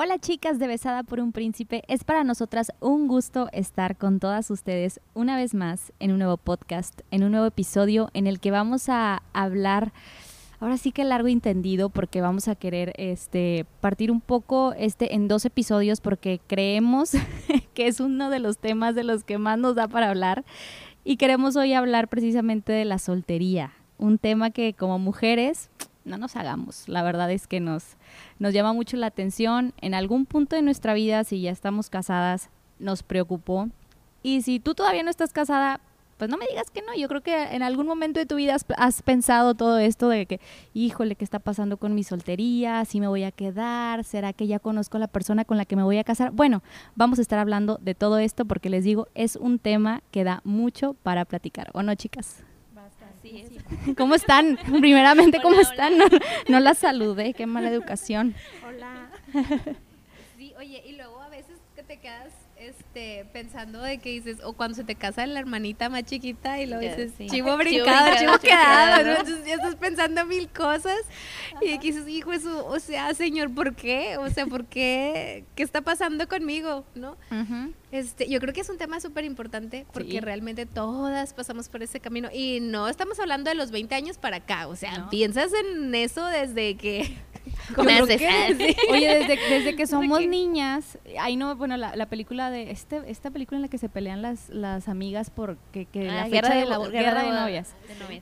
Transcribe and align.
Hola 0.00 0.20
chicas 0.20 0.60
de 0.60 0.68
Besada 0.68 1.02
por 1.02 1.18
un 1.18 1.32
Príncipe, 1.32 1.82
es 1.88 2.04
para 2.04 2.22
nosotras 2.22 2.70
un 2.78 3.08
gusto 3.08 3.48
estar 3.50 3.96
con 3.96 4.20
todas 4.20 4.48
ustedes 4.48 5.00
una 5.12 5.36
vez 5.36 5.54
más 5.54 5.92
en 5.98 6.12
un 6.12 6.18
nuevo 6.18 6.36
podcast, 6.36 7.00
en 7.10 7.24
un 7.24 7.32
nuevo 7.32 7.46
episodio 7.46 8.08
en 8.14 8.28
el 8.28 8.38
que 8.38 8.52
vamos 8.52 8.88
a 8.88 9.24
hablar, 9.32 9.92
ahora 10.60 10.76
sí 10.76 10.92
que 10.92 11.02
largo 11.02 11.26
entendido, 11.26 11.90
porque 11.90 12.20
vamos 12.20 12.46
a 12.46 12.54
querer 12.54 12.92
este, 12.96 13.66
partir 13.80 14.12
un 14.12 14.20
poco 14.20 14.72
este 14.78 15.16
en 15.16 15.26
dos 15.26 15.44
episodios 15.44 16.00
porque 16.00 16.40
creemos 16.46 17.14
que 17.74 17.88
es 17.88 17.98
uno 17.98 18.30
de 18.30 18.38
los 18.38 18.58
temas 18.58 18.94
de 18.94 19.02
los 19.02 19.24
que 19.24 19.36
más 19.36 19.58
nos 19.58 19.74
da 19.74 19.88
para 19.88 20.10
hablar. 20.10 20.44
Y 21.02 21.16
queremos 21.16 21.56
hoy 21.56 21.72
hablar 21.72 22.06
precisamente 22.06 22.70
de 22.70 22.84
la 22.84 23.00
soltería, 23.00 23.72
un 23.96 24.18
tema 24.18 24.50
que 24.50 24.74
como 24.74 25.00
mujeres 25.00 25.70
no 26.08 26.18
nos 26.18 26.36
hagamos. 26.36 26.88
La 26.88 27.02
verdad 27.02 27.30
es 27.30 27.46
que 27.46 27.60
nos, 27.60 27.96
nos 28.38 28.52
llama 28.52 28.72
mucho 28.72 28.96
la 28.96 29.06
atención. 29.06 29.72
En 29.80 29.94
algún 29.94 30.26
punto 30.26 30.56
de 30.56 30.62
nuestra 30.62 30.94
vida, 30.94 31.24
si 31.24 31.40
ya 31.40 31.50
estamos 31.50 31.90
casadas, 31.90 32.50
nos 32.78 33.02
preocupó. 33.02 33.68
Y 34.22 34.42
si 34.42 34.58
tú 34.60 34.74
todavía 34.74 35.02
no 35.02 35.10
estás 35.10 35.32
casada, 35.32 35.80
pues 36.18 36.28
no 36.28 36.36
me 36.36 36.46
digas 36.48 36.70
que 36.70 36.82
no. 36.82 36.94
Yo 36.94 37.08
creo 37.08 37.22
que 37.22 37.44
en 37.54 37.62
algún 37.62 37.86
momento 37.86 38.18
de 38.18 38.26
tu 38.26 38.34
vida 38.34 38.56
has, 38.76 39.02
pensado 39.02 39.54
todo 39.54 39.78
esto 39.78 40.08
de 40.08 40.26
que, 40.26 40.40
híjole, 40.74 41.14
¿qué 41.14 41.24
está 41.24 41.38
pasando 41.38 41.76
con 41.76 41.94
mi 41.94 42.02
soltería? 42.02 42.84
¿Si 42.84 43.00
me 43.00 43.06
voy 43.06 43.22
a 43.22 43.30
quedar? 43.30 44.04
¿Será 44.04 44.32
que 44.32 44.46
ya 44.46 44.58
conozco 44.58 44.96
a 44.96 45.00
la 45.00 45.08
persona 45.08 45.44
con 45.44 45.56
la 45.56 45.64
que 45.64 45.76
me 45.76 45.84
voy 45.84 45.98
a 45.98 46.04
casar? 46.04 46.32
Bueno, 46.32 46.62
vamos 46.96 47.20
a 47.20 47.22
estar 47.22 47.38
hablando 47.38 47.78
de 47.80 47.94
todo 47.94 48.18
esto 48.18 48.44
porque 48.44 48.68
les 48.68 48.84
digo, 48.84 49.06
es 49.14 49.36
un 49.36 49.58
tema 49.58 50.02
que 50.10 50.24
da 50.24 50.40
mucho 50.44 50.94
para 50.94 51.24
platicar. 51.24 51.70
¿O 51.72 51.82
no, 51.82 51.94
chicas? 51.94 52.42
¿Cómo 53.96 54.14
están? 54.14 54.58
Primeramente, 54.80 55.40
¿cómo 55.42 55.60
están? 55.60 55.94
No, 56.48 56.60
las 56.60 56.78
saludé, 56.78 57.34
qué 57.34 57.46
mala 57.46 57.68
educación. 57.70 58.34
Hola. 58.66 59.10
Sí, 60.36 60.54
oye, 60.58 60.82
y 60.86 60.92
luego 60.92 61.20
a 61.20 61.28
veces 61.28 61.58
que 61.76 61.82
te 61.82 61.98
quedas 61.98 62.32
este, 62.98 63.24
pensando 63.32 63.80
de 63.80 63.98
que 63.98 64.10
dices, 64.10 64.38
o 64.42 64.52
cuando 64.54 64.74
se 64.74 64.84
te 64.84 64.94
casa 64.94 65.26
la 65.26 65.38
hermanita 65.38 65.88
más 65.88 66.04
chiquita 66.04 66.60
y 66.60 66.66
luego 66.66 66.82
dices, 66.82 67.12
chivo 67.30 67.56
brincado, 67.56 68.16
chivo, 68.18 68.38
quedado, 68.38 69.08
Entonces 69.10 69.46
ya 69.46 69.54
estás 69.54 69.76
pensando 69.76 70.26
mil 70.26 70.48
cosas 70.48 70.98
y 71.60 71.78
dices, 71.78 72.08
hijo, 72.08 72.32
eso, 72.32 72.66
o 72.66 72.78
sea, 72.80 73.14
señor, 73.14 73.54
¿por 73.54 73.74
qué? 73.74 74.16
O 74.18 74.28
sea, 74.30 74.46
¿por 74.46 74.64
qué? 74.64 75.44
¿Qué 75.54 75.62
está 75.62 75.80
pasando 75.80 76.26
conmigo? 76.28 76.84
¿No? 76.94 77.16
Este, 77.90 78.28
yo 78.28 78.40
creo 78.40 78.52
que 78.52 78.60
es 78.60 78.68
un 78.68 78.78
tema 78.78 79.00
súper 79.00 79.24
importante 79.24 79.86
porque 79.92 80.20
realmente 80.20 80.66
todas 80.66 81.32
pasamos 81.32 81.68
por 81.68 81.82
ese 81.82 82.00
camino 82.00 82.28
y 82.32 82.60
no 82.60 82.88
estamos 82.88 83.18
hablando 83.20 83.48
de 83.48 83.54
los 83.54 83.70
20 83.70 83.94
años 83.94 84.18
para 84.18 84.38
acá, 84.38 84.66
o 84.66 84.76
sea, 84.76 85.08
piensas 85.08 85.52
en 85.52 85.94
eso 85.94 86.26
desde 86.26 86.76
que 86.76 87.16
Oye, 87.76 89.14
desde, 89.18 89.36
desde, 89.36 89.76
que 89.76 89.86
somos 89.88 90.26
niñas, 90.26 90.98
ahí 91.18 91.36
no, 91.36 91.54
bueno, 91.56 91.76
la, 91.76 91.96
la, 91.96 92.06
película 92.06 92.50
de, 92.50 92.70
este, 92.70 93.02
esta 93.06 93.30
película 93.30 93.58
en 93.58 93.62
la 93.62 93.68
que 93.68 93.78
se 93.78 93.88
pelean 93.88 94.22
las, 94.22 94.48
las 94.48 94.88
amigas 94.88 95.30
por 95.30 95.56
que, 95.72 95.86
que 95.86 96.08
ah, 96.08 96.14
la 96.14 96.28
guerra 96.28 96.54
de, 96.54 96.64
la, 96.64 96.78
guerra, 96.88 97.22
de, 97.22 97.30
novias. 97.30 97.74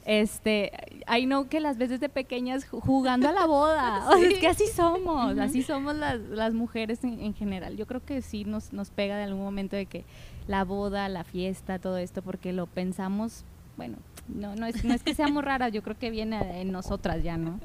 Este, 0.04 0.72
ahí 1.06 1.26
no 1.26 1.48
que 1.48 1.60
las 1.60 1.78
ves 1.78 1.90
desde 1.90 2.08
pequeñas 2.08 2.66
jugando 2.66 3.28
a 3.28 3.32
la 3.32 3.46
boda. 3.46 4.08
O 4.08 4.18
sea, 4.18 4.28
es 4.28 4.38
que 4.38 4.48
así 4.48 4.66
somos, 4.66 5.38
así 5.38 5.62
somos 5.62 5.94
las, 5.94 6.20
las 6.20 6.52
mujeres 6.52 7.04
en, 7.04 7.20
en, 7.20 7.34
general. 7.34 7.76
Yo 7.76 7.86
creo 7.86 8.04
que 8.04 8.22
sí 8.22 8.44
nos, 8.44 8.72
nos 8.72 8.90
pega 8.90 9.16
de 9.16 9.24
algún 9.24 9.42
momento 9.42 9.76
de 9.76 9.86
que 9.86 10.04
la 10.46 10.64
boda, 10.64 11.08
la 11.08 11.24
fiesta, 11.24 11.78
todo 11.78 11.98
esto, 11.98 12.22
porque 12.22 12.52
lo 12.52 12.66
pensamos, 12.66 13.44
bueno, 13.76 13.98
no, 14.28 14.56
no 14.56 14.66
es, 14.66 14.84
no 14.84 14.94
es 14.94 15.02
que 15.02 15.14
seamos 15.14 15.44
raras, 15.44 15.72
yo 15.72 15.82
creo 15.82 15.98
que 15.98 16.10
viene 16.10 16.60
en 16.60 16.72
nosotras 16.72 17.22
ya, 17.22 17.36
¿no? 17.36 17.60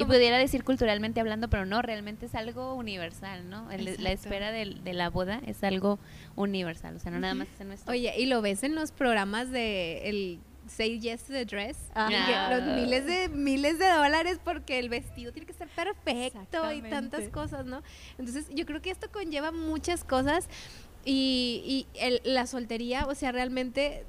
Y 0.00 0.04
pudiera 0.04 0.38
decir 0.38 0.64
culturalmente 0.64 1.20
hablando, 1.20 1.48
pero 1.48 1.66
no, 1.66 1.82
realmente 1.82 2.26
es 2.26 2.34
algo 2.34 2.74
universal, 2.74 3.48
¿no? 3.48 3.68
la 3.70 4.12
espera 4.12 4.52
de, 4.52 4.92
la 4.92 5.10
boda 5.10 5.40
es 5.46 5.62
algo 5.62 5.98
universal, 6.36 6.96
o 6.96 6.98
sea, 6.98 7.10
no 7.10 7.20
nada 7.20 7.34
más 7.34 7.48
es 7.48 7.60
en 7.60 7.68
nuestro... 7.68 7.92
Oye, 7.92 8.14
y 8.18 8.26
lo 8.26 8.42
ves 8.42 8.62
en 8.62 8.74
los 8.74 8.92
programas 8.92 9.50
de 9.50 10.08
el 10.08 10.40
Say 10.66 11.00
Yes 11.00 11.24
to 11.24 11.32
the 11.32 11.44
Dress, 11.44 11.76
ah. 11.94 12.08
los 12.50 12.76
miles 12.76 13.06
de 13.06 13.28
miles 13.28 13.78
de 13.78 13.88
dólares 13.88 14.38
porque 14.42 14.78
el 14.78 14.88
vestido 14.88 15.32
tiene 15.32 15.46
que 15.46 15.52
ser 15.52 15.68
perfecto 15.68 16.72
y 16.72 16.82
tantas 16.82 17.28
cosas, 17.28 17.66
¿no? 17.66 17.82
Entonces, 18.18 18.46
yo 18.54 18.66
creo 18.66 18.80
que 18.80 18.90
esto 18.90 19.10
conlleva 19.10 19.50
muchas 19.50 20.04
cosas 20.04 20.48
y, 21.04 21.86
y 21.94 22.20
la 22.28 22.46
soltería, 22.46 23.06
o 23.06 23.14
sea, 23.14 23.32
realmente 23.32 24.04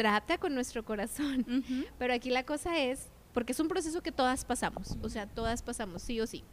trata 0.00 0.38
con 0.38 0.54
nuestro 0.54 0.82
corazón. 0.82 1.44
Pero 1.98 2.14
aquí 2.14 2.30
la 2.30 2.44
cosa 2.44 2.78
es 2.78 3.09
porque 3.32 3.52
es 3.52 3.60
un 3.60 3.68
proceso 3.68 4.02
que 4.02 4.12
todas 4.12 4.44
pasamos, 4.44 4.96
o 5.02 5.08
sea, 5.08 5.26
todas 5.26 5.62
pasamos, 5.62 6.02
sí 6.02 6.20
o 6.20 6.26
sí. 6.26 6.44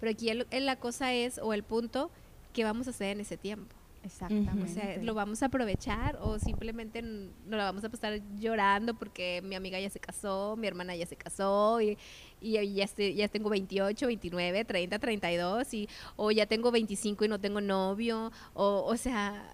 Pero 0.00 0.12
aquí 0.12 0.32
la 0.32 0.76
cosa 0.76 1.12
es, 1.12 1.38
o 1.38 1.52
el 1.52 1.62
punto, 1.62 2.10
que 2.52 2.64
vamos 2.64 2.86
a 2.86 2.90
hacer 2.90 3.08
en 3.08 3.20
ese 3.20 3.36
tiempo. 3.36 3.74
Exactamente. 4.04 4.64
O 4.64 4.66
sea, 4.66 4.96
lo 5.02 5.14
vamos 5.14 5.42
a 5.42 5.46
aprovechar 5.46 6.18
o 6.20 6.38
simplemente 6.38 7.02
no 7.02 7.28
lo 7.56 7.58
vamos 7.58 7.84
a 7.84 7.88
pasar 7.88 8.20
llorando 8.36 8.94
porque 8.94 9.40
mi 9.44 9.54
amiga 9.54 9.78
ya 9.78 9.90
se 9.90 10.00
casó, 10.00 10.56
mi 10.56 10.66
hermana 10.66 10.96
ya 10.96 11.06
se 11.06 11.14
casó 11.14 11.80
y, 11.80 11.96
y 12.40 12.52
ya, 12.74 12.84
ya 12.84 13.28
tengo 13.28 13.48
28, 13.48 14.06
29, 14.06 14.64
30, 14.64 14.98
32 14.98 15.74
y 15.74 15.88
o 16.16 16.32
ya 16.32 16.46
tengo 16.46 16.72
25 16.72 17.24
y 17.24 17.28
no 17.28 17.38
tengo 17.38 17.60
novio 17.60 18.32
o 18.54 18.84
o 18.86 18.96
sea, 18.96 19.44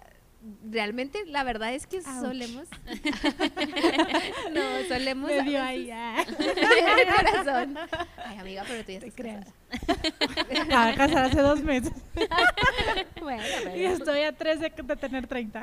realmente 0.70 1.24
la 1.26 1.42
verdad 1.42 1.74
es 1.74 1.86
que 1.86 2.00
solemos 2.00 2.68
no 4.52 4.62
solemos 4.88 5.30
Me 5.30 5.58
ahí 5.58 5.90
corazón. 7.16 7.76
Ay 8.24 8.38
amiga 8.38 8.64
pero 8.66 8.84
tú 8.84 8.92
ya 8.92 8.98
estás 8.98 9.14
creas 9.14 9.46
casar 10.96 11.24
hace 11.24 11.40
dos 11.40 11.62
meses. 11.62 11.92
Bueno 13.20 13.42
y 13.76 13.84
estoy 13.84 14.22
a 14.22 14.32
tres 14.32 14.60
de, 14.60 14.70
tener 14.70 15.26
30 15.26 15.62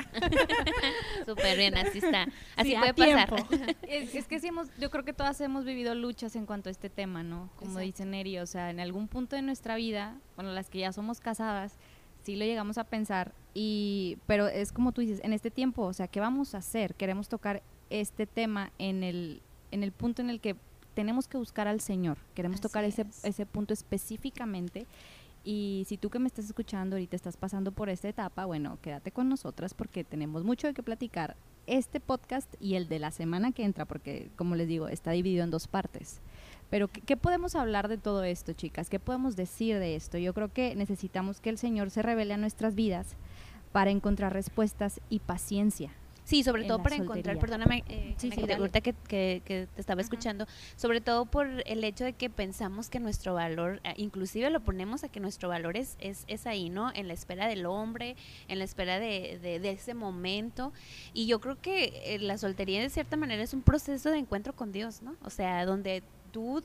súper 1.25 1.57
bien 1.57 1.77
así 1.77 1.99
está. 1.99 2.27
Así 2.55 2.75
puede 2.75 2.93
pasar. 2.93 3.45
es, 3.83 4.27
que 4.27 4.39
sí 4.39 4.47
hemos 4.47 4.67
yo 4.77 4.91
creo 4.91 5.05
que 5.05 5.13
todas 5.13 5.39
hemos 5.41 5.65
vivido 5.65 5.95
luchas 5.95 6.35
en 6.35 6.45
cuanto 6.45 6.69
a 6.69 6.71
este 6.71 6.89
tema 6.89 7.23
no 7.23 7.49
como 7.55 7.79
dice 7.79 8.05
Neri 8.05 8.39
o 8.39 8.45
sea 8.45 8.69
en 8.69 8.79
algún 8.79 9.07
punto 9.07 9.35
de 9.35 9.41
nuestra 9.41 9.75
vida 9.75 10.19
bueno 10.35 10.51
las 10.51 10.69
que 10.69 10.79
ya 10.79 10.91
somos 10.91 11.19
casadas 11.19 11.77
sí 12.25 12.35
lo 12.35 12.43
llegamos 12.43 12.77
a 12.77 12.83
pensar, 12.83 13.33
y, 13.53 14.17
pero 14.25 14.47
es 14.47 14.71
como 14.71 14.91
tú 14.91 15.01
dices, 15.01 15.21
en 15.23 15.31
este 15.31 15.51
tiempo, 15.51 15.83
o 15.83 15.93
sea, 15.93 16.07
¿qué 16.07 16.19
vamos 16.19 16.55
a 16.55 16.57
hacer? 16.57 16.95
Queremos 16.95 17.29
tocar 17.29 17.61
este 17.89 18.25
tema 18.25 18.71
en 18.79 19.03
el, 19.03 19.41
en 19.71 19.83
el 19.83 19.91
punto 19.91 20.21
en 20.21 20.29
el 20.29 20.41
que 20.41 20.55
tenemos 20.95 21.27
que 21.27 21.37
buscar 21.37 21.67
al 21.67 21.81
Señor, 21.81 22.17
queremos 22.33 22.61
tocar 22.61 22.83
ese, 22.83 23.05
ese 23.23 23.45
punto 23.45 23.73
específicamente. 23.73 24.87
Y 25.47 25.83
si 25.87 25.97
tú 25.97 26.09
que 26.09 26.17
me 26.17 26.25
estás 26.25 26.45
escuchando 26.45 26.95
ahorita 26.95 27.15
estás 27.15 27.37
pasando 27.37 27.71
por 27.71 27.89
esta 27.89 28.09
etapa, 28.09 28.45
bueno, 28.45 28.79
quédate 28.81 29.11
con 29.11 29.29
nosotras 29.29 29.75
porque 29.75 30.03
tenemos 30.03 30.43
mucho 30.43 30.65
de 30.65 30.73
qué 30.73 30.81
platicar. 30.81 31.35
Este 31.67 31.99
podcast 31.99 32.51
y 32.59 32.75
el 32.75 32.87
de 32.89 32.97
la 32.97 33.11
semana 33.11 33.51
que 33.51 33.63
entra, 33.63 33.85
porque 33.85 34.31
como 34.35 34.55
les 34.55 34.67
digo, 34.67 34.87
está 34.87 35.11
dividido 35.11 35.43
en 35.43 35.51
dos 35.51 35.67
partes. 35.67 36.19
Pero 36.75 36.89
¿qué, 36.89 37.15
podemos 37.15 37.55
hablar 37.55 37.87
de 37.87 37.97
todo 37.97 38.25
esto, 38.25 38.51
chicas? 38.51 38.89
¿Qué 38.89 38.99
podemos 38.99 39.37
decir 39.37 39.79
de 39.79 39.95
esto? 39.95 40.17
Yo 40.17 40.33
creo 40.33 40.51
que 40.51 40.75
necesitamos 40.75 41.39
que 41.39 41.49
el 41.49 41.57
Señor 41.57 41.89
se 41.89 42.01
revele 42.01 42.33
a 42.33 42.37
nuestras 42.37 42.75
vidas 42.75 43.15
para 43.71 43.91
encontrar 43.91 44.33
respuestas 44.33 44.99
y 45.09 45.19
paciencia. 45.19 45.91
Sí, 46.25 46.43
sobre 46.43 46.65
todo 46.65 46.83
para 46.83 46.97
encontrar, 46.97 47.39
perdóname, 47.39 47.85
eh, 47.87 48.15
sí, 48.17 48.29
que, 48.29 48.41
que, 49.07 49.41
te 49.45 49.79
estaba 49.79 50.01
escuchando, 50.01 50.47
sobre 50.75 50.99
todo 50.99 51.25
por 51.25 51.47
el 51.65 51.83
hecho 51.83 52.03
de 52.03 52.11
que 52.11 52.29
pensamos 52.29 52.89
que 52.89 52.99
nuestro 52.99 53.35
valor, 53.35 53.79
eh, 53.85 53.93
inclusive 53.95 54.49
lo 54.49 54.59
ponemos 54.59 55.05
a 55.05 55.07
que 55.07 55.21
nuestro 55.21 55.47
valor 55.47 55.77
es, 55.77 55.95
es, 55.99 56.47
ahí, 56.47 56.69
¿no? 56.69 56.91
En 56.93 57.07
la 57.07 57.13
espera 57.13 57.47
del 57.47 57.67
hombre, 57.67 58.17
en 58.49 58.59
la 58.59 58.65
espera 58.65 58.99
de, 58.99 59.39
de, 59.39 59.69
ese 59.69 59.93
momento. 59.93 60.73
Y 61.13 61.27
yo 61.27 61.39
creo 61.39 61.61
que 61.61 62.01
eh, 62.03 62.19
la 62.19 62.37
soltería 62.37 62.81
de 62.81 62.89
cierta 62.89 63.15
manera 63.15 63.43
es 63.43 63.53
un 63.53 63.61
proceso 63.61 64.09
de 64.09 64.17
encuentro 64.17 64.53
con 64.53 64.73
Dios, 64.73 65.03
¿no? 65.03 65.15
O 65.23 65.29
sea, 65.29 65.63
donde 65.65 66.03
tú, 66.35 66.61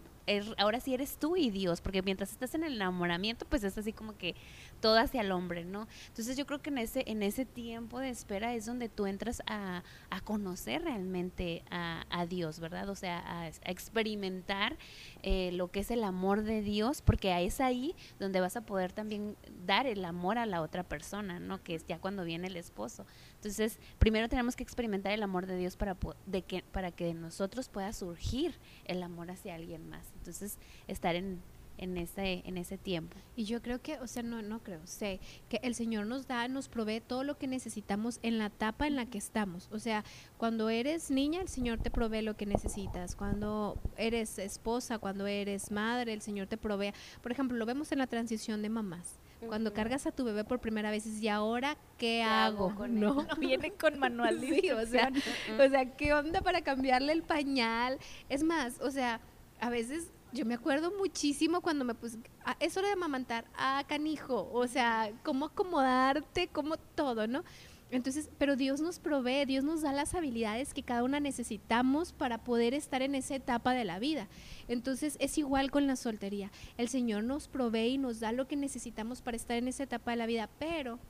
ahora 0.59 0.81
sí 0.81 0.93
eres 0.95 1.17
tú 1.17 1.37
y 1.37 1.49
Dios, 1.51 1.81
porque 1.81 2.03
mientras 2.03 2.33
estás 2.33 2.57
en 2.57 2.65
el 2.65 2.75
enamoramiento, 2.75 3.47
pues 3.49 3.63
es 3.63 3.79
así 3.79 3.93
como 3.93 4.17
que 4.19 4.35
todo 4.81 4.99
hacia 4.99 5.21
el 5.21 5.33
hombre, 5.33 5.65
¿no? 5.65 5.87
Entonces 6.09 6.37
yo 6.37 6.47
creo 6.47 6.61
que 6.61 6.71
en 6.71 6.79
ese, 6.79 7.05
en 7.07 7.23
ese 7.23 7.45
tiempo 7.45 7.99
de 7.99 8.11
espera 8.11 8.55
es 8.55 8.67
donde 8.67 8.89
tú 8.89 9.07
entras 9.07 9.43
a, 9.47 9.83
conocer 10.25 10.83
realmente 10.83 11.65
a, 11.71 12.27
Dios, 12.29 12.61
¿verdad? 12.61 12.89
O 12.89 12.95
sea, 12.95 13.23
a, 13.27 13.49
experimentar 13.49 14.77
eh, 15.23 15.51
lo 15.53 15.71
que 15.71 15.81
es 15.81 15.91
el 15.91 16.05
amor 16.05 16.43
de 16.43 16.63
Dios, 16.63 17.03
porque 17.03 17.31
es 17.45 17.61
ahí 17.61 17.95
donde 18.19 18.41
vas 18.41 18.57
a 18.57 18.63
poder 18.63 18.93
también 18.93 19.37
dar 19.67 19.87
el 19.87 20.05
amor 20.05 20.39
a 20.39 20.47
la 20.47 20.61
otra 20.63 20.83
persona, 20.83 21.41
¿no? 21.41 21.63
Que 21.63 21.75
es 21.75 21.87
ya 21.87 21.99
cuando 21.99 22.25
viene 22.25 22.49
el 22.49 22.57
esposo. 22.57 23.07
Entonces, 23.37 23.79
primero 23.99 24.29
tenemos 24.29 24.57
que 24.57 24.63
experimentar 24.63 25.13
el 25.13 25.23
amor 25.23 25.47
de 25.47 25.57
Dios 25.57 25.77
para, 25.77 25.97
de 26.27 26.43
que, 26.43 26.63
para 26.63 26.91
que 26.91 27.07
de 27.07 27.15
nosotros 27.15 27.69
pueda 27.69 27.93
surgir 27.93 28.59
el 28.85 29.03
amor 29.03 29.31
hacia 29.31 29.55
alguien 29.55 29.89
más. 29.89 30.07
Entonces, 30.19 30.59
estar 30.87 31.15
en, 31.17 31.41
en 31.81 31.97
ese, 31.97 32.43
en 32.45 32.59
ese 32.59 32.79
tiempo. 32.79 33.17
Y 33.35 33.45
yo 33.45 33.63
creo 33.63 33.81
que, 33.81 33.99
o 33.99 34.07
sea, 34.07 34.23
no, 34.23 34.43
no 34.43 34.63
creo, 34.63 34.81
sé 34.87 35.19
que 35.49 35.61
el 35.63 35.75
Señor 35.75 36.07
nos 36.07 36.29
da, 36.29 36.47
nos 36.47 36.69
provee 36.69 37.01
todo 37.01 37.25
lo 37.25 37.39
que 37.39 37.47
necesitamos 37.47 38.21
en 38.23 38.39
la 38.39 38.47
etapa 38.47 38.87
en 38.87 38.97
la 38.97 39.07
que 39.07 39.19
estamos. 39.19 39.69
O 39.73 39.79
sea, 39.79 40.05
cuando 40.37 40.69
eres 40.69 41.11
niña, 41.11 41.41
el 41.41 41.49
Señor 41.49 41.79
te 41.79 41.91
provee 41.91 42.23
lo 42.23 42.37
que 42.37 42.47
necesitas. 42.47 43.17
Cuando 43.17 43.79
eres 43.97 44.39
esposa, 44.39 44.99
cuando 44.99 45.27
eres 45.27 45.71
madre, 45.71 46.13
el 46.13 46.21
Señor 46.21 46.47
te 46.47 46.59
provee. 46.59 46.93
Por 47.23 47.33
ejemplo, 47.33 47.57
lo 47.57 47.67
vemos 47.67 47.91
en 47.93 47.99
la 47.99 48.07
transición 48.07 48.61
de 48.63 48.69
mamás. 48.69 49.19
Cuando 49.47 49.73
cargas 49.73 50.07
a 50.07 50.13
tu 50.13 50.25
bebé 50.25 50.45
por 50.45 50.61
primera 50.61 50.91
vez, 50.91 51.07
y 51.07 51.29
ahora 51.29 51.79
qué, 51.97 52.23
hago? 52.23 52.75
no, 52.89 53.27
vienen 53.41 53.73
con 53.73 53.99
manual. 53.99 54.39
sí, 54.41 54.71
o 54.71 54.85
sea, 54.85 55.11
o 55.59 55.69
sea, 55.71 55.87
¿qué 55.97 56.13
onda 56.13 56.43
para 56.43 56.61
cambiarle 56.61 57.15
el 57.15 57.23
pañal? 57.23 57.99
Es 58.29 58.43
más, 58.43 58.79
o 58.83 58.91
sea, 58.91 59.23
a 59.59 59.71
veces 59.71 60.11
yo 60.33 60.47
me 60.47 60.55
acuerdo 60.55 60.93
muchísimo 60.97 61.61
cuando 61.61 61.85
me 61.85 61.95
puse, 61.95 62.19
ah, 62.45 62.57
es 62.61 62.77
hora 62.77 62.89
de 62.89 62.95
amamantar, 62.95 63.45
ah, 63.57 63.85
canijo, 63.89 64.51
o 64.53 64.67
sea, 64.67 65.13
cómo 65.23 65.47
acomodarte, 65.47 66.49
cómo 66.49 66.77
todo, 66.77 67.27
¿no? 67.27 67.45
Entonces, 67.91 68.31
pero 68.39 68.55
Dios 68.55 68.81
nos 68.81 69.01
provee, 69.01 69.45
Dios 69.47 69.65
nos 69.65 69.83
da 69.83 69.93
las 69.93 70.15
habilidades 70.15 70.73
que 70.73 70.85
cada 70.85 71.03
una 71.03 71.19
necesitamos 71.19 72.13
para 72.13 72.39
poder 72.39 72.73
estar 72.73 73.03
en 73.03 73.17
esa 73.17 73.35
etapa 73.35 73.73
de 73.73 73.85
la 73.85 73.99
vida. 73.99 74.29
Entonces, 74.69 75.17
es 75.19 75.39
igual 75.39 75.73
con 75.73 75.89
la 75.89 75.97
soltería. 75.97 76.53
El 76.77 76.89
Señor 76.89 77.25
nos 77.25 77.49
provee 77.49 77.95
y 77.95 77.99
nos 77.99 78.21
da 78.21 78.31
lo 78.31 78.47
que 78.47 78.55
necesitamos 78.55 79.23
para 79.23 79.37
estar 79.37 79.57
en 79.57 79.67
esa 79.67 79.83
etapa 79.83 80.13
de 80.13 80.19
la 80.19 80.27
vida, 80.27 80.49
pero 80.61 81.01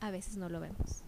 a 0.00 0.10
veces 0.10 0.38
no 0.38 0.48
lo 0.48 0.60
vemos 0.60 1.04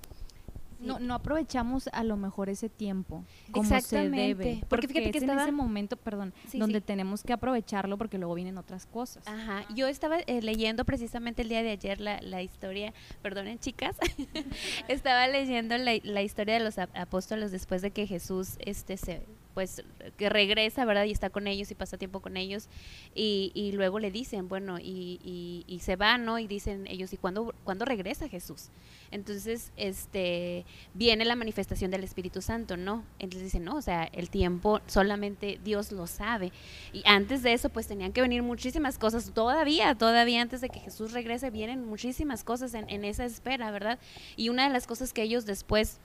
no, 0.82 0.99
no 0.99 1.14
aprovechamos 1.14 1.88
a 1.93 2.05
lo 2.05 2.17
mejor 2.17 2.49
ese 2.49 2.69
tiempo 2.69 3.25
como 3.50 3.81
se 3.81 4.11
debe. 4.11 4.64
Porque, 4.69 4.88
fíjate 4.88 5.11
que 5.11 5.19
estaba... 5.19 5.43
en 5.43 5.49
ese 5.49 5.52
momento, 5.52 5.96
perdón, 5.96 6.32
donde 6.52 6.81
tenemos 6.81 7.23
que 7.23 7.32
aprovecharlo 7.32 7.99
porque 7.99 8.19
luego 8.19 8.34
vienen 8.34 8.58
otras 8.58 8.87
cosas. 8.87 9.26
Ajá, 9.26 9.64
yo 9.75 9.88
estaba 9.88 10.19
eh, 10.19 10.43
leyendo 10.43 10.84
precisamente 10.84 11.43
el 11.43 11.49
día 11.49 11.62
de 11.62 11.70
ayer 11.70 12.00
la, 12.00 12.20
la 12.20 12.43
historia, 12.43 12.93
perdonen 13.23 13.58
chicas, 13.58 13.96
estaba 14.88 15.29
leyendo 15.29 15.76
la, 15.79 15.93
la 16.02 16.23
historia 16.23 16.55
de 16.55 16.61
los 16.61 16.79
apóstoles 16.79 17.52
después 17.52 17.82
de 17.82 17.90
que 17.90 18.06
Jesús 18.06 18.56
este 18.61 18.96
se 18.96 19.23
pues 19.55 19.83
que 20.17 20.29
regresa, 20.29 20.85
¿verdad? 20.85 21.05
Y 21.05 21.13
está 21.13 21.31
con 21.31 21.47
ellos 21.47 21.71
y 21.71 21.75
pasa 21.75 21.97
tiempo 21.97 22.21
con 22.21 22.37
ellos 22.37 22.69
y, 23.15 23.53
y 23.55 23.73
luego 23.73 23.99
le 23.99 24.11
dicen, 24.11 24.49
bueno, 24.49 24.79
y, 24.79 25.65
y, 25.67 25.79
se 25.81 25.97
va, 25.97 26.19
¿no? 26.19 26.39
Y 26.39 26.47
dicen 26.47 26.87
ellos, 26.87 27.13
¿y 27.13 27.17
cuándo 27.17 27.85
regresa 27.85 28.29
Jesús? 28.29 28.71
Entonces, 29.13 29.73
este, 29.77 30.65
viene 30.95 31.25
la 31.25 31.37
manifestación 31.37 31.91
del 31.91 32.03
Espíritu 32.03 32.41
Santo, 32.41 32.77
¿no? 32.77 33.05
Entonces 33.19 33.45
dicen, 33.45 33.65
no, 33.65 33.77
o 33.77 33.83
sea, 33.83 34.05
el 34.05 34.31
tiempo 34.31 34.81
solamente 34.87 35.61
Dios 35.63 35.93
lo 35.93 36.07
sabe. 36.07 36.51
Y 36.93 37.03
antes 37.05 37.43
de 37.43 37.53
eso, 37.53 37.69
pues 37.69 37.87
tenían 37.87 38.13
que 38.13 38.23
venir 38.23 38.43
muchísimas 38.43 38.99
cosas, 38.99 39.33
todavía, 39.35 39.95
todavía 39.95 40.41
antes 40.41 40.63
de 40.63 40.71
que 40.71 40.81
Jesús 40.81 41.13
regrese, 41.13 41.51
vienen 41.51 41.85
muchísimas 41.85 42.43
cosas 42.43 42.73
en, 42.73 42.89
en 42.89 43.05
esa 43.05 43.27
espera, 43.27 43.71
¿verdad? 43.71 43.99
Y 44.37 44.49
una 44.49 44.65
de 44.65 44.73
las 44.73 44.87
cosas 44.87 45.13
que 45.13 45.23
ellos 45.23 45.45
después 45.45 46.01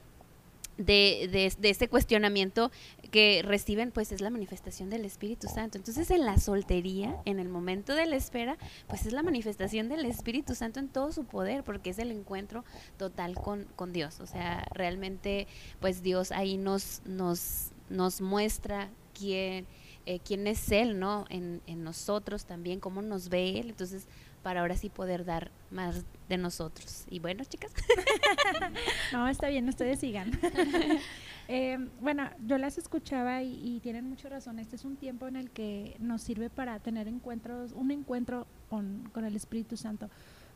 de, 0.78 1.52
de, 1.60 1.70
este 1.70 1.88
cuestionamiento 1.88 2.72
que 3.12 3.42
reciben, 3.44 3.92
pues 3.92 4.12
es 4.12 4.22
la 4.22 4.30
manifestación 4.30 4.90
del 4.90 5.06
Espíritu 5.06 5.48
Santo. 5.48 5.78
Entonces, 5.78 6.12
en 6.12 6.26
la 6.26 6.38
soltería, 6.38 7.16
en 7.26 7.40
el 7.40 7.50
momento 7.50 7.96
de 7.96 8.06
la 8.06 8.16
espera, 8.16 8.58
pues 8.88 9.06
es 9.06 9.14
la 9.14 9.24
manifestación 9.24 9.90
del 9.90 10.06
Espíritu 10.06 10.56
Santo 10.56 10.80
en 10.80 10.90
todo 10.90 11.12
su 11.12 11.26
poder, 11.26 11.64
porque 11.64 11.90
es 11.90 12.00
el 12.00 12.12
encuentro 12.12 12.64
total 12.98 13.36
con, 13.36 13.66
con 13.76 13.92
Dios. 13.94 14.20
O 14.20 14.28
sea, 14.28 14.66
realmente, 14.74 15.48
pues 15.80 16.04
Dios 16.04 16.32
ahí 16.32 16.58
nos, 16.58 17.02
nos, 17.06 17.72
nos 17.90 18.22
muestra 18.22 18.90
quién, 19.18 19.66
eh, 20.06 20.20
quién 20.20 20.46
es 20.48 20.72
Él, 20.72 21.00
¿no? 21.00 21.26
En, 21.30 21.62
en 21.66 21.84
nosotros 21.84 22.46
también, 22.46 22.80
cómo 22.80 23.02
nos 23.02 23.30
ve 23.30 23.60
Él. 23.60 23.70
Entonces, 23.70 24.08
para 24.44 24.62
ahora 24.62 24.78
sí 24.78 24.90
poder 24.90 25.26
dar 25.26 25.52
más 25.72 26.06
de 26.30 26.38
nosotros. 26.38 27.06
Y 27.10 27.20
bueno, 27.20 27.44
chicas. 27.44 27.72
no, 29.14 29.28
está 29.28 29.50
bien, 29.50 29.68
ustedes 29.68 30.00
sigan. 30.00 30.32
eh, 31.48 31.78
bueno, 32.02 32.30
yo 32.46 32.58
las 32.58 32.78
escuchaba 32.78 33.44
y, 33.44 33.60
y, 33.64 33.80
tienen 33.80 34.08
mucha 34.10 34.30
razón. 34.30 34.60
Este 34.60 34.76
es 34.76 34.86
un 34.86 34.98
tiempo 34.98 35.28
en 35.28 35.36
el 35.36 35.50
que 35.52 35.96
nos 36.00 36.22
sirve 36.22 36.50
para 36.50 36.80
tener 36.80 37.08
encuentros, 37.08 37.72
un 37.74 37.92
encuentro 37.92 38.48
con, 38.70 39.10
con 39.14 39.26
el 39.26 39.36
Espíritu 39.36 39.78
Santo 39.78 40.10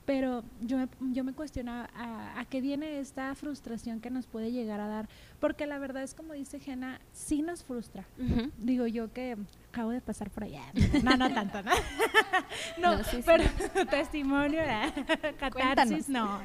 pero 0.06 0.44
yo 0.62 0.78
me, 0.78 0.88
yo 1.14 1.24
me 1.24 1.34
cuestionaba 1.34 1.90
a, 1.94 2.40
a, 2.40 2.46
qué 2.46 2.62
viene 2.62 3.00
esta 3.00 3.34
frustración 3.36 4.02
que 4.02 4.10
nos 4.10 4.26
puede 4.26 4.52
llegar 4.52 4.80
a 4.80 4.88
dar, 4.88 5.08
porque 5.40 5.68
la 5.68 5.80
verdad 5.80 6.04
es 6.04 6.14
como 6.14 6.34
dice 6.34 6.60
Jena, 6.60 7.00
sí 7.14 7.42
nos 7.42 7.64
frustra. 7.64 8.06
Uh 8.18 8.24
-huh. 8.24 8.52
Digo 8.58 8.88
yo 8.88 9.14
que 9.14 9.38
acabo 9.72 9.92
de 9.92 10.02
pasar 10.02 10.30
por 10.30 10.44
allá. 10.44 10.64
No, 11.02 11.16
no 11.16 11.34
tanto, 11.34 11.62
¿no? 11.64 11.72
no, 12.78 12.98
no 12.98 13.04
sí, 13.06 13.22
pero 13.26 13.44
sí. 13.44 13.86
testimonio, 13.90 14.62
¿eh? 14.62 14.92
catarsis, 15.40 16.10
no. 16.10 16.42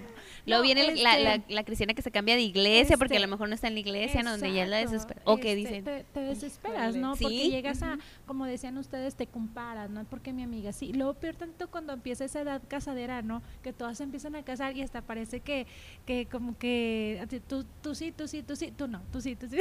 Luego 0.47 0.63
no, 0.63 0.63
viene 0.63 0.83
este, 0.83 1.03
la, 1.03 1.19
la, 1.19 1.43
la, 1.49 1.65
cristiana 1.65 1.93
que 1.93 2.03
se 2.03 2.13
cambia 2.13 2.37
de 2.37 2.43
iglesia 2.43 2.83
este, 2.83 2.99
porque 2.99 3.17
a 3.17 3.21
lo 3.21 3.27
mejor 3.27 3.49
no 3.49 3.55
está 3.57 3.67
en 3.67 3.75
la 3.75 3.81
iglesia, 3.81 4.21
exacto, 4.21 4.31
donde 4.31 4.53
ya 4.53 4.67
la 4.67 4.77
desespera. 4.77 5.21
O 5.25 5.39
que 5.39 5.57
dicen. 5.57 5.83
Te, 5.83 6.05
te, 6.05 6.21
desesperas, 6.21 6.95
¿no? 6.95 7.17
Porque 7.17 7.51
llegas 7.51 7.83
a, 7.83 7.99
como 8.27 8.45
decían 8.45 8.79
ustedes, 8.79 9.17
te 9.17 9.27
comparas, 9.27 9.91
¿no? 9.91 10.05
Porque 10.05 10.33
mi 10.33 10.45
amiga, 10.45 10.73
sí. 10.73 10.93
Luego 10.93 11.15
peor 11.15 11.35
tanto 11.35 11.69
cuando 11.69 11.93
empieza 11.93 12.25
esa 12.25 12.41
edad 12.41 12.63
casadera, 12.69 13.23
¿no? 13.23 13.43
Que 13.63 13.73
todas 13.73 13.99
se 13.99 14.05
empiezan 14.05 14.37
a 14.37 14.45
casar 14.45 14.77
y 14.77 14.83
hasta 14.83 15.03
parece 15.03 15.41
que, 15.41 15.67
que 16.07 16.27
como 16.27 16.57
que 16.57 17.27
tú, 17.49 17.67
tú 17.83 17.97
sí, 17.97 18.13
tú 18.13 18.29
sí, 18.29 18.45
tú 18.45 18.55
sí, 18.55 18.71
tú 18.71 18.87
no, 18.87 19.03
tú 19.13 19.21
sí, 19.21 19.35
tú 19.35 19.49
sí. 19.49 19.59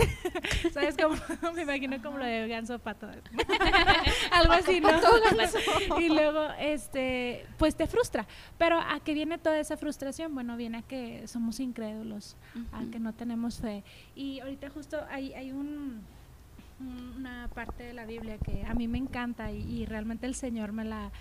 ¿Sabes? 0.71 0.95
Como, 0.95 1.15
me 1.55 1.63
imagino 1.63 1.99
como 2.03 2.19
lo 2.19 2.25
de 2.25 2.47
ganso 2.47 2.77
pato. 2.77 3.07
algo 4.31 4.53
así, 4.53 4.81
¿no? 4.81 4.89
y 5.99 6.09
luego, 6.09 6.47
este, 6.59 7.45
pues 7.57 7.75
te 7.75 7.87
frustra. 7.87 8.25
Pero 8.57 8.79
¿a 8.79 8.99
qué 9.03 9.13
viene 9.13 9.37
toda 9.37 9.59
esa 9.59 9.77
frustración? 9.77 10.33
Bueno, 10.33 10.57
viene 10.57 10.79
a 10.79 10.81
que 10.81 11.27
somos 11.27 11.59
incrédulos, 11.59 12.35
uh 12.55 12.59
-huh. 12.59 12.87
a 12.87 12.91
que 12.91 12.99
no 12.99 13.13
tenemos 13.13 13.59
fe. 13.59 13.83
Y 14.15 14.39
ahorita 14.39 14.69
justo 14.69 14.97
hay, 15.09 15.33
hay 15.33 15.51
un, 15.51 16.01
una 17.17 17.47
parte 17.53 17.83
de 17.83 17.93
la 17.93 18.05
Biblia 18.05 18.37
que 18.37 18.65
a 18.65 18.73
mí 18.73 18.87
me 18.87 18.97
encanta 18.97 19.51
y, 19.51 19.61
y 19.61 19.85
realmente 19.85 20.25
el 20.25 20.35
Señor 20.35 20.71
me 20.71 20.85
la 20.85 21.11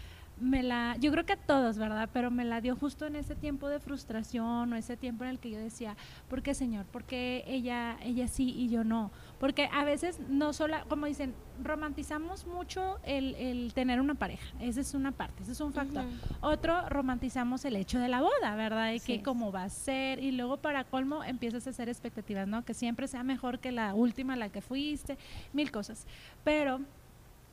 me 0.44 0.62
la, 0.62 0.96
yo 1.00 1.10
creo 1.10 1.24
que 1.24 1.32
a 1.32 1.36
todos, 1.36 1.78
¿verdad? 1.78 2.08
Pero 2.12 2.30
me 2.30 2.44
la 2.44 2.60
dio 2.60 2.76
justo 2.76 3.06
en 3.06 3.16
ese 3.16 3.34
tiempo 3.34 3.68
de 3.68 3.80
frustración 3.80 4.72
o 4.72 4.76
ese 4.76 4.96
tiempo 4.96 5.24
en 5.24 5.30
el 5.30 5.38
que 5.38 5.50
yo 5.50 5.58
decía, 5.58 5.96
¿por 6.28 6.42
qué 6.42 6.54
Señor? 6.54 6.84
¿Por 6.86 7.04
qué 7.04 7.44
ella, 7.46 7.96
ella 8.02 8.28
sí 8.28 8.54
y 8.56 8.68
yo 8.68 8.84
no? 8.84 9.10
Porque 9.40 9.68
a 9.72 9.84
veces 9.84 10.20
no 10.28 10.52
solo, 10.52 10.76
como 10.88 11.06
dicen, 11.06 11.34
romantizamos 11.62 12.46
mucho 12.46 12.98
el, 13.04 13.34
el 13.36 13.72
tener 13.74 14.00
una 14.00 14.14
pareja, 14.14 14.46
esa 14.60 14.80
es 14.80 14.94
una 14.94 15.12
parte, 15.12 15.42
ese 15.42 15.52
es 15.52 15.60
un 15.60 15.72
factor. 15.72 16.04
Uh 16.04 16.08
-huh. 16.08 16.36
Otro, 16.42 16.88
romantizamos 16.88 17.64
el 17.64 17.76
hecho 17.76 17.98
de 17.98 18.08
la 18.08 18.20
boda, 18.20 18.54
¿verdad? 18.56 18.92
Y 18.92 18.98
sí. 18.98 19.06
que 19.06 19.22
cómo 19.22 19.50
va 19.50 19.64
a 19.64 19.68
ser, 19.70 20.22
y 20.22 20.32
luego 20.32 20.58
para 20.58 20.84
colmo 20.84 21.24
empiezas 21.24 21.66
a 21.66 21.70
hacer 21.70 21.88
expectativas, 21.88 22.46
¿no? 22.46 22.64
Que 22.64 22.74
siempre 22.74 23.08
sea 23.08 23.22
mejor 23.22 23.60
que 23.60 23.72
la 23.72 23.94
última, 23.94 24.36
la 24.36 24.50
que 24.50 24.60
fuiste, 24.60 25.16
mil 25.52 25.70
cosas. 25.70 26.06
Pero 26.44 26.80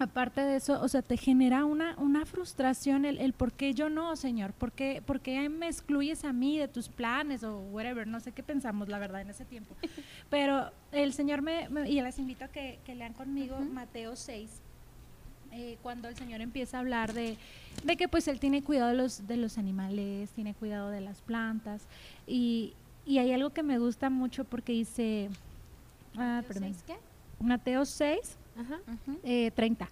aparte 0.01 0.41
de 0.41 0.57
eso, 0.57 0.81
o 0.81 0.87
sea, 0.87 1.01
te 1.01 1.17
genera 1.17 1.65
una, 1.65 1.95
una 1.97 2.25
frustración 2.25 3.05
el, 3.05 3.17
el 3.19 3.33
por 3.33 3.53
qué 3.53 3.73
yo 3.73 3.89
no, 3.89 4.15
Señor, 4.15 4.53
¿Por 4.53 4.71
qué, 4.71 5.01
por 5.05 5.21
qué 5.21 5.47
me 5.49 5.67
excluyes 5.67 6.25
a 6.25 6.33
mí 6.33 6.57
de 6.57 6.67
tus 6.67 6.89
planes 6.89 7.43
o 7.43 7.59
whatever, 7.59 8.07
no 8.07 8.19
sé 8.19 8.31
qué 8.31 8.43
pensamos, 8.43 8.89
la 8.89 8.99
verdad, 8.99 9.21
en 9.21 9.29
ese 9.29 9.45
tiempo. 9.45 9.75
Pero 10.29 10.71
el 10.91 11.13
Señor 11.13 11.41
me, 11.41 11.69
me 11.69 11.89
y 11.89 12.01
les 12.01 12.19
invito 12.19 12.45
a 12.45 12.47
que, 12.47 12.79
que 12.85 12.95
lean 12.95 13.13
conmigo 13.13 13.55
uh 13.57 13.61
-huh. 13.61 13.71
Mateo 13.71 14.15
6, 14.15 14.49
eh, 15.51 15.77
cuando 15.81 16.07
el 16.07 16.15
Señor 16.15 16.41
empieza 16.41 16.77
a 16.77 16.79
hablar 16.79 17.13
de, 17.13 17.37
de, 17.83 17.97
que 17.97 18.07
pues 18.07 18.27
Él 18.27 18.39
tiene 18.39 18.63
cuidado 18.63 18.89
de 18.89 18.97
los, 18.97 19.27
de 19.27 19.37
los 19.37 19.57
animales, 19.57 20.29
tiene 20.31 20.53
cuidado 20.53 20.89
de 20.89 21.01
las 21.01 21.21
plantas, 21.21 21.83
y, 22.25 22.73
y 23.05 23.17
hay 23.17 23.31
algo 23.33 23.51
que 23.51 23.63
me 23.63 23.77
gusta 23.77 24.09
mucho 24.09 24.45
porque 24.45 24.71
dice, 24.73 25.29
ah, 26.17 26.41
¿Mateo 26.47 26.59
6 26.59 26.83
qué? 26.87 26.95
Mateo 27.39 27.85
6, 27.85 28.37
Ajá. 28.57 28.79
Eh, 29.23 29.51
30. 29.55 29.89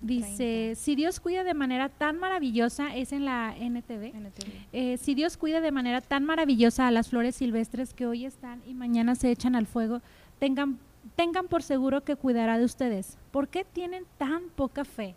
Dice, 0.00 0.36
30. 0.74 0.80
si 0.80 0.94
Dios 0.96 1.20
cuida 1.20 1.44
de 1.44 1.54
manera 1.54 1.88
tan 1.88 2.18
maravillosa, 2.18 2.94
es 2.94 3.12
en 3.12 3.24
la 3.24 3.54
NTV, 3.56 4.12
NTV. 4.14 4.66
Eh, 4.72 4.98
si 4.98 5.14
Dios 5.14 5.36
cuida 5.36 5.60
de 5.60 5.70
manera 5.70 6.00
tan 6.00 6.24
maravillosa 6.24 6.86
a 6.86 6.90
las 6.90 7.08
flores 7.08 7.36
silvestres 7.36 7.94
que 7.94 8.06
hoy 8.06 8.26
están 8.26 8.60
y 8.66 8.74
mañana 8.74 9.14
se 9.14 9.30
echan 9.30 9.54
al 9.54 9.66
fuego, 9.66 10.02
tengan, 10.38 10.78
tengan 11.16 11.48
por 11.48 11.62
seguro 11.62 12.02
que 12.02 12.16
cuidará 12.16 12.58
de 12.58 12.64
ustedes. 12.64 13.16
¿Por 13.30 13.48
qué 13.48 13.64
tienen 13.64 14.04
tan 14.18 14.42
poca 14.54 14.84
fe? 14.84 15.14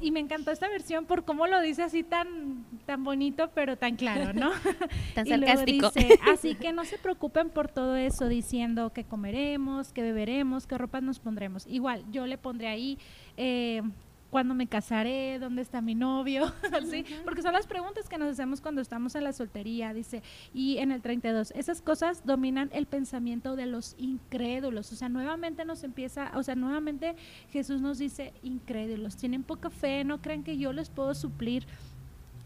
Y 0.00 0.10
me 0.10 0.20
encantó 0.20 0.50
esta 0.50 0.68
versión 0.68 1.04
por 1.04 1.24
cómo 1.24 1.46
lo 1.46 1.60
dice 1.60 1.82
así 1.82 2.02
tan 2.02 2.64
tan 2.86 3.04
bonito 3.04 3.50
pero 3.54 3.76
tan 3.76 3.96
claro, 3.96 4.32
¿no? 4.32 4.50
tan 5.14 5.26
sarcástico. 5.26 5.90
Dice, 5.90 6.18
así 6.32 6.54
que 6.54 6.72
no 6.72 6.84
se 6.84 6.98
preocupen 6.98 7.50
por 7.50 7.68
todo 7.68 7.96
eso 7.96 8.28
diciendo 8.28 8.92
que 8.92 9.04
comeremos, 9.04 9.92
que 9.92 10.02
beberemos, 10.02 10.66
qué 10.66 10.78
ropas 10.78 11.02
nos 11.02 11.18
pondremos. 11.18 11.66
Igual, 11.66 12.04
yo 12.10 12.26
le 12.26 12.38
pondré 12.38 12.68
ahí 12.68 12.98
eh, 13.36 13.82
cuándo 14.30 14.54
me 14.54 14.66
casaré, 14.66 15.38
dónde 15.38 15.62
está 15.62 15.80
mi 15.80 15.94
novio, 15.94 16.52
¿sí? 16.90 17.04
Porque 17.24 17.42
son 17.42 17.52
las 17.52 17.66
preguntas 17.66 18.08
que 18.08 18.18
nos 18.18 18.28
hacemos 18.28 18.60
cuando 18.60 18.80
estamos 18.80 19.14
en 19.14 19.24
la 19.24 19.32
soltería, 19.32 19.92
dice. 19.92 20.22
Y 20.54 20.78
en 20.78 20.92
el 20.92 21.02
32, 21.02 21.52
esas 21.56 21.82
cosas 21.82 22.24
dominan 22.24 22.70
el 22.72 22.86
pensamiento 22.86 23.56
de 23.56 23.66
los 23.66 23.94
incrédulos. 23.98 24.92
O 24.92 24.96
sea, 24.96 25.08
nuevamente 25.08 25.64
nos 25.64 25.84
empieza, 25.84 26.32
o 26.34 26.42
sea, 26.42 26.54
nuevamente 26.54 27.16
Jesús 27.50 27.80
nos 27.80 27.98
dice 27.98 28.32
incrédulos, 28.42 29.16
tienen 29.16 29.42
poca 29.42 29.70
fe, 29.70 30.04
no 30.04 30.22
creen 30.22 30.44
que 30.44 30.56
yo 30.56 30.72
les 30.72 30.90
puedo 30.90 31.14
suplir 31.14 31.66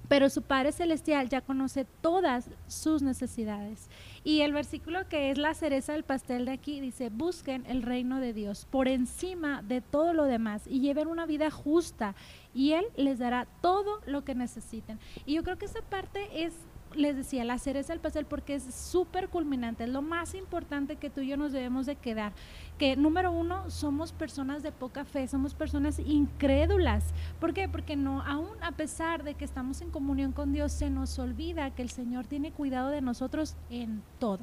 pero 0.08 0.28
su 0.28 0.42
Padre 0.42 0.72
Celestial 0.72 1.28
ya 1.28 1.40
conoce 1.40 1.86
todas 2.00 2.50
sus 2.66 3.02
necesidades. 3.02 3.88
Y 4.24 4.40
el 4.40 4.54
versículo 4.54 5.06
que 5.06 5.30
es 5.30 5.36
la 5.36 5.52
cereza 5.52 5.92
del 5.92 6.02
pastel 6.02 6.46
de 6.46 6.52
aquí 6.52 6.80
dice, 6.80 7.10
busquen 7.10 7.66
el 7.66 7.82
reino 7.82 8.20
de 8.20 8.32
Dios 8.32 8.66
por 8.70 8.88
encima 8.88 9.60
de 9.60 9.82
todo 9.82 10.14
lo 10.14 10.24
demás 10.24 10.66
y 10.66 10.80
lleven 10.80 11.08
una 11.08 11.26
vida 11.26 11.50
justa 11.50 12.14
y 12.54 12.72
Él 12.72 12.86
les 12.96 13.18
dará 13.18 13.46
todo 13.60 14.00
lo 14.06 14.24
que 14.24 14.34
necesiten. 14.34 14.98
Y 15.26 15.34
yo 15.34 15.42
creo 15.42 15.58
que 15.58 15.66
esa 15.66 15.82
parte 15.82 16.44
es 16.44 16.54
les 16.96 17.16
decía, 17.16 17.44
la 17.44 17.58
cereza 17.58 17.92
del 17.92 18.00
pastel 18.00 18.26
porque 18.26 18.54
es 18.54 18.74
súper 18.74 19.28
culminante, 19.28 19.84
es 19.84 19.90
lo 19.90 20.02
más 20.02 20.34
importante 20.34 20.96
que 20.96 21.10
tú 21.10 21.20
y 21.20 21.28
yo 21.28 21.36
nos 21.36 21.52
debemos 21.52 21.86
de 21.86 21.96
quedar. 21.96 22.32
Que 22.78 22.96
número 22.96 23.30
uno, 23.30 23.70
somos 23.70 24.12
personas 24.12 24.62
de 24.62 24.72
poca 24.72 25.04
fe, 25.04 25.28
somos 25.28 25.54
personas 25.54 25.98
incrédulas. 25.98 27.12
¿Por 27.40 27.54
qué? 27.54 27.68
Porque 27.68 27.96
no, 27.96 28.22
aún 28.22 28.50
a 28.62 28.72
pesar 28.72 29.22
de 29.22 29.34
que 29.34 29.44
estamos 29.44 29.80
en 29.80 29.90
comunión 29.90 30.32
con 30.32 30.52
Dios, 30.52 30.72
se 30.72 30.90
nos 30.90 31.18
olvida 31.18 31.74
que 31.74 31.82
el 31.82 31.90
Señor 31.90 32.26
tiene 32.26 32.52
cuidado 32.52 32.90
de 32.90 33.00
nosotros 33.00 33.56
en 33.70 34.02
todo. 34.18 34.40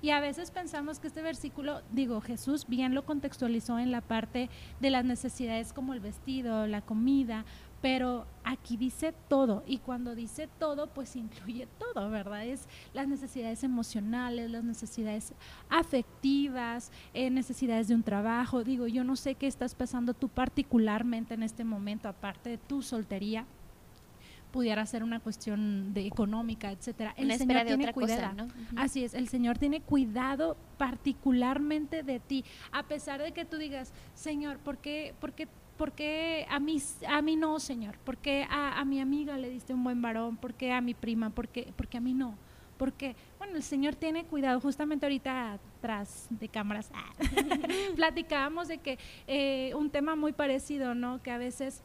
Y 0.00 0.10
a 0.10 0.20
veces 0.20 0.50
pensamos 0.52 1.00
que 1.00 1.08
este 1.08 1.22
versículo, 1.22 1.82
digo, 1.90 2.20
Jesús 2.20 2.66
bien 2.68 2.94
lo 2.94 3.04
contextualizó 3.04 3.78
en 3.78 3.90
la 3.90 4.00
parte 4.00 4.48
de 4.80 4.90
las 4.90 5.04
necesidades 5.04 5.72
como 5.72 5.92
el 5.92 6.00
vestido, 6.00 6.66
la 6.68 6.82
comida, 6.82 7.44
pero 7.80 8.26
aquí 8.44 8.76
dice 8.76 9.14
todo 9.28 9.62
y 9.66 9.78
cuando 9.78 10.14
dice 10.14 10.48
todo 10.58 10.88
pues 10.88 11.14
incluye 11.16 11.68
todo, 11.78 12.10
¿verdad? 12.10 12.44
Es 12.44 12.66
las 12.92 13.06
necesidades 13.06 13.62
emocionales, 13.62 14.50
las 14.50 14.64
necesidades 14.64 15.32
afectivas, 15.68 16.90
eh, 17.14 17.30
necesidades 17.30 17.88
de 17.88 17.94
un 17.94 18.02
trabajo. 18.02 18.64
Digo, 18.64 18.86
yo 18.86 19.04
no 19.04 19.16
sé 19.16 19.34
qué 19.34 19.46
estás 19.46 19.74
pasando 19.74 20.14
tú 20.14 20.28
particularmente 20.28 21.34
en 21.34 21.42
este 21.42 21.64
momento, 21.64 22.08
aparte 22.08 22.50
de 22.50 22.58
tu 22.58 22.82
soltería, 22.82 23.46
pudiera 24.58 24.84
ser 24.86 25.04
una 25.04 25.20
cuestión 25.20 25.94
de 25.94 26.04
económica, 26.04 26.72
etcétera. 26.72 27.14
El 27.16 27.32
Señor 27.38 27.64
tiene 27.64 27.92
cuidado. 27.92 28.48
Así 28.74 29.04
es, 29.04 29.14
el 29.14 29.28
Señor 29.28 29.56
tiene 29.56 29.82
cuidado 29.82 30.56
particularmente 30.76 32.02
de 32.02 32.18
ti, 32.18 32.44
a 32.72 32.82
pesar 32.82 33.22
de 33.22 33.30
que 33.30 33.44
tú 33.44 33.56
digas, 33.56 33.92
Señor, 34.14 34.58
¿por 34.58 34.78
qué, 34.78 35.14
por 35.20 35.32
qué 35.32 35.46
¿por 35.76 35.92
qué 35.92 36.44
a 36.50 36.58
mí, 36.58 36.82
a 37.08 37.22
mí 37.22 37.36
no, 37.36 37.60
Señor? 37.60 37.98
¿Por 37.98 38.16
qué 38.16 38.48
a, 38.50 38.84
mi 38.84 39.00
amiga 39.00 39.38
le 39.38 39.48
diste 39.48 39.72
un 39.72 39.84
buen 39.84 40.02
varón? 40.02 40.36
¿Por 40.36 40.54
qué 40.54 40.72
a 40.72 40.80
mi 40.80 40.92
prima? 40.92 41.30
¿Por 41.30 41.46
qué, 41.46 41.72
porque 41.76 41.98
a 41.98 42.00
mí 42.00 42.14
no? 42.14 42.36
Porque, 42.78 43.14
bueno, 43.38 43.54
el 43.54 43.62
Señor 43.62 43.94
tiene 43.94 44.24
cuidado. 44.24 44.60
Justamente 44.60 45.06
ahorita 45.06 45.52
atrás 45.52 46.26
de 46.30 46.48
cámaras 46.48 46.90
platicábamos 47.94 48.66
de 48.66 48.78
que 48.78 48.98
eh, 49.28 49.72
un 49.76 49.88
tema 49.88 50.16
muy 50.16 50.32
parecido, 50.32 50.96
¿no? 50.96 51.22
Que 51.22 51.30
a 51.30 51.38
veces 51.38 51.84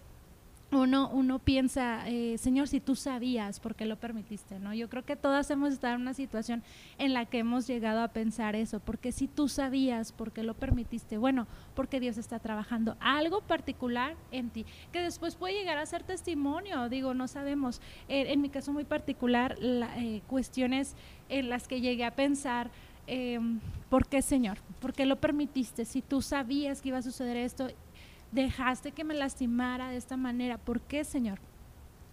uno, 0.75 1.09
uno 1.11 1.39
piensa, 1.39 2.07
eh, 2.07 2.37
Señor, 2.37 2.67
si 2.67 2.79
tú 2.79 2.95
sabías, 2.95 3.59
¿por 3.59 3.75
qué 3.75 3.85
lo 3.85 3.97
permitiste? 3.97 4.59
¿no? 4.59 4.73
Yo 4.73 4.89
creo 4.89 5.03
que 5.03 5.15
todas 5.15 5.49
hemos 5.51 5.73
estado 5.73 5.95
en 5.95 6.01
una 6.01 6.13
situación 6.13 6.63
en 6.97 7.13
la 7.13 7.25
que 7.25 7.39
hemos 7.39 7.67
llegado 7.67 8.01
a 8.01 8.07
pensar 8.09 8.55
eso, 8.55 8.79
porque 8.79 9.11
si 9.11 9.27
tú 9.27 9.47
sabías, 9.47 10.11
¿por 10.11 10.31
qué 10.31 10.43
lo 10.43 10.53
permitiste? 10.53 11.17
Bueno, 11.17 11.47
porque 11.75 11.99
Dios 11.99 12.17
está 12.17 12.39
trabajando 12.39 12.95
algo 12.99 13.41
particular 13.41 14.15
en 14.31 14.49
ti, 14.49 14.65
que 14.91 15.01
después 15.01 15.35
puede 15.35 15.53
llegar 15.53 15.77
a 15.77 15.85
ser 15.85 16.03
testimonio, 16.03 16.89
digo, 16.89 17.13
no 17.13 17.27
sabemos. 17.27 17.81
Eh, 18.07 18.31
en 18.31 18.41
mi 18.41 18.49
caso 18.49 18.73
muy 18.73 18.83
particular, 18.83 19.57
eh, 19.61 20.21
cuestiones 20.27 20.95
en 21.29 21.49
las 21.49 21.67
que 21.67 21.81
llegué 21.81 22.05
a 22.05 22.15
pensar, 22.15 22.69
em, 23.07 23.59
¿por 23.89 24.07
qué, 24.07 24.21
Señor? 24.21 24.59
¿Por 24.79 24.93
qué 24.93 25.05
lo 25.05 25.17
permitiste? 25.17 25.85
Si 25.85 26.01
tú 26.01 26.21
sabías 26.21 26.81
que 26.81 26.89
iba 26.89 26.97
a 26.97 27.01
suceder 27.01 27.37
esto 27.37 27.69
dejaste 28.33 28.91
que 28.91 29.03
me 29.03 29.13
lastimara 29.13 29.89
de 29.89 29.97
esta 29.97 30.17
manera. 30.17 30.57
¿Por 30.57 30.81
qué, 30.81 31.03
Señor? 31.03 31.39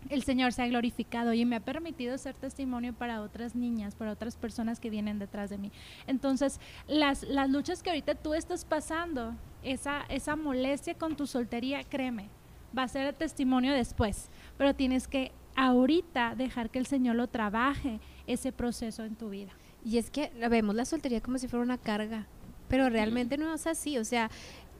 El 0.09 0.23
Señor 0.23 0.53
se 0.53 0.63
ha 0.63 0.67
glorificado 0.67 1.35
y 1.35 1.45
me 1.45 1.57
ha 1.57 1.61
permitido 1.61 2.17
ser 2.17 2.35
testimonio 2.35 2.95
para 2.95 3.21
otras 3.21 3.55
niñas, 3.55 3.95
para 3.95 4.13
otras 4.13 4.37
personas 4.37 4.81
que 4.81 4.89
vienen 4.89 5.19
detrás 5.19 5.51
de 5.51 5.59
mí. 5.59 5.73
Entonces, 6.07 6.59
las, 6.89 7.23
las 7.25 7.51
luchas 7.51 7.83
que 7.83 7.91
ahorita 7.91 8.15
tú 8.15 8.33
estás 8.33 8.65
pasando, 8.65 9.35
esa, 9.63 10.03
esa 10.09 10.37
molestia 10.37 10.95
con 10.95 11.17
tu 11.17 11.27
soltería, 11.27 11.85
créeme, 11.85 12.29
va 12.77 12.85
a 12.85 12.89
ser 12.89 13.07
el 13.07 13.15
testimonio 13.15 13.75
después, 13.75 14.31
pero 14.57 14.75
tienes 14.75 15.07
que 15.07 15.33
ahorita 15.55 16.35
dejar 16.35 16.71
que 16.71 16.79
el 16.79 16.87
Señor 16.87 17.17
lo 17.17 17.27
trabaje 17.27 18.01
ese 18.27 18.53
proceso 18.53 19.05
en 19.05 19.17
tu 19.17 19.29
vida. 19.29 19.53
Y 19.85 19.99
es 19.99 20.11
que 20.11 20.31
vemos 20.49 20.75
la 20.75 20.85
soltería 20.85 21.21
como 21.21 21.39
si 21.39 21.49
fuera 21.49 21.65
una 21.65 21.79
carga, 21.79 22.27
pero 22.69 22.89
realmente 22.89 23.37
no 23.37 23.53
es 23.53 23.67
así, 23.67 23.99
o 23.99 24.05
sea, 24.05 24.31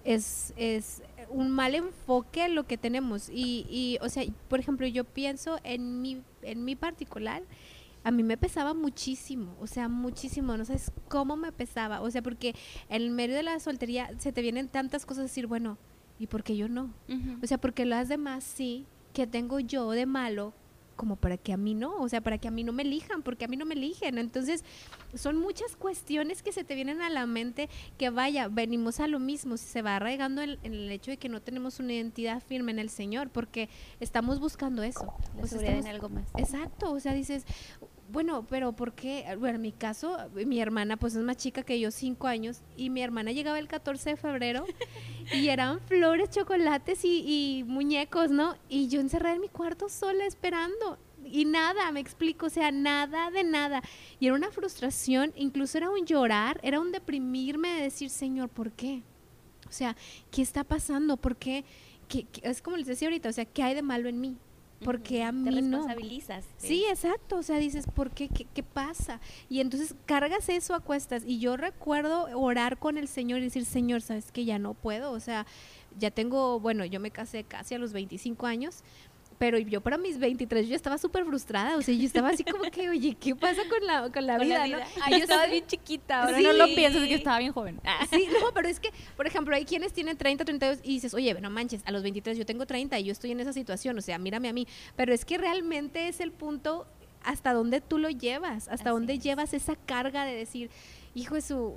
es, 0.05 0.53
es 0.57 1.03
un 1.31 1.51
mal 1.51 1.75
enfoque 1.75 2.49
lo 2.49 2.65
que 2.65 2.77
tenemos. 2.77 3.31
Y, 3.31 3.67
y, 3.71 3.99
o 4.03 4.09
sea, 4.09 4.25
por 4.49 4.61
ejemplo, 4.61 4.87
yo 4.87 5.05
pienso 5.05 5.59
en 5.65 6.03
mi, 6.03 6.23
en 6.43 6.65
mi 6.65 6.77
particular, 6.77 7.43
a 8.03 8.11
mí 8.11 8.23
me 8.23 8.37
pesaba 8.37 8.75
muchísimo, 8.75 9.55
o 9.61 9.67
sea, 9.67 9.89
muchísimo, 9.89 10.57
no 10.57 10.65
sabes 10.65 10.91
cómo 11.09 11.37
me 11.37 11.53
pesaba, 11.53 12.01
o 12.01 12.11
sea, 12.11 12.23
porque 12.23 12.55
en 12.89 13.15
medio 13.15 13.37
de 13.37 13.43
la 13.43 13.61
soltería 13.61 14.11
se 14.19 14.33
te 14.33 14.43
vienen 14.43 14.69
tantas 14.69 15.05
cosas 15.05 15.21
a 15.21 15.23
decir, 15.25 15.47
bueno, 15.47 15.77
¿y 16.19 16.27
por 16.27 16.43
qué 16.43 16.57
yo 16.57 16.69
no? 16.69 16.91
O 17.43 17.47
sea, 17.47 17.59
porque 17.59 17.85
las 17.85 18.09
demás 18.09 18.45
sí, 18.45 18.87
que 19.13 19.27
tengo 19.27 19.61
yo 19.61 19.91
de 19.91 20.07
malo 20.07 20.55
como 21.01 21.17
para 21.17 21.39
que 21.39 21.55
a 21.55 21.57
mí 21.57 21.73
no, 21.73 21.97
o 21.97 22.11
sea, 22.11 22.21
para 22.21 22.37
que 22.37 22.47
a 22.47 22.51
mí 22.51 22.63
no 22.63 22.75
me 22.75 22.83
elijan, 22.83 23.23
porque 23.23 23.47
a 23.47 23.49
mí 23.49 23.57
no 23.57 23.65
me 23.65 23.75
eligen. 23.75 24.19
Entonces, 24.19 24.63
son 25.15 25.39
muchas 25.39 25.75
cuestiones 25.75 26.43
que 26.43 26.53
se 26.53 26.63
te 26.63 26.75
vienen 26.75 27.01
a 27.01 27.09
la 27.09 27.25
mente 27.25 27.71
que 27.97 28.11
vaya, 28.11 28.49
venimos 28.49 29.01
a 29.01 29.07
lo 29.07 29.19
mismo, 29.19 29.57
se 29.57 29.81
va 29.81 29.97
arraigando 29.97 30.43
en, 30.43 30.59
el 30.63 30.93
hecho 30.93 31.11
de 31.11 31.17
que 31.17 31.31
no 31.31 31.41
tenemos 31.41 31.81
una 31.81 31.95
identidad 31.95 32.43
firme 32.43 32.71
en 32.73 32.79
el 32.79 32.91
Señor, 32.91 33.31
porque 33.31 33.71
estamos 33.99 34.41
buscando 34.41 34.83
eso. 34.83 35.15
o 35.41 35.47
sea, 35.47 35.79
en 35.79 35.87
algo 35.87 36.11
más. 36.11 36.29
Exacto, 36.37 36.93
o 36.93 37.01
sea, 37.01 37.15
dices, 37.15 37.47
bueno, 38.13 38.47
pero 38.49 38.73
¿por 38.73 38.93
qué? 38.93 39.25
Bueno, 39.39 39.57
en 39.57 39.63
mi 39.63 39.73
caso, 39.73 40.17
mi 40.35 40.61
hermana 40.61 40.97
pues 40.97 41.15
es 41.15 41.23
más 41.23 41.37
chica 41.37 41.63
que 41.63 41.79
yo, 41.79 41.91
cinco 41.91 42.27
años, 42.27 42.63
y 42.77 42.91
mi 42.91 43.03
hermana 43.03 43.33
llegaba 43.33 43.59
el 43.59 43.69
14 43.69 44.11
de 44.11 44.17
febrero 44.17 44.65
y 45.33 45.49
eran 45.49 45.81
flores, 45.81 46.31
chocolates 46.31 47.01
y, 47.05 47.65
muñecos, 47.67 48.31
¿no? 48.31 48.57
Y 48.69 48.89
yo 48.89 49.01
encerrada 49.01 49.35
en 49.35 49.41
mi 49.41 49.49
cuarto 49.49 49.89
sola 49.89 50.27
esperando. 50.27 50.99
Y 51.25 51.45
nada, 51.45 51.93
me 51.93 52.01
explico, 52.01 52.47
o 52.47 52.51
sea, 52.51 52.73
nada 52.73 53.31
de 53.31 53.45
nada. 53.45 53.83
Y 54.19 54.27
era 54.27 54.35
una 54.35 54.51
frustración, 54.51 55.33
incluso 55.37 55.79
era 55.79 55.91
un 55.91 56.07
llorar, 56.07 56.59
era 56.63 56.81
un 56.81 56.93
deprimirme 56.93 57.75
de 57.75 57.83
decir, 57.83 58.11
Señor, 58.11 58.49
¿por 58.49 58.73
qué? 58.73 59.03
O 59.69 59.73
sea, 59.73 59.97
¿qué 60.31 60.43
está 60.43 60.65
pasando? 60.65 61.17
¿Por 61.17 61.37
qué? 61.37 61.65
qué 62.09 62.27
es 62.43 62.63
como 62.63 62.77
les 62.77 62.87
decía 62.87 63.09
ahorita, 63.09 63.29
o 63.29 63.33
sea, 63.33 63.45
¿qué 63.45 63.63
hay 63.63 63.75
de 63.75 63.83
malo 63.83 64.09
en 64.09 64.21
mí? 64.21 64.37
Porque 64.85 65.23
a 65.23 65.33
mí 65.33 65.45
Te 65.45 65.61
responsabilizas. 65.61 66.45
Sí. 66.57 66.85
exacto, 66.89 67.37
o 67.37 67.43
sea, 67.43 67.59
dices, 67.59 67.87
¿por 67.87 68.11
qué? 68.11 68.29
qué? 68.29 68.63
pasa? 68.63 69.21
Y 69.49 69.61
entonces 69.61 69.95
cargas 70.07 70.49
eso 70.49 70.75
a 70.75 70.81
cuestas 70.81 71.25
y 71.27 71.39
yo 71.39 71.57
recuerdo 71.57 72.29
orar 72.39 72.79
con 72.79 72.99
el 72.99 73.09
Señor 73.09 73.41
y 73.41 73.45
decir, 73.45 73.65
Señor, 73.65 74.01
¿sabes 74.01 74.33
que 74.33 74.45
ya 74.45 74.59
no 74.59 74.75
puedo? 74.75 75.13
O 75.13 75.21
sea, 75.21 75.47
ya 75.99 76.11
tengo, 76.11 76.61
bueno, 76.61 76.85
yo 76.85 77.01
me 77.01 77.11
casé 77.11 77.45
casi 77.45 77.75
a 77.75 77.79
los 77.79 77.93
25 77.93 78.47
años, 78.47 78.83
pero 79.41 79.57
yo 79.57 79.81
para 79.81 79.97
mis 79.97 80.19
23 80.19 80.69
yo 80.69 80.77
estaba 80.77 80.99
súper 80.99 81.25
frustrada, 81.25 81.79
o 81.79 81.81
sea, 81.81 81.95
yo 81.95 82.05
estaba 82.05 82.29
así 82.29 82.45
como 82.45 82.65
que, 82.65 82.91
oye, 82.91 83.17
¿qué 83.19 83.35
pasa 83.35 83.63
con 83.71 83.87
la, 83.87 84.13
con 84.13 84.27
la 84.27 84.37
vida? 84.37 84.67
¿no? 84.67 84.77
yo 84.77 85.17
estaba 85.17 85.47
bien 85.47 85.67
chiquita, 85.67 86.25
ahora 86.25 86.43
no 86.43 86.53
lo 86.53 86.67
pienso, 86.67 86.99
es 86.99 87.09
que 87.09 87.15
estaba 87.15 87.39
bien 87.39 87.51
joven. 87.51 87.81
Sí, 88.11 88.29
no, 88.31 88.53
pero 88.53 88.69
es 88.69 88.81
que, 88.81 88.91
por 89.17 89.27
ejemplo, 89.27 89.57
hay 89.57 89.65
quienes 89.65 89.95
tienen 89.95 90.19
30, 90.19 90.45
32 90.45 90.81
y 90.83 90.93
dices, 90.93 91.15
oye, 91.15 91.33
no 91.41 91.49
manches, 91.49 91.81
a 91.87 91.91
los 91.91 92.03
23 92.03 92.37
yo 92.37 92.45
tengo 92.45 92.67
30 92.67 92.99
y 92.99 93.05
yo 93.05 93.13
estoy 93.13 93.31
en 93.31 93.41
esa 93.41 93.55
situación, 93.55 93.97
o 93.97 94.03
sea, 94.03 94.19
mírame 94.19 94.51
a 94.51 94.53
mí, 94.53 94.69
pero 94.95 95.15
es 95.15 95.25
que 95.25 95.39
realmente 95.39 96.09
es 96.09 96.21
el 96.21 96.33
punto 96.33 96.87
hasta 97.25 97.55
dónde 97.55 97.81
tú 97.81 97.97
lo 97.97 98.11
llevas, 98.11 98.69
hasta 98.69 98.91
dónde 98.91 99.19
llevas 99.19 99.55
esa 99.55 99.75
carga 99.75 100.27
de 100.27 100.35
decir, 100.35 100.69
hijo 101.15 101.37
de 101.37 101.41
su, 101.41 101.77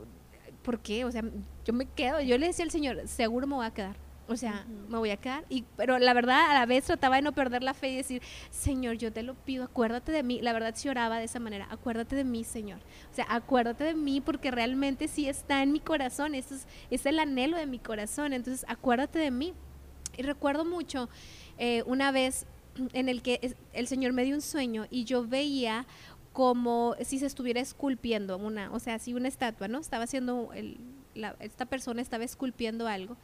¿por 0.63 0.82
qué? 0.82 1.05
O 1.05 1.12
sea, 1.13 1.24
yo 1.63 1.72
me 1.72 1.86
quedo, 1.86 2.20
yo 2.20 2.38
le 2.38 2.48
decía 2.48 2.65
al 2.65 2.72
Señor, 2.72 3.08
seguro 3.08 3.48
me 3.48 3.55
voy 3.55 3.65
a 3.65 3.72
quedar 3.72 3.96
o 4.27 4.38
sea, 4.38 4.65
me 4.88 4.98
voy 4.98 5.10
a 5.10 5.18
quedar. 5.18 5.46
Y, 5.50 5.65
pero 5.75 6.00
la 6.00 6.13
verdad, 6.13 6.50
a 6.50 6.53
la 6.53 6.65
vez 6.65 6.86
trataba 6.86 7.18
de 7.18 7.22
no 7.22 7.34
perder 7.34 7.62
la 7.62 7.74
fe 7.74 7.89
y 7.89 7.96
decir, 7.98 8.22
Señor, 8.50 8.96
yo 8.96 9.12
te 9.12 9.22
lo 9.22 9.36
pido, 9.36 9.65
acuérdate 9.65 10.12
de 10.12 10.24
mí. 10.24 10.39
La 10.42 10.53
verdad, 10.53 10.74
si 10.75 10.88
oraba 10.89 11.18
de 11.18 11.25
esa 11.25 11.39
manera, 11.39 11.68
acuérdate 11.70 12.15
de 12.15 12.24
mí, 12.24 12.44
Señor. 12.44 12.80
O 13.12 13.15
sea, 13.15 13.25
acuérdate 13.30 13.84
de 13.84 13.94
mí 13.94 14.22
porque 14.22 14.51
realmente 14.51 15.08
sí 15.08 15.27
está 15.27 15.62
en 15.62 15.72
mi 15.72 15.80
corazón. 15.80 16.36
Eso 16.36 16.56
es, 16.56 16.68
es 16.89 17.06
el 17.06 17.20
anhelo 17.20 17.58
de 17.58 17.65
mi 17.65 17.80
corazón. 17.80 18.34
Entonces, 18.34 18.65
acuérdate 18.70 19.20
de 19.20 19.32
mí. 19.32 19.53
Y 20.18 20.22
recuerdo 20.22 20.63
mucho 20.63 21.10
eh, 21.58 21.84
una 21.86 22.12
vez 22.12 22.46
en 22.94 23.10
el 23.10 23.22
que 23.22 23.56
el 23.74 23.88
Señor 23.88 24.13
me 24.13 24.24
dio 24.24 24.36
un 24.36 24.42
sueño 24.42 24.86
y 24.89 25.03
yo 25.03 25.27
veía 25.27 25.86
como 26.32 26.96
si 27.03 27.20
se 27.20 27.27
estuviera 27.27 27.60
esculpiendo 27.62 28.38
una, 28.38 28.72
o 28.72 28.80
sea, 28.80 28.98
si 28.98 29.13
una 29.13 29.27
estatua, 29.27 29.68
¿no? 29.68 29.80
Estaba 29.80 30.06
haciendo, 30.06 30.51
el, 30.53 30.80
esta 31.39 31.65
persona 31.65 32.01
estaba 32.01 32.24
esculpiendo 32.24 32.88
algo 32.88 33.18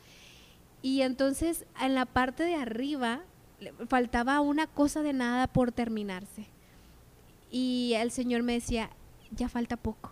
Y 0.81 1.01
entonces 1.01 1.65
en 1.81 1.95
la 1.95 2.05
parte 2.05 2.43
de 2.43 2.55
arriba 2.55 3.21
faltaba 3.87 4.39
una 4.41 4.67
cosa 4.67 5.01
de 5.01 5.13
nada 5.13 5.47
por 5.47 5.71
terminarse. 5.71 6.47
Y 7.51 7.93
el 7.95 8.11
Señor 8.11 8.43
me 8.43 8.53
decía, 8.53 8.89
ya 9.31 9.49
falta 9.49 9.75
poco, 9.75 10.11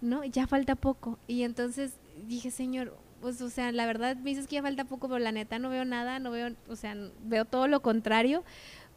¿no? 0.00 0.24
Ya 0.24 0.46
falta 0.46 0.74
poco. 0.74 1.18
Y 1.26 1.42
entonces 1.42 1.94
dije, 2.26 2.50
Señor, 2.50 2.96
pues, 3.20 3.40
o 3.40 3.50
sea, 3.50 3.70
la 3.72 3.86
verdad 3.86 4.16
me 4.16 4.30
dices 4.30 4.46
que 4.46 4.56
ya 4.56 4.62
falta 4.62 4.84
poco, 4.84 5.08
pero 5.08 5.20
la 5.20 5.32
neta 5.32 5.58
no 5.58 5.70
veo 5.70 5.84
nada, 5.84 6.18
no 6.18 6.30
veo, 6.30 6.54
o 6.68 6.76
sea, 6.76 6.96
veo 7.24 7.44
todo 7.44 7.68
lo 7.68 7.80
contrario, 7.80 8.42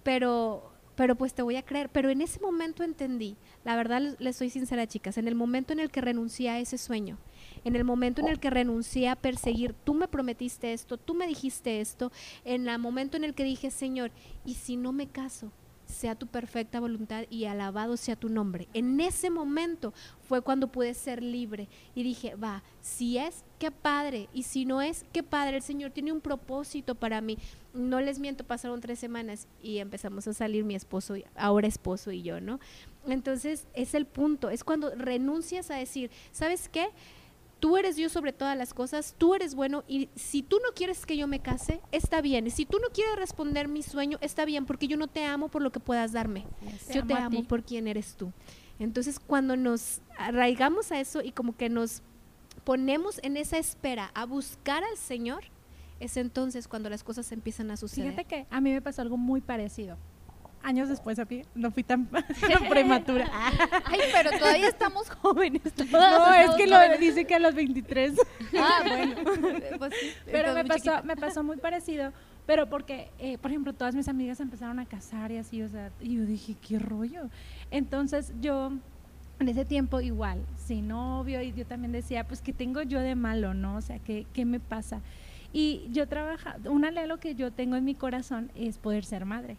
pero, 0.04 0.72
pero 0.96 1.16
pues 1.16 1.34
te 1.34 1.44
voy 1.44 1.58
a 1.58 1.64
creer. 1.64 1.90
Pero 1.90 2.10
en 2.10 2.22
ese 2.22 2.40
momento 2.40 2.84
entendí, 2.84 3.38
la 3.64 3.76
verdad 3.76 4.16
les 4.18 4.36
soy 4.36 4.50
sincera, 4.50 4.88
chicas, 4.88 5.18
en 5.18 5.28
el 5.28 5.36
momento 5.36 5.74
en 5.74 5.80
el 5.80 5.92
que 5.92 6.02
renuncié 6.02 6.50
a 6.50 6.60
ese 6.60 6.80
sueño, 6.80 7.18
en 7.66 7.76
el 7.76 7.84
momento 7.84 8.22
en 8.22 8.30
el 8.30 8.40
que 8.40 8.50
renuncié 8.50 9.10
a 9.10 9.18
perseguir, 9.18 9.74
tú 9.84 9.94
me 9.94 10.08
prometiste 10.08 10.72
esto, 10.72 10.98
tú 10.98 11.14
me 11.14 11.28
dijiste 11.28 11.82
esto, 11.82 12.12
en 12.46 12.70
el 12.70 12.80
momento 12.80 13.18
en 13.18 13.26
el 13.26 13.34
que 13.34 13.44
dije, 13.44 13.72
Señor, 13.72 14.12
¿y 14.46 14.54
si 14.54 14.78
no 14.78 14.94
me 14.94 15.08
caso? 15.08 15.52
sea 15.86 16.16
tu 16.16 16.28
perfecta 16.28 16.80
voluntad 16.80 17.26
y 17.30 17.46
alabado 17.46 17.98
sea 17.98 18.16
tu 18.16 18.30
nombre. 18.30 18.68
En 18.74 19.00
ese 19.00 19.30
momento 19.30 19.94
fue 20.28 20.42
cuando 20.42 20.68
pude 20.68 20.94
ser 20.94 21.22
libre 21.22 21.68
y 21.94 22.04
dije, 22.04 22.36
va, 22.36 22.64
si 22.82 23.18
es, 23.18 23.44
qué 23.60 23.72
padre, 23.72 24.28
y 24.34 24.44
si 24.44 24.66
no 24.66 24.82
es, 24.82 25.06
qué 25.14 25.24
padre, 25.24 25.58
el 25.58 25.64
Señor 25.64 25.92
tiene 25.92 26.12
un 26.12 26.22
propósito 26.22 26.96
para 26.96 27.22
mí. 27.22 27.38
No 27.74 28.02
les 28.02 28.20
miento, 28.20 28.44
pasaron 28.44 28.82
tres 28.82 29.00
semanas 29.00 29.48
y 29.62 29.78
empezamos 29.78 30.28
a 30.28 30.34
salir 30.34 30.64
mi 30.64 30.76
esposo, 30.76 31.16
ahora 31.36 31.68
esposo 31.68 32.12
y 32.12 32.22
yo, 32.22 32.42
¿no? 32.42 32.60
Entonces 33.08 33.68
es 33.74 33.94
el 33.94 34.06
punto, 34.06 34.50
es 34.50 34.64
cuando 34.64 34.94
renuncias 34.96 35.70
a 35.72 35.76
decir, 35.76 36.10
¿sabes 36.32 36.70
qué? 36.70 36.88
Tú 37.66 37.78
eres 37.78 37.96
Dios 37.96 38.12
sobre 38.12 38.32
todas 38.32 38.56
las 38.56 38.76
cosas, 38.76 39.16
tú 39.18 39.34
eres 39.34 39.56
bueno 39.56 39.84
y 39.88 40.08
si 40.14 40.44
tú 40.44 40.58
no 40.64 40.76
quieres 40.76 41.04
que 41.08 41.18
yo 41.18 41.26
me 41.26 41.40
case, 41.40 41.82
está 41.92 42.22
bien. 42.22 42.52
Si 42.52 42.64
tú 42.64 42.78
no 42.78 42.90
quieres 42.90 43.16
responder 43.16 43.68
mi 43.68 43.82
sueño, 43.82 44.20
está 44.22 44.46
bien, 44.46 44.68
porque 44.68 44.88
yo 44.88 44.98
no 44.98 45.08
te 45.08 45.26
amo 45.26 45.48
por 45.48 45.64
lo 45.64 45.72
que 45.72 45.80
puedas 45.80 46.12
darme. 46.12 46.46
yo 46.94 47.04
te 47.04 47.16
amo 47.16 47.44
por 47.44 47.64
quien 47.64 47.88
eres 47.88 48.18
tú. 48.18 48.32
Entonces, 48.78 49.20
cuando 49.20 49.58
nos 49.58 50.02
arraigamos 50.16 50.92
a 50.92 51.00
eso 51.00 51.24
y 51.24 51.32
como 51.32 51.58
que 51.58 51.70
nos 51.70 52.04
ponemos 52.66 53.20
en 53.24 53.36
esa 53.36 53.58
espera 53.58 54.12
a 54.14 54.28
buscar 54.28 54.84
al 54.84 54.98
Señor, 54.98 55.46
es 56.00 56.18
entonces 56.18 56.68
cuando 56.68 56.92
las 56.92 57.04
cosas 57.04 57.32
empiezan 57.32 57.72
a 57.72 57.78
suceder. 57.78 58.12
Fíjate 58.12 58.26
que 58.26 58.46
a 58.52 58.62
mí 58.62 58.74
me 58.74 58.84
pasó 58.84 59.02
algo 59.02 59.18
muy 59.18 59.42
parecido 59.42 59.98
años 60.66 60.90
después 60.90 61.20
a 61.20 61.28
no 61.54 61.72
fui 61.72 61.84
tan, 61.84 62.08
prematura. 62.70 63.30
Ay, 63.86 64.00
pero 64.12 64.32
todavía 64.38 64.68
estamos 64.68 65.10
jóvenes. 65.10 65.62
No, 65.92 66.34
es 66.34 66.52
que 66.52 66.68
lo 66.68 66.78
dice 66.98 67.26
que 67.26 67.36
a 67.36 67.40
los 67.40 67.56
23. 67.56 68.14
Ah, 68.58 68.84
bueno. 68.86 69.16
Pues 69.78 69.94
pero 70.26 70.54
me 70.54 70.66
pasó, 70.66 71.04
me 71.04 71.16
pasó 71.16 71.44
muy 71.44 71.58
parecido, 71.58 72.12
pero 72.46 72.68
porque, 72.68 73.12
eh, 73.20 73.38
por 73.38 73.52
ejemplo, 73.52 73.74
todas 73.74 73.96
mis 73.96 74.08
amigas 74.08 74.40
empezaron 74.40 74.80
a 74.80 74.86
casar 74.86 75.32
y 75.32 75.38
así, 75.38 75.62
o 75.62 75.70
sea, 75.70 75.92
y 76.02 76.16
yo 76.16 76.26
dije, 76.26 76.56
qué 76.68 76.80
rollo. 76.80 77.30
Entonces 77.72 78.34
yo 78.42 78.72
en 79.40 79.50
ese 79.50 79.66
tiempo 79.66 80.02
igual, 80.02 80.40
sin 80.58 80.88
novio, 80.88 81.42
y 81.42 81.54
yo 81.54 81.66
también 81.66 81.92
decía, 81.92 82.26
pues, 82.26 82.42
¿qué 82.42 82.54
tengo 82.54 82.82
yo 82.82 83.00
de 83.00 83.16
malo, 83.16 83.54
no? 83.54 83.78
O 83.78 83.82
sea, 83.82 84.00
¿qué, 84.00 84.26
qué 84.34 84.46
me 84.46 84.60
pasa? 84.60 85.02
Y 85.54 85.88
yo 85.92 86.08
trabaja, 86.08 86.58
un 86.66 86.86
anhelo 86.86 87.20
que 87.20 87.36
yo 87.36 87.52
tengo 87.52 87.76
en 87.76 87.86
mi 87.86 87.96
corazón 87.96 88.52
es 88.56 88.78
poder 88.78 89.06
ser 89.06 89.26
madre. 89.26 89.58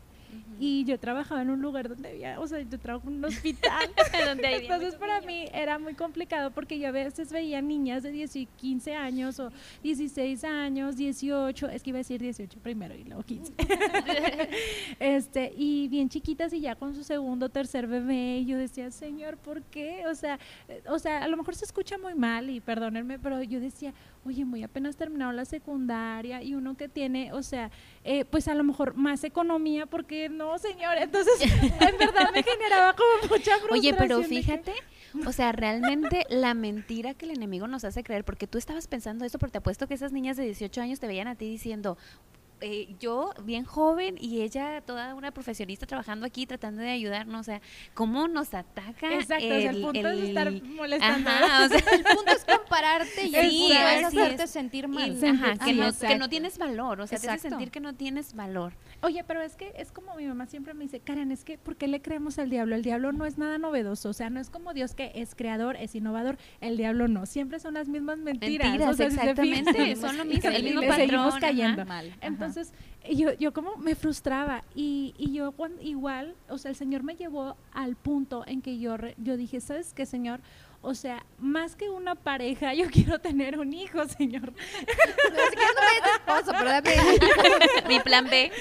Y 0.58 0.84
yo 0.84 0.98
trabajaba 0.98 1.42
en 1.42 1.50
un 1.50 1.60
lugar 1.60 1.88
donde 1.88 2.08
había, 2.08 2.40
o 2.40 2.46
sea, 2.46 2.60
yo 2.60 2.78
trabajo 2.78 3.08
en 3.08 3.16
un 3.16 3.24
hospital. 3.26 3.90
donde 4.26 4.56
Entonces 4.56 4.94
para 4.94 5.20
mí 5.20 5.46
era 5.52 5.78
muy 5.78 5.94
complicado 5.94 6.50
porque 6.50 6.78
yo 6.78 6.88
a 6.88 6.92
veces 6.92 7.30
veía 7.30 7.60
niñas 7.60 8.02
de 8.02 8.10
10 8.10 8.36
y 8.36 8.46
15 8.46 8.94
años 8.94 9.38
o 9.38 9.50
16 9.82 10.44
años, 10.44 10.96
18, 10.96 11.68
es 11.68 11.82
que 11.82 11.90
iba 11.90 11.98
a 11.98 12.00
decir 12.00 12.20
18 12.20 12.58
primero 12.60 12.94
y 12.94 13.04
luego 13.04 13.22
15. 13.22 13.52
este, 15.00 15.52
y 15.56 15.88
bien 15.88 16.08
chiquitas 16.08 16.52
y 16.52 16.60
ya 16.60 16.74
con 16.74 16.94
su 16.94 17.04
segundo, 17.04 17.48
tercer 17.48 17.86
bebé, 17.86 18.38
y 18.38 18.46
yo 18.46 18.56
decía, 18.56 18.90
"Señor, 18.90 19.36
¿por 19.36 19.62
qué?" 19.62 20.06
O 20.06 20.14
sea, 20.14 20.38
eh, 20.68 20.82
o 20.88 20.98
sea, 20.98 21.22
a 21.22 21.28
lo 21.28 21.36
mejor 21.36 21.54
se 21.54 21.64
escucha 21.64 21.98
muy 21.98 22.14
mal 22.14 22.48
y 22.48 22.60
perdónenme, 22.60 23.18
pero 23.18 23.42
yo 23.42 23.60
decía, 23.60 23.92
"Oye, 24.26 24.44
muy 24.44 24.62
apenas 24.62 24.96
terminado 24.96 25.32
la 25.32 25.44
secundaria 25.44 26.42
y 26.42 26.54
uno 26.54 26.76
que 26.76 26.88
tiene, 26.88 27.32
o 27.32 27.42
sea, 27.42 27.70
eh, 28.04 28.24
pues 28.24 28.48
a 28.48 28.54
lo 28.54 28.64
mejor 28.64 28.94
más 28.94 29.22
economía 29.24 29.86
porque 29.86 30.28
no, 30.28 30.58
señor. 30.58 30.96
Entonces, 30.98 31.34
en 31.40 31.98
verdad 31.98 32.30
me 32.34 32.42
generaba 32.42 32.94
como 32.94 33.28
mucha 33.28 33.56
frustración. 33.58 33.70
Oye, 33.70 33.94
pero 33.94 34.22
fíjate, 34.22 34.72
o 35.24 35.32
sea, 35.32 35.52
realmente 35.52 36.26
la 36.28 36.54
mentira 36.54 37.14
que 37.14 37.26
el 37.26 37.30
enemigo 37.32 37.68
nos 37.68 37.84
hace 37.84 38.02
creer, 38.02 38.24
porque 38.24 38.46
tú 38.46 38.58
estabas 38.58 38.88
pensando 38.88 39.24
eso, 39.24 39.38
porque 39.38 39.52
te 39.52 39.58
apuesto 39.58 39.86
que 39.86 39.94
esas 39.94 40.12
niñas 40.12 40.36
de 40.36 40.44
18 40.44 40.80
años 40.80 41.00
te 41.00 41.06
veían 41.06 41.28
a 41.28 41.36
ti 41.36 41.48
diciendo, 41.48 41.96
eh, 42.60 42.96
yo 42.98 43.34
bien 43.42 43.64
joven 43.64 44.16
y 44.18 44.42
ella 44.42 44.80
toda 44.80 45.14
una 45.14 45.30
profesionista 45.30 45.86
trabajando 45.86 46.26
aquí 46.26 46.46
tratando 46.46 46.82
de 46.82 46.90
ayudarnos, 46.90 47.40
o 47.40 47.44
sea, 47.44 47.60
cómo 47.94 48.28
nos 48.28 48.54
ataca. 48.54 49.12
Exacto, 49.12 49.44
el, 49.44 49.76
el 49.76 49.82
punto 49.82 50.08
es 50.08 50.28
estar 50.28 50.50
molestando. 50.62 51.30
o 51.30 51.68
sea, 51.68 51.78
el 51.92 52.04
punto 52.04 52.32
es 52.34 52.44
compararte 52.44 53.24
y 53.26 53.32
sí, 53.32 53.72
hacerte 53.72 54.46
sentir 54.46 54.88
mal. 54.88 55.16
ajá, 55.22 55.64
que, 55.64 55.72
no, 55.74 55.92
que, 55.92 56.16
no, 56.16 56.28
tienes 56.28 56.58
valor, 56.58 57.00
o 57.00 57.06
sea, 57.06 57.18
te 57.18 57.28
hace 57.28 57.48
sentir 57.48 57.70
que 57.70 57.80
no 57.80 57.94
tienes 57.94 58.34
valor. 58.34 58.72
Oye, 59.02 59.24
pero 59.24 59.42
es 59.42 59.56
que 59.56 59.72
es 59.76 59.92
como 59.92 60.14
mi 60.14 60.26
mamá 60.26 60.46
siempre 60.46 60.74
me 60.74 60.84
dice, 60.84 61.00
Karen, 61.00 61.30
es 61.30 61.44
que 61.44 61.58
¿por 61.58 61.76
qué 61.76 61.86
le 61.86 62.00
creemos 62.00 62.38
al 62.38 62.50
diablo? 62.50 62.74
El 62.74 62.82
diablo 62.82 63.12
no 63.12 63.26
es 63.26 63.38
nada 63.38 63.58
novedoso, 63.58 64.08
o 64.08 64.12
sea, 64.12 64.30
no 64.30 64.40
es 64.40 64.50
como 64.50 64.72
Dios 64.74 64.94
que 64.94 65.12
es 65.14 65.34
creador, 65.34 65.76
es 65.76 65.94
innovador, 65.94 66.38
el 66.60 66.76
diablo 66.76 67.06
no, 67.08 67.26
siempre 67.26 67.60
son 67.60 67.74
las 67.74 67.88
mismas 67.88 68.18
mentiras. 68.18 68.70
Mentiras, 68.70 69.00
exactamente, 69.00 69.96
son 69.96 70.16
lo 70.16 70.24
mismo, 70.24 70.50
el 70.50 70.62
mismo 70.62 70.80
patrón. 70.80 70.96
seguimos 70.96 71.34
cayendo. 71.36 71.84
mal. 71.84 72.14
Entonces, 72.20 72.72
yo, 73.10 73.32
yo 73.34 73.52
como 73.52 73.76
me 73.76 73.94
frustraba 73.94 74.64
y, 74.74 75.14
y 75.18 75.32
yo 75.32 75.54
igual, 75.80 76.34
o 76.48 76.58
sea, 76.58 76.70
el 76.70 76.76
Señor 76.76 77.02
me 77.02 77.16
llevó 77.16 77.56
al 77.72 77.96
punto 77.96 78.44
en 78.46 78.62
que 78.62 78.78
yo, 78.78 78.96
yo 79.18 79.36
dije, 79.36 79.60
¿sabes 79.60 79.92
qué, 79.92 80.06
Señor? 80.06 80.40
O 80.86 80.94
sea, 80.94 81.26
más 81.40 81.74
que 81.74 81.90
una 81.90 82.14
pareja, 82.14 82.72
yo 82.72 82.86
quiero 82.92 83.18
tener 83.18 83.58
un 83.58 83.72
hijo, 83.72 84.06
señor. 84.06 84.52
No, 84.52 85.42
es 85.42 85.50
que 85.50 85.56
no 85.56 85.82
me 85.82 86.00
tu 86.00 86.10
esposo, 86.14 86.52
pero 86.56 86.70
dame 86.70 86.94
mi 87.88 87.98
plan 87.98 88.26
B. 88.30 88.52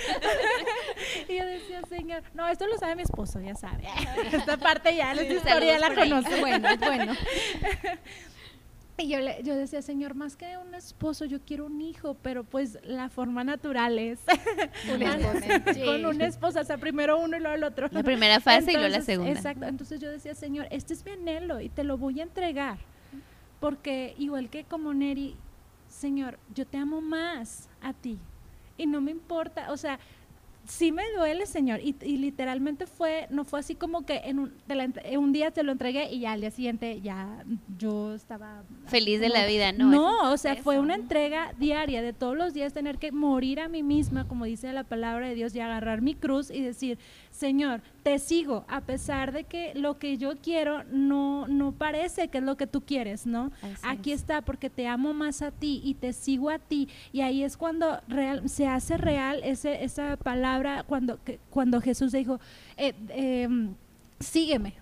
Y 1.30 1.38
yo 1.38 1.46
decía, 1.46 1.82
señor, 1.88 2.24
no, 2.34 2.48
esto 2.48 2.66
lo 2.66 2.80
sabe 2.80 2.96
mi 2.96 3.04
esposo, 3.04 3.40
ya 3.42 3.54
sabe. 3.54 3.84
Esta 4.32 4.58
parte 4.58 4.96
ya, 4.96 5.12
esta 5.12 5.34
historia 5.34 5.78
la 5.78 5.94
conoce. 5.94 6.40
Bueno, 6.40 6.68
bueno. 6.80 7.14
Y 8.98 9.10
yo, 9.10 9.20
le, 9.20 9.44
yo 9.44 9.56
decía, 9.56 9.82
Señor, 9.82 10.16
más 10.16 10.38
que 10.38 10.58
un 10.58 10.74
esposo, 10.74 11.26
yo 11.26 11.42
quiero 11.42 11.66
un 11.66 11.82
hijo, 11.82 12.16
pero 12.22 12.46
pues 12.46 12.80
la 12.84 13.10
forma 13.10 13.44
natural 13.44 14.00
es 14.00 14.20
con 15.86 16.06
una 16.06 16.26
esposa, 16.26 16.62
o 16.62 16.64
sea, 16.64 16.78
primero 16.78 17.20
uno 17.20 17.36
y 17.36 17.42
luego 17.42 17.56
el 17.56 17.64
otro. 17.66 17.90
La 17.92 18.04
primera 18.04 18.40
fase 18.40 18.72
y 18.72 18.76
luego 18.76 18.88
la 18.88 19.02
segunda. 19.02 19.32
Exacto, 19.32 19.66
entonces 19.66 20.00
yo 20.00 20.10
decía, 20.10 20.34
Señor, 20.34 20.68
este 20.72 20.94
es 20.94 21.04
mi 21.04 21.12
anhelo 21.12 21.60
y 21.60 21.68
te 21.68 21.84
lo 21.84 21.98
voy 21.98 22.22
a 22.22 22.24
entregar, 22.24 22.78
porque 23.60 24.16
igual 24.18 24.50
que 24.50 24.64
como 24.64 24.94
Neri, 24.94 25.36
Señor, 25.90 26.40
yo 26.54 26.66
te 26.66 26.78
amo 26.78 27.02
más 27.02 27.70
a 27.82 27.92
ti 27.92 28.18
y 28.78 28.86
no 28.86 29.02
me 29.02 29.12
importa, 29.12 29.72
o 29.72 29.78
sea, 29.78 30.00
sí 30.68 30.92
me 30.92 31.04
duele, 31.18 31.46
señor. 31.46 31.80
Y, 31.82 31.94
literalmente 32.18 32.86
fue, 32.86 33.28
no 33.30 33.46
fue 33.46 33.60
así 33.60 33.76
como 33.76 34.06
que 34.06 34.18
en 34.26 34.40
un, 34.40 34.54
un, 35.18 35.34
día 35.34 35.52
te 35.52 35.64
lo 35.64 35.72
entregué 35.72 36.12
y 36.12 36.22
ya 36.22 36.34
al 36.34 36.42
día 36.42 36.52
siguiente 36.52 37.02
ya 37.02 37.44
yo 37.78 38.14
estaba... 38.14 38.64
Feliz 38.88 39.20
de 39.20 39.30
la 39.30 39.46
vida, 39.46 39.72
¿no? 39.72 39.90
No, 39.90 40.32
o 40.32 40.38
sea, 40.38 40.56
fue 40.56 40.80
una 40.80 40.96
entrega 40.96 41.54
diaria 41.58 42.02
de 42.02 42.14
todos 42.14 42.36
los 42.36 42.54
días 42.54 42.74
tener 42.74 42.98
que 42.98 43.12
morir 43.12 43.60
a 43.60 43.68
mí 43.68 43.84
misma, 43.84 44.28
como 44.28 44.46
dice 44.46 44.72
la 44.74 44.84
palabra 44.84 45.28
de 45.28 45.36
Dios, 45.36 45.56
y 45.56 45.60
agarrar 45.60 46.02
mi 46.02 46.16
cruz 46.16 46.50
y 46.50 46.62
decir, 46.62 46.98
Señor, 47.32 47.82
te 48.04 48.20
sigo, 48.20 48.66
a 48.68 48.82
pesar 48.82 49.32
de 49.32 49.44
que 49.44 49.74
lo 49.76 49.98
que 49.98 50.18
yo 50.18 50.38
quiero 50.38 50.84
no, 50.86 51.48
no 51.48 51.72
parece 51.72 52.28
que 52.28 52.38
es 52.38 52.44
lo 52.44 52.56
que 52.56 52.68
tú 52.68 52.82
quieres, 52.82 53.26
¿no? 53.26 53.52
Aquí 53.82 54.12
está, 54.12 54.42
porque 54.42 54.70
te 54.70 54.88
amo 54.88 55.14
más 55.14 55.42
a 55.42 55.52
ti 55.52 55.82
y 55.84 55.96
te 55.96 56.14
sigo 56.14 56.50
a 56.50 56.60
ti. 56.60 56.88
Y 57.12 57.22
ahí 57.22 57.44
es 57.44 57.58
cuando 57.58 58.00
real, 58.08 58.48
se 58.48 58.68
hace 58.68 58.98
real 58.98 59.42
ese, 59.44 59.84
esa 59.84 60.18
palabra, 60.56 60.84
cuando, 60.84 61.20
cuando 61.50 61.82
Jesús 61.82 62.12
dijo, 62.12 62.40
eh, 62.78 62.94
em, 63.10 63.74
sígueme. 64.20 64.74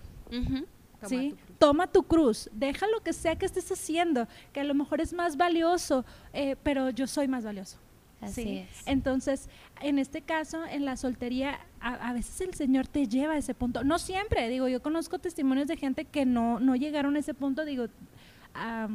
¿sí? 1.06 1.34
Toma 1.58 1.86
tu 1.86 2.02
cruz, 2.02 2.48
deja 2.52 2.86
lo 2.88 3.00
que 3.00 3.12
sea 3.12 3.36
que 3.36 3.46
estés 3.46 3.70
haciendo, 3.70 4.26
que 4.52 4.60
a 4.60 4.64
lo 4.64 4.74
mejor 4.74 5.00
es 5.00 5.12
más 5.12 5.36
valioso, 5.36 6.04
eh, 6.32 6.56
pero 6.62 6.90
yo 6.90 7.06
soy 7.06 7.28
más 7.28 7.44
valioso. 7.44 7.78
¿sí? 8.26 8.66
Entonces, 8.86 9.48
en 9.82 9.98
este 9.98 10.22
caso, 10.22 10.64
en 10.64 10.84
la 10.84 10.96
soltería, 10.96 11.60
a, 11.80 12.12
veces 12.14 12.40
el 12.40 12.54
Señor 12.54 12.86
te 12.86 13.06
lleva 13.06 13.34
a 13.34 13.36
ese 13.36 13.54
punto. 13.54 13.84
No 13.84 13.98
siempre, 13.98 14.48
digo, 14.48 14.68
yo 14.68 14.80
conozco 14.80 15.18
testimonios 15.18 15.68
de 15.68 15.76
gente 15.76 16.06
que 16.06 16.24
no, 16.24 16.58
no 16.58 16.74
llegaron 16.74 17.16
a 17.16 17.18
ese 17.18 17.34
punto, 17.34 17.64
digo, 17.64 17.86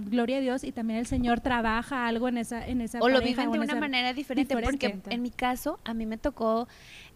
gloria 0.05 0.37
a 0.37 0.41
Dios 0.41 0.63
y 0.63 0.71
también 0.71 0.99
el 0.99 1.05
Señor 1.05 1.41
trabaja 1.41 2.07
algo 2.07 2.27
en 2.27 2.37
esa 2.37 2.65
en 2.65 2.81
esa 2.81 2.99
o 2.99 3.09
lo 3.09 3.21
viven 3.21 3.51
de 3.51 3.59
una 3.59 3.75
manera 3.75 4.13
diferente, 4.13 4.55
porque 4.57 4.99
en 5.09 5.21
mi 5.21 5.31
caso 5.31 5.79
a 5.83 5.93
mí 5.93 6.05
me 6.05 6.17
tocó 6.17 6.67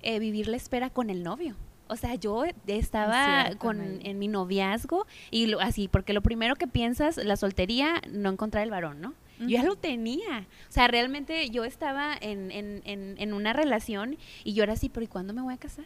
eh, 0.02 0.20
vivir 0.20 0.48
la 0.48 0.58
espera 0.58 0.90
con 0.90 1.10
el 1.10 1.24
novio 1.24 1.56
o 1.88 1.96
sea, 1.96 2.16
yo 2.16 2.44
estaba 2.66 3.52
con, 3.58 4.00
en 4.04 4.18
mi 4.18 4.28
noviazgo 4.28 5.06
y 5.32 5.54
así, 5.60 5.88
porque 5.88 6.14
lo 6.14 6.22
primero 6.22 6.56
que 6.56 6.68
piensas, 6.68 7.18
la 7.18 7.36
soltería, 7.36 8.02
no 8.10 8.30
encontrar 8.30 8.64
el 8.64 8.72
varón, 8.72 9.02
¿no? 9.02 9.14
Yo 9.40 9.50
ya 9.50 9.64
lo 9.64 9.76
tenía. 9.76 10.48
O 10.70 10.72
sea, 10.72 10.88
realmente 10.88 11.50
yo 11.50 11.66
estaba 11.66 12.16
en, 12.20 12.50
en, 12.52 12.82
en, 12.86 13.16
en 13.18 13.34
una 13.34 13.52
relación 13.52 14.18
y 14.44 14.54
yo 14.54 14.64
era 14.64 14.74
así, 14.74 14.90
pero 14.90 15.04
¿y 15.04 15.08
cuándo 15.08 15.34
me 15.34 15.42
voy 15.42 15.54
a 15.54 15.58
casar? 15.58 15.86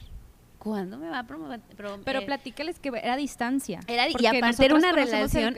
¿Cuándo 0.68 0.98
me 0.98 1.10
va 1.10 1.20
a 1.20 1.24
promover? 1.24 1.62
Pero 2.04 2.20
eh, 2.20 2.26
platícales 2.26 2.78
que 2.80 2.90
era 2.90 3.14
a 3.14 3.18
distancia. 3.18 3.80
Era, 3.88 4.08
y 4.10 4.26
aparte 4.26 4.66
era 4.66 4.76
una 4.76 4.92
relación. 4.92 5.56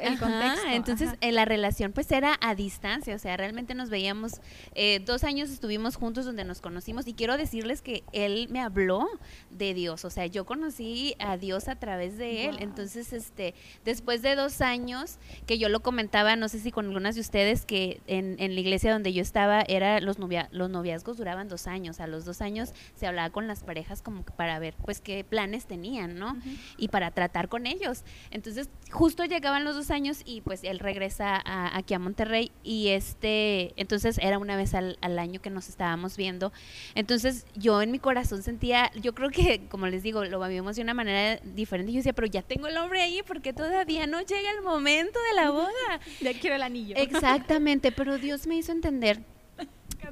entonces, 0.72 1.10
eh, 1.22 1.32
la 1.32 1.46
relación 1.46 1.94
pues 1.94 2.12
era 2.12 2.38
a 2.42 2.54
distancia. 2.54 3.16
O 3.16 3.20
sea, 3.20 3.36
realmente 3.36 3.74
nos 3.74 3.90
veíamos. 3.90 4.40
Eh, 4.76 5.02
dos 5.04 5.24
años 5.24 5.50
estuvimos 5.50 5.96
juntos 5.96 6.26
donde 6.26 6.44
nos 6.44 6.62
conocimos. 6.62 7.08
Y 7.08 7.14
quiero 7.14 7.38
decirles 7.38 7.82
que 7.82 8.04
él 8.12 8.48
me 8.52 8.62
habló 8.62 9.08
de 9.50 9.74
Dios. 9.74 10.06
O 10.06 10.12
sea, 10.12 10.28
yo 10.28 10.46
conocí 10.46 11.16
a 11.18 11.38
Dios 11.38 11.70
a 11.70 11.76
través 11.76 12.18
de 12.20 12.46
él. 12.46 12.58
Entonces, 12.60 13.12
este, 13.12 13.56
después 13.86 14.22
de 14.22 14.36
dos 14.36 14.62
años, 14.62 15.18
que 15.48 15.58
yo 15.58 15.70
lo 15.70 15.80
comentaba, 15.80 16.36
no 16.36 16.50
sé 16.50 16.60
si 16.60 16.72
con 16.72 16.86
algunas 16.86 17.16
de 17.16 17.22
ustedes, 17.22 17.66
que 17.66 18.02
en, 18.06 18.36
en 18.38 18.54
la 18.54 18.62
iglesia 18.62 18.94
donde 18.94 19.12
yo 19.12 19.24
estaba, 19.24 19.62
era 19.62 20.02
los, 20.02 20.20
novia, 20.20 20.50
los 20.52 20.70
noviazgos 20.70 21.18
duraban 21.18 21.48
dos 21.48 21.66
años. 21.66 22.00
A 22.00 22.06
los 22.06 22.26
dos 22.26 22.42
años 22.42 22.74
se 22.94 23.08
hablaba 23.08 23.32
con 23.32 23.48
las 23.48 23.64
parejas 23.64 24.04
como 24.04 24.22
para 24.22 24.60
ver, 24.60 24.76
pues, 24.86 24.99
qué 25.02 25.24
planes 25.24 25.66
tenían, 25.66 26.18
¿no? 26.18 26.38
Y 26.78 26.90
para 26.90 27.12
tratar 27.12 27.50
con 27.50 27.68
ellos. 27.68 28.04
Entonces, 28.32 28.70
justo 28.92 29.26
llegaban 29.26 29.64
los 29.64 29.76
dos 29.76 29.92
años 29.92 30.22
y 30.26 30.42
pues 30.42 30.64
él 30.64 30.80
regresa 30.80 31.42
aquí 31.76 31.94
a 31.94 32.00
Monterrey 32.00 32.52
y 32.64 32.90
este, 32.90 33.74
entonces 33.76 34.18
era 34.20 34.38
una 34.38 34.56
vez 34.56 34.74
al, 34.74 34.98
año 35.20 35.42
que 35.42 35.50
nos 35.50 35.70
estábamos 35.70 36.16
viendo. 36.16 36.54
Entonces, 36.96 37.46
yo 37.56 37.82
en 37.82 37.92
mi 37.92 38.00
corazón 38.00 38.42
sentía, 38.42 38.92
yo 39.02 39.14
creo 39.14 39.30
que, 39.30 39.68
como 39.70 39.88
les 39.88 40.04
digo, 40.04 40.24
lo 40.24 40.40
vivimos 40.42 40.76
de 40.76 40.82
una 40.82 40.94
manera 40.94 41.42
diferente. 41.44 41.92
Yo 41.92 41.98
decía, 41.98 42.14
pero 42.14 42.28
ya 42.28 42.42
tengo 42.42 42.68
el 42.68 42.78
hombre 42.78 43.02
ahí 43.02 43.22
porque 43.28 43.54
todavía 43.54 44.08
no 44.08 44.22
llega 44.22 44.52
el 44.52 44.62
momento 44.62 45.20
de 45.30 45.36
la 45.36 45.52
boda. 45.52 46.00
ya 46.22 46.34
quiero 46.40 46.56
el 46.56 46.62
anillo. 46.62 46.96
Exactamente, 46.98 47.92
pero 47.92 48.18
Dios 48.18 48.48
me 48.48 48.56
hizo 48.56 48.72
entender 48.72 49.20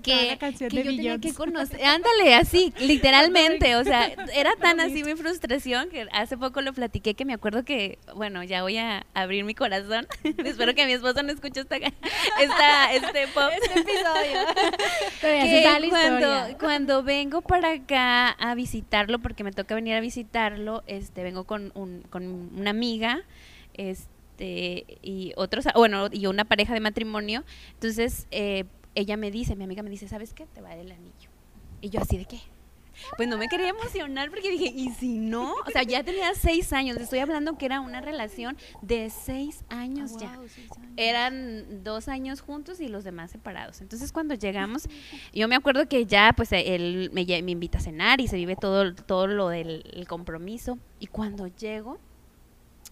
que, 0.02 0.38
que 0.39 0.69
yo 0.69 0.84
tenía 0.84 1.17
que 1.19 1.34
conocer, 1.34 1.84
ándale, 1.84 2.36
así, 2.36 2.73
literalmente, 2.80 3.76
o 3.76 3.84
sea, 3.84 4.12
era 4.34 4.56
tan 4.56 4.80
así 4.80 5.04
mi 5.04 5.15
frustración 5.15 5.89
que 5.89 6.08
hace 6.12 6.38
poco 6.38 6.62
lo 6.62 6.73
platiqué 6.73 7.13
que 7.13 7.26
me 7.26 7.34
acuerdo 7.34 7.63
que, 7.63 8.00
bueno, 8.15 8.43
ya 8.43 8.62
voy 8.62 8.78
a 8.78 9.06
abrir 9.13 9.43
mi 9.43 9.56
corazón, 9.56 10.08
espero 10.45 10.76
que 10.76 10.86
mi 10.86 10.93
esposo 10.93 11.23
no 11.23 11.32
escuche 11.32 11.62
esta, 11.62 11.76
esta 12.41 12.93
este 12.93 13.28
pop. 13.34 13.50
Este 13.62 13.80
episodio. 13.80 14.39
que 15.21 15.89
cuando, 15.89 16.58
cuando 16.60 17.04
vengo 17.04 17.41
para 17.41 17.73
acá 17.73 18.30
a 18.30 18.56
visitarlo, 18.56 19.19
porque 19.19 19.43
me 19.43 19.52
toca 19.52 19.76
venir 19.76 19.95
a 19.95 20.00
visitarlo, 20.00 20.84
este, 20.88 21.23
vengo 21.23 21.45
con, 21.45 21.71
un, 21.76 22.04
con 22.10 22.52
una 22.56 22.69
amiga, 22.69 23.23
este, 23.73 24.86
y 25.02 25.34
otros, 25.36 25.65
bueno, 25.76 26.10
y 26.12 26.28
una 26.28 26.45
pareja 26.45 26.73
de 26.73 26.80
matrimonio, 26.80 27.43
entonces, 27.73 28.28
eh, 28.32 28.65
ella 28.97 29.15
me 29.15 29.29
dice, 29.29 29.55
mi 29.55 29.63
amiga 29.63 29.83
me 29.83 29.91
dice, 29.91 30.07
¿sabes 30.07 30.33
qué? 30.33 30.47
Te 30.47 30.60
va 30.60 30.69
a 30.69 30.71
dar 30.71 30.79
el 30.79 30.91
anillo. 30.91 31.29
Y 31.81 31.89
yo 31.91 32.01
así 32.01 32.17
de 32.17 32.25
qué. 32.25 32.39
Pues 33.15 33.29
no 33.29 33.38
me 33.38 33.47
quería 33.47 33.69
emocionar 33.69 34.31
porque 34.31 34.49
dije, 34.49 34.73
¿y 34.75 34.89
si 34.89 35.19
no? 35.19 35.53
O 35.53 35.69
sea, 35.71 35.83
ya 35.83 36.03
tenía 36.03 36.33
seis 36.33 36.73
años. 36.73 36.97
Estoy 36.97 37.19
hablando 37.19 37.55
que 37.55 37.67
era 37.67 37.79
una 37.79 38.01
relación 38.01 38.57
de 38.81 39.12
seis 39.12 39.63
años 39.69 40.17
ya. 40.17 40.39
Eran 40.95 41.83
dos 41.83 42.07
años 42.07 42.41
juntos 42.41 42.79
y 42.79 42.88
los 42.88 43.03
demás 43.03 43.29
separados. 43.29 43.81
Entonces, 43.81 44.12
cuando 44.12 44.33
llegamos, 44.33 44.89
yo 45.31 45.47
me 45.47 45.55
acuerdo 45.55 45.88
que 45.88 46.07
ya, 46.07 46.33
pues, 46.36 46.51
él 46.51 47.12
me, 47.13 47.23
me 47.43 47.51
invita 47.51 47.77
a 47.77 47.81
cenar 47.81 48.19
y 48.19 48.27
se 48.27 48.36
vive 48.36 48.55
todo, 48.55 48.95
todo 48.95 49.27
lo 49.27 49.49
del 49.49 50.07
compromiso. 50.07 50.79
Y 50.99 51.05
cuando 51.05 51.45
llego 51.45 51.99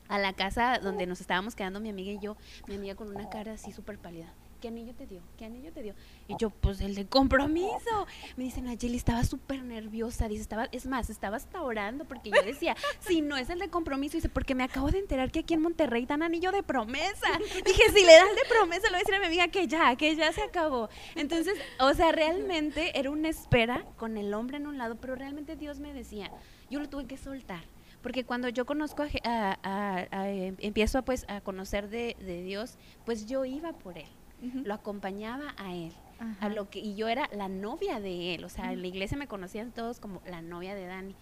a 0.08 0.20
la 0.20 0.34
casa 0.34 0.78
donde 0.78 1.08
nos 1.08 1.20
estábamos 1.20 1.56
quedando 1.56 1.80
mi 1.80 1.90
amiga 1.90 2.12
y 2.12 2.20
yo, 2.20 2.38
mi 2.68 2.76
amiga 2.76 2.94
con 2.94 3.10
una 3.10 3.28
cara 3.32 3.54
así 3.54 3.72
súper 3.72 3.98
pálida 3.98 4.32
¿qué 4.66 4.70
anillo 4.70 4.96
te 4.96 5.06
dio? 5.06 5.22
¿Qué 5.38 5.46
anillo 5.46 5.72
te 5.72 5.84
dio? 5.84 5.94
Y 6.28 6.36
yo, 6.40 6.50
pues 6.50 6.82
el 6.82 6.96
de 6.96 7.06
compromiso. 7.06 8.08
Me 8.36 8.46
dicen, 8.46 8.66
Nayeli, 8.66 8.98
estaba 8.98 9.24
súper 9.24 9.62
nerviosa. 9.62 10.28
Dice, 10.28 10.42
estaba, 10.42 10.68
es 10.72 10.88
más, 10.88 11.12
estaba 11.12 11.38
hasta 11.38 11.62
orando 11.62 12.06
porque 12.06 12.32
yo 12.32 12.42
decía, 12.42 12.76
si 13.00 13.22
no 13.22 13.38
es 13.38 13.52
el 13.52 13.60
de 13.60 13.70
compromiso, 13.70 14.18
dice, 14.18 14.28
porque 14.28 14.56
me 14.56 14.64
acabo 14.64 14.90
de 14.90 14.98
enterar 14.98 15.32
que 15.32 15.42
aquí 15.42 15.54
en 15.54 15.62
Monterrey 15.62 16.08
dan 16.08 16.24
anillo 16.24 16.52
de 16.52 16.64
promesa. 16.64 17.28
Dije, 17.64 17.84
si 17.94 18.04
le 18.04 18.12
das 18.12 18.36
de 18.36 18.50
promesa, 18.50 18.88
le 18.88 18.94
voy 18.94 18.96
a 18.96 19.00
decir 19.02 19.14
a 19.14 19.20
mi 19.20 19.26
amiga 19.28 19.48
que 19.50 19.68
ya, 19.68 19.96
que 19.96 20.16
ya 20.16 20.34
se 20.34 20.42
acabó. 20.42 20.90
Entonces, 21.14 21.54
o 21.80 21.94
sea, 21.94 22.12
realmente 22.12 22.98
era 22.98 23.12
una 23.12 23.30
espera 23.30 23.86
con 23.98 24.18
el 24.18 24.34
hombre 24.34 24.58
en 24.58 24.66
un 24.66 24.80
lado, 24.80 24.96
pero 24.96 25.14
realmente 25.14 25.56
Dios 25.56 25.80
me 25.80 25.94
decía, 25.94 26.32
yo 26.72 26.80
lo 26.80 26.90
tuve 26.90 27.06
que 27.06 27.18
soltar 27.18 27.64
porque 28.02 28.24
cuando 28.24 28.50
yo 28.50 28.68
conozco 28.68 29.04
a, 29.24 30.08
em, 30.28 30.56
empiezo 30.60 31.04
pues 31.04 31.26
a 31.28 31.42
conocer 31.42 31.90
de, 31.90 32.16
de, 32.20 32.44
Dios, 32.44 32.78
pues 33.04 33.26
yo 33.26 33.46
iba 33.46 33.74
por 33.74 33.98
él 33.98 34.06
lo 34.54 34.74
acompañaba 34.74 35.54
a 35.58 35.74
él. 35.74 35.92
A 36.40 36.50
lo 36.50 36.70
que, 36.70 36.80
y 36.80 36.96
yo 36.96 37.10
era 37.10 37.30
la 37.34 37.50
novia 37.50 38.00
de 38.00 38.36
él, 38.36 38.46
o 38.46 38.50
sea, 38.50 38.72
en 38.72 38.82
la 38.82 38.88
iglesia 38.88 39.18
me 39.18 39.28
conocían 39.28 39.72
todos 39.72 40.00
como 40.00 40.22
la 40.26 40.42
novia 40.42 40.74
de 40.74 40.86
Dani. 40.86 41.16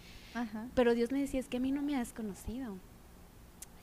Pero 0.75 0.93
Dios 0.93 1.11
me 1.11 1.19
decía, 1.19 1.39
es 1.39 1.47
que 1.47 1.57
a 1.57 1.59
mí 1.59 1.71
no 1.71 1.81
me 1.81 1.95
has 1.95 2.13
conocido. 2.13 2.77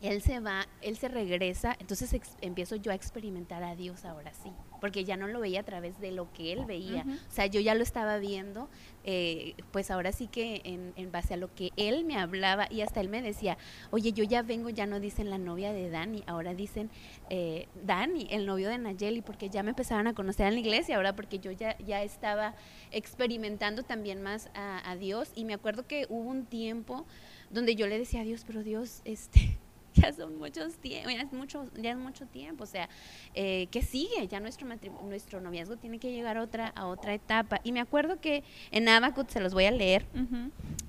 Él 0.00 0.22
se 0.22 0.40
va, 0.40 0.66
él 0.80 0.96
se 0.96 1.08
regresa, 1.08 1.76
entonces 1.78 2.18
empiezo 2.40 2.76
yo 2.76 2.90
a 2.90 2.94
experimentar 2.94 3.62
a 3.62 3.76
Dios 3.76 4.04
ahora 4.04 4.32
sí 4.32 4.50
porque 4.80 5.04
ya 5.04 5.16
no 5.16 5.28
lo 5.28 5.40
veía 5.40 5.60
a 5.60 5.62
través 5.64 6.00
de 6.00 6.12
lo 6.12 6.32
que 6.32 6.52
él 6.52 6.64
veía. 6.64 7.04
O 7.28 7.32
sea, 7.32 7.46
yo 7.46 7.60
ya 7.60 7.74
lo 7.74 7.82
estaba 7.82 8.18
viendo, 8.18 8.68
eh, 9.04 9.54
pues 9.70 9.90
ahora 9.90 10.12
sí 10.12 10.26
que 10.26 10.62
en, 10.64 11.12
base 11.12 11.34
a 11.34 11.36
lo 11.36 11.52
que 11.54 11.70
él 11.76 12.04
me 12.04 12.16
hablaba 12.16 12.68
y 12.70 12.82
hasta 12.82 13.00
él 13.00 13.08
me 13.08 13.22
decía, 13.22 13.58
oye, 13.90 14.12
yo 14.12 14.24
ya 14.24 14.42
vengo, 14.42 14.70
ya 14.70 14.86
no 14.86 15.00
dicen 15.00 15.30
la 15.30 15.38
novia 15.38 15.72
de 15.72 15.90
Dani, 15.90 16.22
ahora 16.26 16.54
dicen 16.54 16.90
eh, 17.30 17.66
Dani, 17.84 18.28
el 18.30 18.46
novio 18.46 18.68
de 18.68 18.78
Nayeli, 18.78 19.22
porque 19.22 19.50
ya 19.50 19.62
me 19.62 19.70
empezaron 19.70 20.06
a 20.06 20.14
conocer 20.14 20.46
en 20.46 20.54
la 20.54 20.60
iglesia, 20.60 20.96
ahora 20.96 21.14
porque 21.14 21.38
yo 21.38 21.50
ya, 21.52 21.76
ya 21.78 22.02
estaba 22.02 22.54
experimentando 22.90 23.82
también 23.82 24.22
más 24.22 24.50
a, 24.54 24.88
a 24.88 24.96
Dios 24.96 25.32
y 25.34 25.44
me 25.44 25.54
acuerdo 25.54 25.86
que 25.86 26.06
hubo 26.08 26.28
un 26.28 26.46
tiempo 26.46 27.06
donde 27.50 27.74
yo 27.74 27.86
le 27.86 27.98
decía 27.98 28.20
a 28.20 28.24
Dios, 28.24 28.44
pero 28.46 28.62
Dios, 28.62 29.02
este 29.04 29.58
ya 29.94 30.12
son 30.12 30.38
muchos 30.38 30.76
tiempos, 30.76 31.12
ya 31.12 31.22
es 31.22 31.32
mucho, 31.32 31.66
ya 31.74 31.90
es 31.92 31.96
mucho 31.96 32.26
tiempo, 32.26 32.64
o 32.64 32.66
sea, 32.66 32.88
eh, 33.34 33.68
¿qué 33.70 33.82
sigue? 33.82 34.28
Ya 34.28 34.40
nuestro 34.40 34.66
nuestro 35.04 35.40
noviazgo 35.40 35.76
tiene 35.76 35.98
que 35.98 36.12
llegar 36.12 36.36
a 36.36 36.42
otra, 36.42 36.68
a 36.68 36.86
otra 36.86 37.14
etapa. 37.14 37.60
Y 37.64 37.72
me 37.72 37.80
acuerdo 37.80 38.20
que 38.20 38.44
en 38.70 38.88
Abacut, 38.88 39.28
se 39.30 39.40
los 39.40 39.54
voy 39.54 39.64
a 39.64 39.70
leer, 39.70 40.06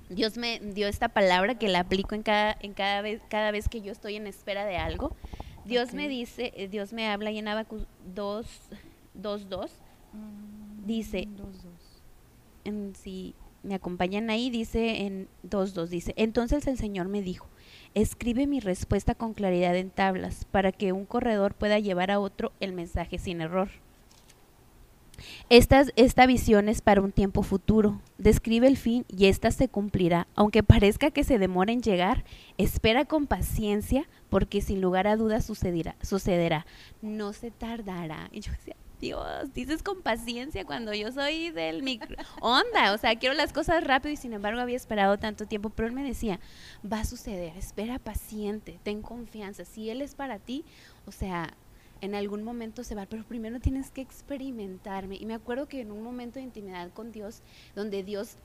Dios 0.08 0.36
me 0.36 0.60
dio 0.60 0.88
esta 0.88 1.08
palabra 1.08 1.58
que 1.58 1.68
la 1.68 1.80
aplico 1.80 2.14
en 2.14 2.22
cada, 2.22 2.56
en 2.60 2.74
cada 2.74 3.02
vez, 3.02 3.22
cada 3.28 3.50
vez 3.50 3.68
que 3.68 3.80
yo 3.80 3.92
estoy 3.92 4.16
en 4.16 4.26
espera 4.26 4.64
de 4.64 4.76
algo. 4.76 5.16
Dios 5.64 5.94
me 5.94 6.08
dice, 6.08 6.52
eh, 6.56 6.68
Dios 6.68 6.92
me 6.92 7.08
habla 7.08 7.30
y 7.30 7.38
en 7.38 7.48
Abacut 7.48 7.86
2, 8.14 8.46
2, 9.14 9.48
2, 9.48 9.70
dice, 10.84 11.28
En, 12.64 12.94
si 12.96 13.34
me 13.62 13.74
acompañan 13.74 14.28
ahí, 14.30 14.50
dice 14.50 15.02
en 15.06 15.28
2, 15.44 15.74
2, 15.74 15.90
dice, 15.90 16.14
entonces 16.16 16.66
el 16.66 16.76
Señor 16.76 17.08
me 17.08 17.22
dijo, 17.22 17.48
Escribe 17.94 18.46
mi 18.46 18.60
respuesta 18.60 19.14
con 19.14 19.34
claridad 19.34 19.76
en 19.76 19.90
tablas 19.90 20.46
para 20.50 20.72
que 20.72 20.92
un 20.92 21.04
corredor 21.04 21.54
pueda 21.54 21.78
llevar 21.78 22.10
a 22.10 22.20
otro 22.20 22.52
el 22.60 22.72
mensaje 22.72 23.18
sin 23.18 23.40
error. 23.40 23.68
Esta, 25.50 25.84
esta 25.96 26.26
visión 26.26 26.68
es 26.68 26.80
para 26.80 27.02
un 27.02 27.12
tiempo 27.12 27.42
futuro. 27.42 28.00
Describe 28.18 28.66
el 28.66 28.76
fin 28.76 29.04
y 29.08 29.26
ésta 29.26 29.50
se 29.50 29.68
cumplirá. 29.68 30.26
Aunque 30.34 30.62
parezca 30.62 31.10
que 31.10 31.24
se 31.24 31.38
demore 31.38 31.72
en 31.72 31.82
llegar, 31.82 32.24
espera 32.56 33.04
con 33.04 33.26
paciencia 33.26 34.08
porque 34.30 34.62
sin 34.62 34.80
lugar 34.80 35.06
a 35.06 35.16
dudas 35.16 35.44
sucederá. 35.44 35.94
sucederá. 36.02 36.66
No 37.02 37.32
se 37.32 37.50
tardará. 37.50 38.28
Y 38.32 38.40
yo 38.40 38.52
decía, 38.52 38.76
Dios, 39.02 39.52
dices 39.52 39.82
con 39.82 40.00
paciencia 40.00 40.64
cuando 40.64 40.94
yo 40.94 41.10
soy 41.10 41.50
del 41.50 41.82
micro. 41.82 42.16
Onda, 42.40 42.94
o 42.94 42.98
sea, 42.98 43.16
quiero 43.16 43.34
las 43.34 43.52
cosas 43.52 43.82
rápido 43.82 44.12
y 44.12 44.16
sin 44.16 44.32
embargo 44.32 44.60
había 44.60 44.76
esperado 44.76 45.18
tanto 45.18 45.44
tiempo, 45.44 45.70
pero 45.70 45.88
él 45.88 45.92
me 45.92 46.04
decía, 46.04 46.38
va 46.90 47.00
a 47.00 47.04
suceder, 47.04 47.56
espera 47.56 47.98
paciente, 47.98 48.78
ten 48.84 49.02
confianza, 49.02 49.64
si 49.64 49.90
él 49.90 50.02
es 50.02 50.14
para 50.14 50.38
ti, 50.38 50.64
o 51.04 51.10
sea, 51.10 51.52
en 52.00 52.14
algún 52.14 52.44
momento 52.44 52.84
se 52.84 52.94
va, 52.94 53.06
pero 53.06 53.24
primero 53.24 53.58
tienes 53.58 53.90
que 53.90 54.02
experimentarme. 54.02 55.16
Y 55.16 55.26
me 55.26 55.34
acuerdo 55.34 55.66
que 55.66 55.80
en 55.80 55.90
un 55.90 56.04
momento 56.04 56.38
de 56.38 56.44
intimidad 56.44 56.90
con 56.92 57.10
Dios, 57.10 57.42
donde 57.74 58.04
Dios 58.04 58.36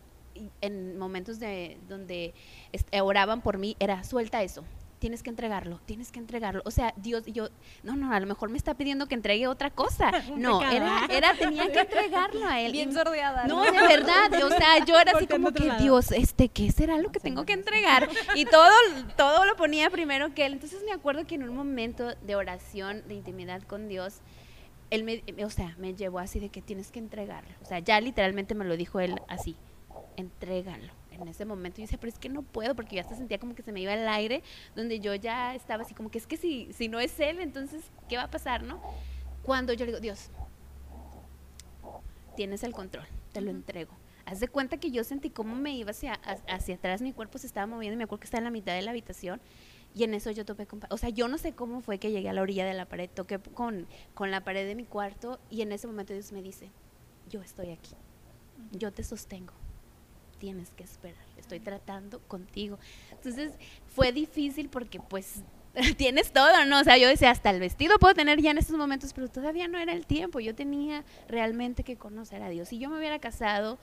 en 0.62 0.98
momentos 0.98 1.40
de 1.40 1.78
donde 1.88 2.34
oraban 3.02 3.42
por 3.42 3.58
mí 3.58 3.76
era 3.80 4.04
suelta 4.04 4.44
eso 4.44 4.64
tienes 5.00 5.24
que 5.24 5.30
entregarlo, 5.30 5.80
tienes 5.86 6.12
que 6.12 6.20
entregarlo. 6.20 6.62
O 6.66 6.72
sea, 6.72 6.94
Dios, 6.98 7.24
yo, 7.28 7.50
no, 7.84 7.96
no, 7.96 8.12
a 8.12 8.20
lo 8.20 8.26
mejor 8.26 8.50
me 8.50 8.58
está 8.58 8.74
pidiendo 8.74 9.08
que 9.08 9.16
entregue 9.16 9.48
otra 9.48 9.70
cosa. 9.70 10.12
no, 10.36 10.62
era, 10.70 11.06
era, 11.10 11.34
tenía 11.36 11.72
que 11.72 11.80
entregarlo 11.80 12.46
a 12.46 12.60
él. 12.60 12.72
Bien 12.72 12.94
sordeada. 12.94 13.46
No, 13.46 13.64
de 13.64 13.72
verdad, 13.72 14.32
o 14.44 14.50
sea, 14.50 14.84
yo 14.86 15.00
era 15.00 15.14
así 15.14 15.28
como 15.28 15.52
que, 15.52 15.72
Dios, 15.80 16.12
este, 16.12 16.50
¿qué 16.50 16.72
será 16.72 16.98
lo 16.98 17.12
que 17.12 17.20
tengo 17.20 17.46
que 17.46 17.54
entregar? 17.54 18.10
Y 18.36 18.46
todo, 18.46 18.70
todo 19.16 19.46
lo 19.46 19.56
ponía 19.56 19.90
primero 19.90 20.34
que 20.34 20.46
él. 20.46 20.54
Entonces 20.54 20.82
me 20.84 20.92
acuerdo 20.92 21.26
que 21.26 21.36
en 21.36 21.44
un 21.44 21.56
momento 21.56 22.16
de 22.22 22.36
oración, 22.36 23.04
de 23.08 23.16
intimidad 23.16 23.62
con 23.64 23.88
Dios, 23.88 24.22
él 24.90 25.04
me, 25.04 25.24
o 25.44 25.50
sea, 25.50 25.76
me 25.78 25.94
llevó 25.96 26.20
así 26.20 26.40
de 26.40 26.50
que 26.50 26.62
tienes 26.62 26.92
que 26.92 27.00
entregarlo. 27.00 27.54
O 27.62 27.66
sea, 27.66 27.80
ya 27.80 28.00
literalmente 28.00 28.56
me 28.56 28.66
lo 28.66 28.78
dijo 28.78 29.00
él 29.00 29.22
así, 29.28 29.56
entrégalo 30.16 30.97
en 31.24 31.30
ese 31.30 31.46
momento 31.46 31.78
yo 31.78 31.84
decía, 31.84 32.00
pero 32.00 32.12
es 32.12 32.20
que 32.20 32.30
no 32.30 32.42
puedo, 32.44 32.76
porque 32.76 32.96
ya 32.96 33.02
hasta 33.02 33.16
sentía 33.16 33.40
como 33.40 33.56
que 33.56 33.64
se 33.64 33.72
me 33.72 33.82
iba 33.82 33.94
el 33.94 34.08
aire, 34.08 34.44
donde 34.76 35.00
yo 35.00 35.16
ya 35.16 35.56
estaba 35.56 35.84
así 35.84 35.94
como 35.94 36.10
que 36.10 36.18
es 36.18 36.28
que 36.28 36.38
si, 36.38 36.72
si 36.74 36.88
no 36.88 37.00
es 37.00 37.20
él, 37.20 37.40
entonces, 37.40 37.84
¿qué 38.10 38.18
va 38.18 38.24
a 38.24 38.32
pasar, 38.32 38.64
no? 38.64 38.82
Cuando 39.44 39.74
yo 39.74 39.86
le 39.86 39.92
digo, 39.92 40.02
Dios, 40.02 40.30
tienes 42.36 42.64
el 42.64 42.74
control, 42.74 43.08
te 43.34 43.42
lo 43.42 43.50
entrego. 43.50 43.94
Haz 44.26 44.40
de 44.40 44.48
cuenta 44.48 44.78
que 44.78 44.92
yo 44.92 45.04
sentí 45.04 45.30
cómo 45.30 45.56
me 45.56 45.76
iba 45.76 45.92
hacia, 45.92 46.14
hacia 46.48 46.76
atrás, 46.76 47.02
mi 47.02 47.14
cuerpo 47.14 47.38
se 47.38 47.48
estaba 47.48 47.66
moviendo, 47.66 47.98
me 47.98 48.04
acuerdo 48.04 48.20
que 48.20 48.26
estaba 48.26 48.40
en 48.40 48.46
la 48.46 48.52
mitad 48.52 48.74
de 48.74 48.82
la 48.82 48.92
habitación 48.92 49.40
y 49.96 50.04
en 50.04 50.14
eso 50.14 50.32
yo 50.32 50.46
topé 50.46 50.68
con... 50.68 50.82
O 50.90 50.98
sea, 50.98 51.10
yo 51.10 51.28
no 51.28 51.38
sé 51.38 51.54
cómo 51.54 51.82
fue 51.82 51.98
que 51.98 52.12
llegué 52.12 52.30
a 52.30 52.34
la 52.34 52.42
orilla 52.42 52.66
de 52.66 52.74
la 52.74 52.86
pared, 52.86 53.10
toqué 53.10 53.40
con, 53.40 53.88
con 54.14 54.30
la 54.30 54.44
pared 54.44 54.68
de 54.68 54.76
mi 54.76 54.84
cuarto 54.84 55.40
y 55.50 55.62
en 55.62 55.72
ese 55.72 55.88
momento 55.88 56.14
Dios 56.14 56.32
me 56.32 56.42
dice, 56.42 56.70
yo 57.30 57.42
estoy 57.42 57.72
aquí, 57.72 57.96
yo 58.72 58.92
te 58.92 59.04
sostengo, 59.04 59.54
tienes 60.38 60.72
que 60.72 60.84
esperar, 60.84 61.24
estoy 61.38 61.60
tratando 61.60 62.20
contigo. 62.28 62.80
Entonces 63.12 63.54
fue 63.88 64.12
difícil 64.12 64.70
porque 64.70 65.00
pues 65.00 65.44
tienes 65.98 66.32
todo, 66.32 66.66
¿no? 66.66 66.80
O 66.80 66.84
sea, 66.84 66.98
yo 66.98 67.08
decía, 67.08 67.32
hasta 67.32 67.50
el 67.50 67.60
vestido 67.60 68.00
puedo 68.00 68.14
tener 68.14 68.42
ya 68.42 68.52
en 68.52 68.58
estos 68.58 68.78
momentos, 68.78 69.14
pero 69.14 69.28
todavía 69.28 69.68
no 69.68 69.78
era 69.78 69.94
el 69.94 70.06
tiempo. 70.06 70.40
Yo 70.40 70.56
tenía 70.56 71.04
realmente 71.28 71.84
que 71.84 71.98
conocer 71.98 72.42
a 72.42 72.50
Dios. 72.50 72.70
Si 72.70 72.80
yo 72.80 72.90
me 72.90 72.98
hubiera 72.98 73.20
casado 73.20 73.78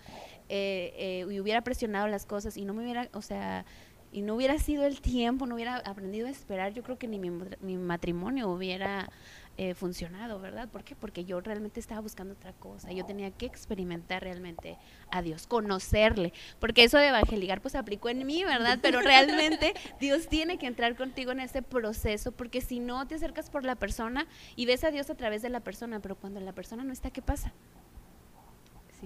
eh, 0.49 0.95
eh, 0.97 1.27
y 1.31 1.40
hubiera 1.40 1.62
presionado 1.62 2.09
las 2.09 2.27
cosas 2.27 2.57
y 2.57 2.64
no 2.64 2.75
me 2.75 2.83
hubiera, 2.83 3.09
o 3.12 3.23
sea, 3.23 3.64
y 4.12 4.23
no 4.23 4.35
hubiera 4.37 4.59
sido 4.59 4.85
el 4.85 5.01
tiempo, 5.01 5.47
no 5.47 5.57
hubiera 5.57 5.79
aprendido 5.79 6.29
a 6.29 6.31
esperar, 6.31 6.73
yo 6.73 6.83
creo 6.83 6.99
que 6.99 7.09
ni 7.09 7.19
mi, 7.19 7.31
mi 7.61 7.77
matrimonio 7.77 8.49
hubiera 8.49 9.11
eh, 9.57 9.75
funcionado, 9.75 10.40
¿verdad? 10.40 10.69
¿Por 10.69 10.83
qué? 10.83 10.97
Porque 10.97 11.25
yo 11.25 11.40
realmente 11.40 11.79
estaba 11.79 12.01
buscando 12.01 12.35
otra 12.35 12.53
cosa, 12.55 12.90
yo 12.90 13.05
tenía 13.05 13.31
que 13.31 13.47
experimentar 13.47 14.23
realmente 14.23 14.79
a 15.11 15.23
Dios, 15.23 15.47
conocerle, 15.47 16.33
porque 16.59 16.85
eso 16.85 16.99
de 16.99 17.09
evangelizar 17.09 17.61
pues 17.61 17.75
aplicó 17.75 18.09
en 18.09 18.27
mí, 18.27 18.45
¿verdad? 18.45 18.79
Pero 18.83 19.01
realmente 19.01 19.75
Dios 20.01 20.29
tiene 20.29 20.59
que 20.59 20.67
entrar 20.67 20.97
contigo 20.97 21.33
en 21.33 21.40
ese 21.40 21.62
proceso, 21.62 22.33
porque 22.33 22.61
si 22.61 22.81
no 22.81 23.07
te 23.07 23.14
acercas 23.14 23.49
por 23.49 23.64
la 23.64 23.77
persona 23.77 24.27
y 24.57 24.67
ves 24.67 24.83
a 24.83 24.90
Dios 24.90 25.09
a 25.11 25.14
través 25.14 25.43
de 25.43 25.51
la 25.51 25.61
persona, 25.61 26.01
pero 26.01 26.17
cuando 26.17 26.40
la 26.40 26.53
persona 26.53 26.83
no 26.83 26.93
está, 26.93 27.11
¿qué 27.11 27.23
pasa? 27.23 27.53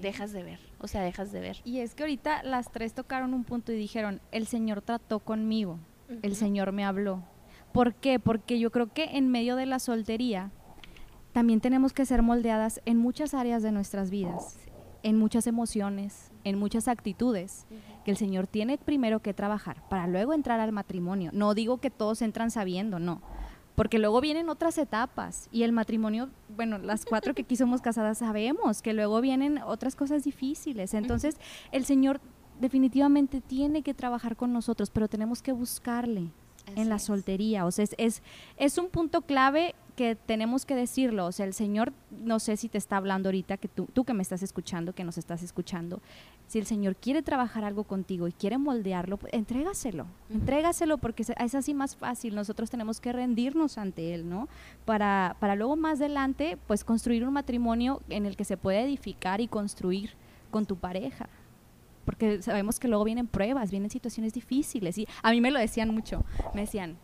dejas 0.00 0.32
de 0.32 0.42
ver, 0.42 0.60
o 0.78 0.86
sea, 0.86 1.02
dejas 1.02 1.32
de 1.32 1.40
ver. 1.40 1.56
Y 1.64 1.80
es 1.80 1.94
que 1.94 2.04
ahorita 2.04 2.42
las 2.42 2.70
tres 2.70 2.94
tocaron 2.94 3.34
un 3.34 3.44
punto 3.44 3.72
y 3.72 3.76
dijeron, 3.76 4.20
el 4.32 4.46
Señor 4.46 4.82
trató 4.82 5.20
conmigo, 5.20 5.78
el 6.22 6.36
Señor 6.36 6.72
me 6.72 6.84
habló. 6.84 7.24
¿Por 7.72 7.94
qué? 7.94 8.18
Porque 8.18 8.58
yo 8.58 8.70
creo 8.70 8.92
que 8.92 9.16
en 9.16 9.28
medio 9.28 9.56
de 9.56 9.66
la 9.66 9.78
soltería 9.78 10.50
también 11.32 11.60
tenemos 11.60 11.92
que 11.92 12.06
ser 12.06 12.22
moldeadas 12.22 12.80
en 12.84 12.98
muchas 12.98 13.34
áreas 13.34 13.62
de 13.62 13.72
nuestras 13.72 14.10
vidas, 14.10 14.58
en 15.02 15.18
muchas 15.18 15.46
emociones, 15.46 16.32
en 16.44 16.58
muchas 16.58 16.88
actitudes, 16.88 17.66
que 18.04 18.10
el 18.10 18.16
Señor 18.16 18.46
tiene 18.46 18.78
primero 18.78 19.20
que 19.20 19.34
trabajar 19.34 19.86
para 19.88 20.06
luego 20.06 20.32
entrar 20.32 20.60
al 20.60 20.72
matrimonio. 20.72 21.30
No 21.32 21.54
digo 21.54 21.78
que 21.78 21.90
todos 21.90 22.22
entran 22.22 22.50
sabiendo, 22.50 22.98
no 22.98 23.20
porque 23.78 24.00
luego 24.00 24.20
vienen 24.20 24.48
otras 24.48 24.76
etapas 24.76 25.48
y 25.52 25.62
el 25.62 25.70
matrimonio, 25.70 26.30
bueno, 26.48 26.78
las 26.78 27.04
cuatro 27.04 27.32
que 27.32 27.42
aquí 27.42 27.54
somos 27.54 27.80
casadas 27.80 28.18
sabemos 28.18 28.82
que 28.82 28.92
luego 28.92 29.20
vienen 29.20 29.58
otras 29.64 29.94
cosas 29.94 30.24
difíciles. 30.24 30.94
Entonces, 30.94 31.36
el 31.70 31.84
Señor 31.84 32.20
definitivamente 32.60 33.40
tiene 33.40 33.82
que 33.82 33.94
trabajar 33.94 34.34
con 34.34 34.52
nosotros, 34.52 34.90
pero 34.90 35.06
tenemos 35.06 35.42
que 35.42 35.52
buscarle 35.52 36.32
en 36.76 36.88
la 36.88 36.98
soltería. 36.98 37.66
O 37.66 37.70
sea, 37.70 37.84
es, 37.84 37.94
es, 37.98 38.22
es 38.56 38.78
un 38.78 38.88
punto 38.88 39.22
clave 39.22 39.74
que 39.98 40.14
tenemos 40.14 40.64
que 40.64 40.76
decirlo. 40.76 41.26
O 41.26 41.32
sea, 41.32 41.44
el 41.44 41.52
Señor, 41.52 41.92
no 42.22 42.38
sé 42.38 42.56
si 42.56 42.68
te 42.68 42.78
está 42.78 42.98
hablando 42.98 43.30
ahorita, 43.30 43.56
que 43.56 43.66
tú, 43.66 43.88
tú 43.92 44.04
que 44.04 44.14
me 44.14 44.22
estás 44.22 44.44
escuchando, 44.44 44.92
que 44.92 45.02
nos 45.02 45.18
estás 45.18 45.42
escuchando, 45.42 46.00
si 46.46 46.60
el 46.60 46.66
Señor 46.66 46.94
quiere 46.94 47.20
trabajar 47.20 47.64
algo 47.64 47.82
contigo 47.82 48.28
y 48.28 48.32
quiere 48.32 48.58
moldearlo, 48.58 49.16
pues, 49.16 49.32
entrégaselo, 49.34 50.06
entrégaselo 50.30 50.98
porque 50.98 51.24
es 51.24 51.54
así 51.56 51.74
más 51.74 51.96
fácil. 51.96 52.36
Nosotros 52.36 52.70
tenemos 52.70 53.00
que 53.00 53.12
rendirnos 53.12 53.76
ante 53.76 54.14
Él, 54.14 54.28
¿no? 54.28 54.48
Para, 54.84 55.36
para 55.40 55.56
luego 55.56 55.74
más 55.74 56.00
adelante, 56.00 56.58
pues 56.68 56.84
construir 56.84 57.26
un 57.26 57.34
matrimonio 57.34 58.00
en 58.08 58.24
el 58.24 58.36
que 58.36 58.44
se 58.44 58.56
puede 58.56 58.82
edificar 58.82 59.40
y 59.40 59.48
construir 59.48 60.12
con 60.52 60.64
tu 60.64 60.76
pareja 60.76 61.28
porque 62.08 62.40
sabemos 62.40 62.80
que 62.80 62.88
luego 62.88 63.04
vienen 63.04 63.26
pruebas, 63.26 63.70
vienen 63.70 63.90
situaciones 63.90 64.32
difíciles 64.32 64.96
y 64.96 65.06
a 65.22 65.30
mí 65.30 65.42
me 65.42 65.50
lo 65.50 65.58
decían 65.58 65.90
mucho, 65.90 66.24
me 66.54 66.62
decían, 66.62 66.96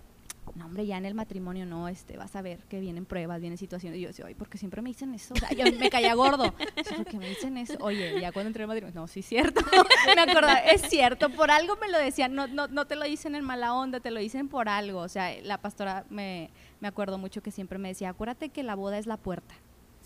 no 0.55 0.65
hombre, 0.65 0.87
ya 0.87 0.97
en 0.97 1.05
el 1.05 1.13
matrimonio 1.13 1.67
no, 1.67 1.89
este, 1.89 2.17
vas 2.17 2.35
a 2.37 2.41
ver 2.41 2.61
que 2.71 2.81
vienen 2.81 3.05
pruebas, 3.05 3.39
vienen 3.39 3.59
situaciones. 3.59 3.99
Y 3.99 4.01
yo 4.01 4.09
decía, 4.09 4.25
ay, 4.27 4.35
¿por 4.35 4.49
qué 4.49 4.57
siempre 4.57 4.81
me 4.81 4.89
dicen 4.89 5.13
eso? 5.13 5.35
O 5.35 5.37
sea, 5.37 5.51
yo 5.51 5.67
me 5.79 5.91
caía 5.91 6.15
gordo. 6.15 6.55
¿Por 6.97 7.05
qué 7.05 7.19
me 7.19 7.29
dicen 7.29 7.59
eso? 7.59 7.75
Oye, 7.81 8.19
ya 8.19 8.33
cuando 8.33 8.47
entré 8.49 8.63
al 8.63 8.69
matrimonio, 8.69 8.99
no, 8.99 9.07
sí 9.07 9.21
es 9.21 9.27
cierto. 9.27 9.61
me 10.17 10.23
acordaba, 10.23 10.59
es 10.61 10.81
cierto, 10.89 11.29
por 11.29 11.51
algo 11.51 11.77
me 11.77 11.91
lo 11.91 11.99
decían, 11.99 12.35
no, 12.35 12.47
no, 12.47 12.67
no 12.69 12.87
te 12.87 12.97
lo 12.97 13.05
dicen 13.05 13.35
en 13.35 13.45
mala 13.45 13.75
onda, 13.75 14.01
te 14.01 14.11
lo 14.11 14.21
dicen 14.21 14.49
por 14.49 14.71
algo. 14.71 15.01
O 15.01 15.09
sea, 15.09 15.31
la 15.43 15.59
pastora 15.59 16.07
me, 16.09 16.49
me 16.81 16.89
acuerdo 16.89 17.19
mucho 17.19 17.43
que 17.43 17.51
siempre 17.51 17.79
me 17.79 17.89
decía, 17.89 18.09
acuérdate 18.09 18.49
que 18.49 18.63
la 18.63 18.75
boda 18.75 18.97
es 18.97 19.07
la 19.07 19.19
puerta. 19.19 19.55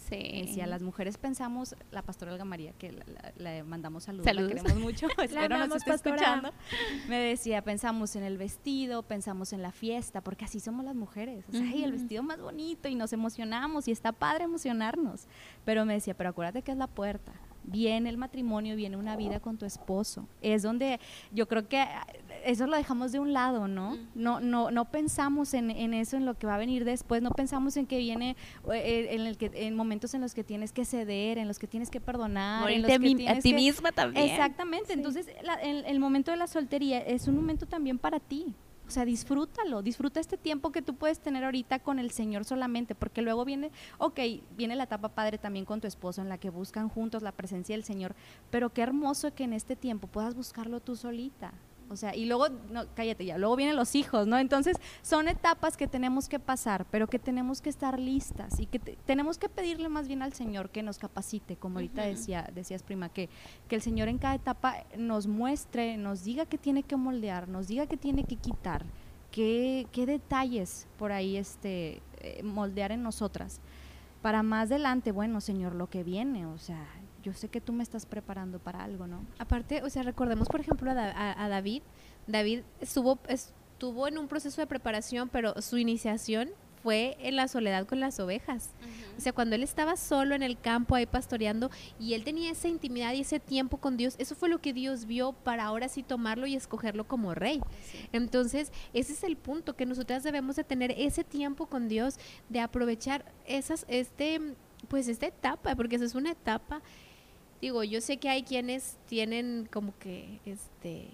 Sí. 0.09 0.51
Si 0.53 0.61
a 0.61 0.66
las 0.66 0.83
mujeres 0.83 1.18
pensamos, 1.18 1.77
la 1.90 2.03
pastora 2.03 2.33
Olga 2.33 2.44
María, 2.44 2.73
que 2.73 3.03
le 3.37 3.62
mandamos 3.62 4.05
saludos, 4.05 4.27
la 4.27 4.47
queremos 4.47 4.75
mucho, 4.77 5.07
espero 5.23 5.66
nos 5.66 5.77
esté 5.77 5.94
escuchando, 5.94 6.53
me 7.09 7.18
decía, 7.18 7.62
pensamos 7.62 8.16
en 8.16 8.23
el 8.23 8.38
vestido, 8.38 9.03
pensamos 9.03 9.53
en 9.53 9.62
la 9.62 9.73
fiesta, 9.73 10.21
porque 10.21 10.44
así 10.44 10.61
somos 10.61 10.85
las 10.85 10.94
mujeres. 10.94 11.44
O 11.49 11.53
sea, 11.53 11.73
el 11.73 11.92
vestido 11.92 12.23
más 12.23 12.40
bonito 12.40 12.88
y 12.88 12.94
nos 12.94 13.12
emocionamos 13.12 13.88
y 13.88 13.92
está 13.92 14.12
padre 14.12 14.44
emocionarnos. 14.44 15.27
Pero 15.64 15.85
me 15.85 15.94
decía, 15.94 16.14
pero 16.14 16.31
acuérdate 16.31 16.62
que 16.62 16.73
es 16.73 16.79
la 16.79 16.87
puerta 16.87 17.33
viene 17.70 18.09
el 18.11 18.16
matrimonio, 18.16 18.76
viene 18.76 18.96
una 18.96 19.16
vida 19.16 19.40
con 19.40 19.59
tu 19.59 19.66
esposo. 19.66 20.26
Es 20.42 20.62
donde 20.62 21.00
yo 21.33 21.46
creo 21.48 21.68
que 21.68 21.85
eso 22.44 22.66
lo 22.66 22.76
dejamos 22.76 23.12
de 23.12 23.20
un 23.20 23.33
lado, 23.33 23.68
¿no? 23.68 23.96
No, 24.14 24.40
no, 24.40 24.70
no 24.70 24.85
pensamos 24.87 25.54
en, 25.54 25.70
eso, 25.94 26.16
en 26.16 26.26
lo 26.26 26.35
que 26.35 26.46
va 26.46 26.54
a 26.54 26.59
venir 26.59 26.85
después, 26.85 27.22
no 27.22 27.31
pensamos 27.31 27.76
en 27.76 27.87
que 27.87 27.98
viene, 27.98 28.37
eh, 28.72 29.09
en, 29.11 29.22
el 29.22 29.37
que, 29.37 29.50
en 29.54 29.76
momentos 29.76 30.14
en 30.14 30.20
los 30.20 30.35
que 30.35 30.44
tienes 30.44 30.72
que 30.72 30.85
ceder, 30.85 31.38
en 31.38 31.48
los 31.48 31.59
que 31.59 31.66
tienes 31.66 31.90
que 31.90 32.00
perdonar. 32.00 32.70
En 32.70 32.83
los 32.83 32.90
que 32.90 33.28
a 33.28 33.38
ti 33.40 33.54
misma 33.54 33.92
también. 33.92 34.31
Exactamente, 34.31 34.92
entonces 34.92 35.26
el 35.64 36.00
momento 36.00 36.31
de 36.31 36.37
la 36.37 36.46
soltería 36.46 37.00
es 37.00 37.28
un 37.28 37.37
momento 37.37 37.66
también 37.66 37.98
para 37.98 38.20
ti. 38.20 38.54
O 38.88 38.90
sea, 38.90 39.05
disfrútalo, 39.05 39.83
disfruta 39.83 40.18
este 40.18 40.38
tiempo 40.38 40.72
que 40.72 40.81
tú 40.81 40.94
puedes 40.94 41.20
tener 41.20 41.44
ahorita 41.44 41.79
con 41.81 41.98
el 41.98 42.11
Señor 42.11 42.46
solamente, 42.46 42.94
porque 42.94 43.20
luego 43.20 43.44
viene, 43.44 43.70
ok, 43.98 44.18
viene 44.57 44.77
la 44.77 44.85
etapa 44.85 45.11
padre 45.11 45.37
también 45.37 45.66
con 45.66 45.83
tu 45.83 45.87
esposo 45.87 46.22
en 46.22 46.31
la 46.31 46.38
que 46.38 46.48
buscan 46.48 46.88
juntos 46.88 47.22
la 47.22 47.33
presencia 47.33 47.74
del 47.74 47.85
Señor, 47.85 48.14
pero 48.51 48.70
qué 48.70 48.81
hermoso 48.81 49.35
que 49.35 49.44
en 49.44 49.53
este 49.53 49.77
tiempo 49.77 50.07
puedas 50.07 50.35
buscarlo 50.35 50.81
tú 50.81 50.96
solita. 50.96 51.53
O 51.90 51.96
sea, 51.96 52.14
y 52.14 52.27
luego, 52.27 52.48
no, 52.70 52.85
cállate 52.94 53.24
ya, 53.24 53.38
luego 53.38 53.57
vienen 53.57 53.77
los 53.77 53.94
hijos, 53.94 54.27
¿no? 54.27 54.38
Entonces, 54.38 54.77
son 55.03 55.29
etapas 55.29 55.77
que 55.77 55.87
tenemos 55.87 56.29
que 56.29 56.38
pasar, 56.38 56.87
pero 56.90 57.07
que 57.07 57.18
tenemos 57.18 57.61
que 57.61 57.70
estar 57.70 57.98
listas 57.98 58.61
y 58.61 58.66
que 58.66 58.79
tenemos 58.79 59.38
que 59.38 59.48
pedirle 59.48 59.88
más 59.88 60.09
bien 60.09 60.22
al 60.22 60.33
Señor 60.33 60.70
que 60.70 60.83
nos 60.83 60.98
capacite, 60.98 61.57
como 61.57 61.79
ahorita 61.79 62.03
decía, 62.03 62.48
decías, 62.55 62.83
prima, 62.83 63.09
que, 63.09 63.29
que 63.68 63.77
el 63.77 63.83
Señor 63.83 64.09
en 64.09 64.18
cada 64.18 64.35
etapa 64.35 64.85
nos 64.96 65.27
muestre, 65.27 65.96
nos 65.96 66.24
diga 66.24 66.46
que 66.46 66.59
tiene 66.59 66.83
que 66.83 66.96
moldear, 66.96 67.48
nos 67.48 67.68
diga 67.68 67.87
que 67.87 67.96
tiene 67.96 68.24
que 68.24 68.37
quitar, 68.37 68.85
qué, 69.31 69.87
qué 69.92 70.07
detalles 70.07 70.87
por 70.98 71.12
ahí 71.12 71.37
este, 71.37 72.03
eh, 72.20 72.42
moldear 72.42 72.92
en 72.92 73.03
nosotras. 73.03 73.61
Para 74.22 74.42
más 74.42 74.70
adelante, 74.70 75.12
bueno, 75.12 75.40
Señor, 75.40 75.74
lo 75.74 75.88
que 75.88 76.03
viene, 76.03 76.44
o 76.46 76.59
sea, 76.59 76.85
yo 77.22 77.33
sé 77.33 77.48
que 77.48 77.61
tú 77.61 77.72
me 77.72 77.83
estás 77.83 78.07
preparando 78.07 78.59
para 78.59 78.85
algo, 78.85 79.07
¿no? 79.07 79.24
Aparte, 79.38 79.83
o 79.83 79.90
sea, 79.90 80.02
recordemos, 80.02 80.48
por 80.48 80.61
ejemplo, 80.61 80.90
a, 80.90 81.48
David. 81.48 81.83
David 82.26 82.62
estuvo, 82.81 83.18
estuvo 83.28 84.09
en 84.09 84.18
un 84.18 84.28
proceso 84.28 84.61
de 84.61 84.66
preparación, 84.66 85.28
pero 85.28 85.61
su 85.61 85.78
iniciación 85.78 86.50
fue 86.83 87.16
en 87.20 87.37
la 87.37 87.48
soledad 87.48 87.87
con 87.87 88.00
las 88.00 88.20
ovejas. 88.20 88.70
O 89.16 89.20
sea, 89.20 89.33
cuando 89.33 89.57
él 89.57 89.62
estaba 89.62 89.96
solo 89.96 90.35
en 90.35 90.42
el 90.42 90.59
campo 90.59 90.94
ahí 90.94 91.07
pastoreando 91.07 91.70
y 91.98 92.14
él 92.14 92.24
tenía 92.24 92.52
esa 92.52 92.68
intimidad 92.68 93.12
y 93.14 93.20
ese 93.20 93.40
tiempo 93.40 93.78
con 93.78 93.96
Dios, 93.96 94.14
eso 94.18 94.35
fue 94.35 94.48
lo 94.48 94.61
que 94.61 94.72
Dios 94.72 95.07
vio 95.07 95.33
para 95.33 95.64
ahora 95.64 95.88
sí 95.88 96.02
tomarlo 96.02 96.46
y 96.46 96.54
escogerlo 96.54 97.07
como 97.07 97.35
rey. 97.35 97.61
Entonces, 98.12 98.72
ese 98.92 99.12
es 99.12 99.24
el 99.24 99.37
punto, 99.37 99.76
que 99.76 99.87
nosotras 99.87 100.22
debemos 100.22 100.57
de 100.57 100.64
tener 100.64 100.94
ese 100.96 101.24
tiempo 101.24 101.66
con 101.66 101.88
Dios, 101.88 102.16
de 102.48 102.61
aprovechar 102.61 103.24
esas, 103.44 103.85
este, 103.88 104.54
pues 104.88 105.09
esta 105.09 105.26
etapa, 105.26 105.74
porque 105.74 105.96
esa 105.96 106.04
es 106.04 106.14
una 106.14 106.31
etapa 106.31 106.81
digo, 107.61 107.85
yo 107.85 108.01
sé 108.01 108.18
que 108.18 108.29
hay 108.29 108.42
quienes 108.42 108.97
tienen 109.07 109.68
como 109.71 109.97
que 109.99 110.40
este 110.44 111.09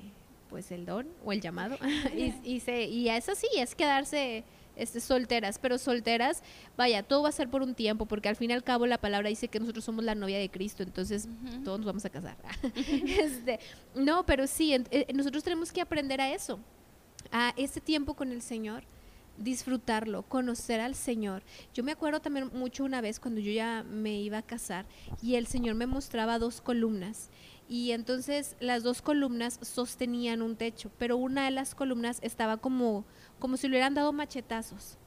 pues 0.49 0.71
el 0.71 0.87
don 0.87 1.09
o 1.25 1.33
el 1.33 1.41
llamado 1.41 1.77
y, 2.17 2.33
y, 2.45 2.61
se, 2.61 2.85
y 2.85 3.09
eso 3.09 3.35
sí, 3.35 3.49
es 3.57 3.75
quedarse 3.75 4.45
este, 4.77 5.01
solteras, 5.01 5.59
pero 5.59 5.79
solteras, 5.79 6.43
vaya, 6.77 7.03
todo 7.03 7.23
va 7.23 7.29
a 7.29 7.33
ser 7.33 7.49
por 7.49 7.63
un 7.63 7.75
tiempo, 7.75 8.07
porque 8.07 8.29
al 8.29 8.37
fin 8.37 8.51
y 8.51 8.55
al 8.55 8.65
cabo 8.65 8.87
la 8.87 8.99
palabra 8.99 9.29
dice 9.29 9.49
que 9.49 9.61
nosotros 9.61 9.85
somos 9.85 10.05
la 10.05 10.15
novia 10.15 10.39
de 10.39 10.51
Cristo, 10.51 10.83
entonces 10.83 11.29
todos 11.65 11.79
nos 11.79 11.87
vamos 11.87 12.05
a 12.05 12.11
casar. 12.11 12.37
este, 12.75 13.61
no, 13.95 14.27
pero 14.27 14.47
sí, 14.47 14.75
eh, 14.91 15.07
nosotros 15.15 15.45
tenemos 15.45 15.73
que 15.73 15.81
aprender 15.81 16.21
a 16.21 16.33
eso, 16.33 16.59
a 17.31 17.55
ese 17.57 17.81
tiempo 17.81 18.15
con 18.15 18.33
el 18.33 18.43
Señor, 18.43 18.85
disfrutarlo, 19.39 20.23
conocer 20.23 20.81
al 20.81 20.95
Señor. 20.95 21.43
Yo 21.73 21.85
me 21.85 21.93
acuerdo 21.93 22.21
también 22.21 22.51
mucho 22.55 22.85
una 22.85 23.01
vez 23.01 23.21
cuando 23.21 23.41
yo 23.41 23.53
ya 23.53 23.85
me 23.85 24.21
iba 24.21 24.39
a 24.39 24.43
casar 24.43 24.87
y 25.23 25.35
el 25.35 25.47
Señor 25.47 25.75
me 25.75 25.87
mostraba 25.87 26.39
dos 26.39 26.61
columnas 26.61 27.31
y 27.69 27.93
entonces 27.93 28.57
las 28.61 28.83
dos 28.83 29.03
columnas 29.03 29.59
sostenían 29.63 30.43
un 30.43 30.57
techo, 30.57 30.91
pero 30.99 31.17
una 31.17 31.45
de 31.45 31.51
las 31.51 31.75
columnas 31.75 32.19
estaba 32.23 32.59
como, 32.59 33.05
como 33.39 33.57
si 33.57 33.69
le 33.69 33.73
hubieran 33.73 33.95
dado 33.95 34.13
machetazos. 34.13 34.99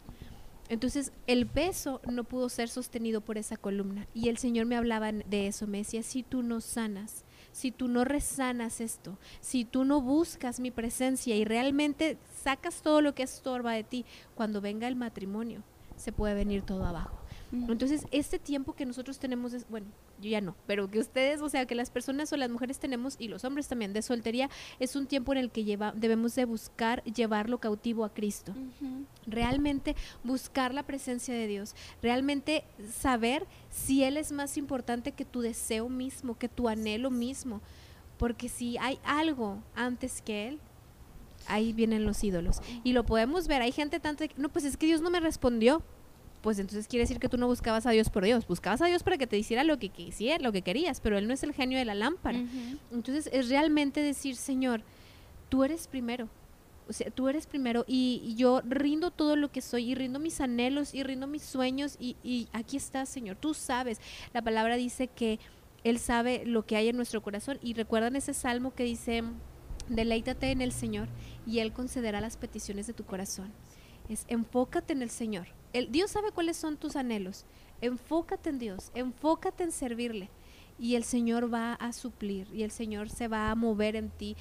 Entonces 0.69 1.11
el 1.27 1.45
peso 1.45 2.01
no 2.09 2.23
pudo 2.23 2.49
ser 2.49 2.67
sostenido 2.69 3.21
por 3.21 3.37
esa 3.37 3.57
columna. 3.57 4.07
Y 4.13 4.29
el 4.29 4.37
Señor 4.37 4.65
me 4.65 4.75
hablaba 4.75 5.11
de 5.11 5.47
eso, 5.47 5.67
me 5.67 5.79
decía, 5.79 6.03
si 6.03 6.23
tú 6.23 6.43
no 6.43 6.59
sanas, 6.59 7.23
si 7.57 7.71
tú 7.71 7.87
no 7.87 8.03
resanas 8.03 8.81
esto, 8.81 9.17
si 9.41 9.65
tú 9.65 9.83
no 9.83 9.99
buscas 9.99 10.59
mi 10.59 10.69
presencia 10.69 11.35
y 11.35 11.43
realmente 11.43 12.19
sacas 12.43 12.83
todo 12.83 13.01
lo 13.01 13.15
que 13.15 13.23
estorba 13.23 13.73
de 13.73 13.83
ti, 13.83 14.05
cuando 14.35 14.61
venga 14.61 14.87
el 14.87 14.95
matrimonio, 14.95 15.63
se 15.95 16.11
puede 16.11 16.35
venir 16.35 16.61
todo 16.61 16.85
abajo. 16.85 17.17
Entonces, 17.51 18.05
este 18.11 18.39
tiempo 18.39 18.73
que 18.73 18.85
nosotros 18.85 19.19
tenemos, 19.19 19.53
es, 19.53 19.67
bueno, 19.69 19.87
yo 20.21 20.29
ya 20.29 20.41
no, 20.41 20.55
pero 20.65 20.89
que 20.89 20.99
ustedes, 20.99 21.41
o 21.41 21.49
sea, 21.49 21.65
que 21.65 21.75
las 21.75 21.89
personas 21.89 22.31
o 22.33 22.37
las 22.37 22.49
mujeres 22.49 22.79
tenemos, 22.79 23.15
y 23.19 23.29
los 23.29 23.45
hombres 23.45 23.67
también, 23.67 23.93
de 23.93 24.01
soltería, 24.01 24.49
es 24.79 24.95
un 24.95 25.07
tiempo 25.07 25.31
en 25.31 25.37
el 25.37 25.51
que 25.51 25.63
lleva, 25.63 25.93
debemos 25.95 26.35
de 26.35 26.45
buscar 26.45 27.03
llevarlo 27.03 27.59
cautivo 27.59 28.03
a 28.03 28.13
Cristo. 28.13 28.53
Realmente 29.25 29.95
buscar 30.23 30.73
la 30.73 30.83
presencia 30.83 31.33
de 31.33 31.47
Dios, 31.47 31.75
realmente 32.01 32.65
saber 32.93 33.45
si 33.69 34.03
Él 34.03 34.17
es 34.17 34.31
más 34.31 34.57
importante 34.57 35.13
que 35.13 35.25
tu 35.25 35.41
deseo 35.41 35.89
mismo, 35.89 36.37
que 36.37 36.49
tu 36.49 36.67
anhelo 36.67 37.11
mismo. 37.11 37.61
Porque 38.17 38.49
si 38.49 38.77
hay 38.79 38.99
algo 39.03 39.59
antes 39.75 40.21
que 40.21 40.47
Él, 40.47 40.59
ahí 41.47 41.71
vienen 41.71 42.05
los 42.05 42.23
ídolos. 42.23 42.61
Y 42.83 42.93
lo 42.93 43.05
podemos 43.05 43.47
ver, 43.47 43.61
hay 43.61 43.71
gente 43.71 43.99
tanto, 43.99 44.25
no, 44.37 44.49
pues 44.49 44.65
es 44.65 44.75
que 44.75 44.85
Dios 44.85 45.01
no 45.01 45.09
me 45.09 45.19
respondió 45.19 45.81
pues 46.41 46.59
entonces 46.59 46.87
quiere 46.87 47.03
decir 47.03 47.19
que 47.19 47.29
tú 47.29 47.37
no 47.37 47.47
buscabas 47.47 47.85
a 47.85 47.91
Dios 47.91 48.09
por 48.09 48.23
Dios, 48.23 48.47
buscabas 48.47 48.81
a 48.81 48.85
Dios 48.85 49.03
para 49.03 49.17
que 49.17 49.27
te 49.27 49.37
hiciera 49.37 49.63
lo 49.63 49.79
que 49.79 49.89
quisieras, 49.89 50.41
lo 50.41 50.51
que 50.51 50.61
querías, 50.61 51.01
pero 51.01 51.17
Él 51.17 51.27
no 51.27 51.33
es 51.33 51.43
el 51.43 51.53
genio 51.53 51.77
de 51.77 51.85
la 51.85 51.95
lámpara. 51.95 52.39
Entonces 52.91 53.29
es 53.33 53.49
realmente 53.49 54.01
decir, 54.01 54.35
Señor, 54.35 54.81
tú 55.49 55.63
eres 55.63 55.87
primero. 55.87 56.29
O 56.89 56.93
sea, 56.93 57.11
tú 57.11 57.27
eres 57.27 57.47
primero 57.47 57.83
y, 57.85 58.33
yo 58.37 58.61
rindo 58.63 59.11
todo 59.11 59.35
lo 59.35 59.51
que 59.51 59.61
soy 59.61 59.91
y 59.91 59.95
rindo 59.95 60.19
mis 60.19 60.39
anhelos 60.39 60.93
y 60.93 61.03
rindo 61.03 61.27
mis 61.27 61.43
sueños 61.43 61.97
y, 61.99 62.15
y 62.23 62.47
aquí 62.53 62.77
estás, 62.77 63.09
Señor. 63.09 63.35
Tú 63.35 63.53
sabes. 63.53 63.99
La 64.33 64.41
palabra 64.41 64.77
dice 64.77 65.07
que 65.07 65.39
Él 65.83 65.99
sabe 65.99 66.45
lo 66.45 66.65
que 66.65 66.77
hay 66.77 66.87
en 66.87 66.95
nuestro 66.95 67.21
corazón 67.21 67.59
y 67.61 67.73
recuerdan 67.73 68.15
ese 68.15 68.33
salmo 68.33 68.73
que 68.73 68.83
dice, 68.83 69.23
deleítate 69.89 70.51
en 70.51 70.61
el 70.61 70.71
Señor 70.71 71.09
y 71.45 71.59
Él 71.59 71.73
concederá 71.73 72.21
las 72.21 72.37
peticiones 72.37 72.87
de 72.87 72.93
tu 72.93 73.03
corazón. 73.03 73.51
Es 74.07 74.23
enfócate 74.29 74.93
en 74.93 75.01
el 75.01 75.09
Señor 75.09 75.47
el, 75.73 75.91
Dios 75.91 76.11
sabe 76.11 76.31
cuáles 76.31 76.57
son 76.57 76.77
tus 76.77 76.95
anhelos. 76.95 77.45
Enfócate 77.81 78.49
en 78.49 78.59
Dios, 78.59 78.91
enfócate 78.95 79.63
en 79.63 79.71
servirle. 79.71 80.29
Y 80.79 80.95
el 80.95 81.03
Señor 81.03 81.51
va 81.51 81.73
a 81.73 81.91
suplir 81.91 82.47
y 82.53 82.63
el 82.63 82.71
Señor 82.71 83.09
se 83.09 83.27
va 83.27 83.49
a 83.49 83.55
mover 83.55 83.95
en 83.95 84.09
ti, 84.09 84.35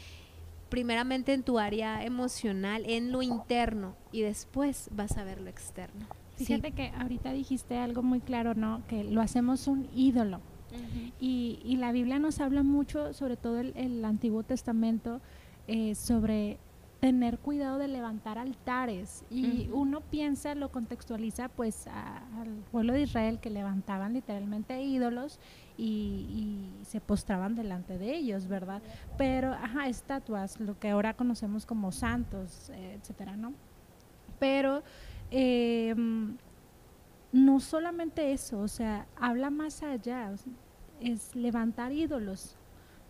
primeramente 0.68 1.32
en 1.32 1.42
tu 1.42 1.58
área 1.58 2.04
emocional, 2.04 2.84
en 2.86 3.10
lo 3.10 3.22
interno, 3.22 3.96
y 4.12 4.20
después 4.20 4.90
vas 4.92 5.16
a 5.16 5.24
ver 5.24 5.40
lo 5.40 5.48
externo. 5.48 6.06
Fíjate 6.36 6.72
que 6.72 6.88
ahorita 6.88 7.32
dijiste 7.32 7.78
algo 7.78 8.02
muy 8.02 8.20
claro, 8.20 8.54
¿no? 8.54 8.82
Que 8.88 9.02
lo 9.04 9.22
hacemos 9.22 9.66
un 9.66 9.88
ídolo. 9.94 10.40
y, 11.18 11.60
y, 11.64 11.76
la 11.76 11.90
Biblia 11.92 12.18
nos 12.18 12.40
habla 12.40 12.62
mucho, 12.62 13.14
sobre 13.14 13.38
todo 13.38 13.60
el, 13.60 13.72
el 13.76 14.04
Antiguo 14.04 14.42
Testamento, 14.42 15.22
eh, 15.68 15.94
sobre 15.94 16.58
tener 17.00 17.38
cuidado 17.38 17.78
de 17.78 17.88
levantar 17.88 18.38
altares 18.38 19.24
y 19.30 19.68
uno 19.72 20.00
piensa, 20.00 20.54
lo 20.54 20.70
contextualiza 20.70 21.48
pues 21.48 21.86
al 21.86 22.48
pueblo 22.72 22.94
de 22.94 23.02
Israel 23.02 23.38
que 23.38 23.50
levantaban 23.50 24.14
literalmente 24.14 24.82
ídolos 24.82 25.38
y, 25.76 26.70
se 26.82 27.00
postraban 27.00 27.56
delante 27.56 27.98
de 27.98 28.16
ellos, 28.16 28.46
¿verdad? 28.46 28.80
Pero, 29.18 29.52
ajá, 29.52 29.88
estatuas, 29.88 30.60
lo 30.60 30.78
que 30.78 30.90
ahora 30.90 31.14
conocemos 31.14 31.66
como 31.66 31.90
santos, 31.90 32.70
etcétera, 32.70 33.36
¿no? 33.36 33.52
Pero 34.38 34.84
em, 35.32 36.36
no 37.32 37.58
solamente 37.58 38.32
eso, 38.32 38.60
o 38.60 38.68
sea, 38.68 39.06
habla 39.16 39.50
más 39.50 39.82
allá, 39.82 40.32
es 41.00 41.34
levantar 41.34 41.92
ídolos, 41.92 42.56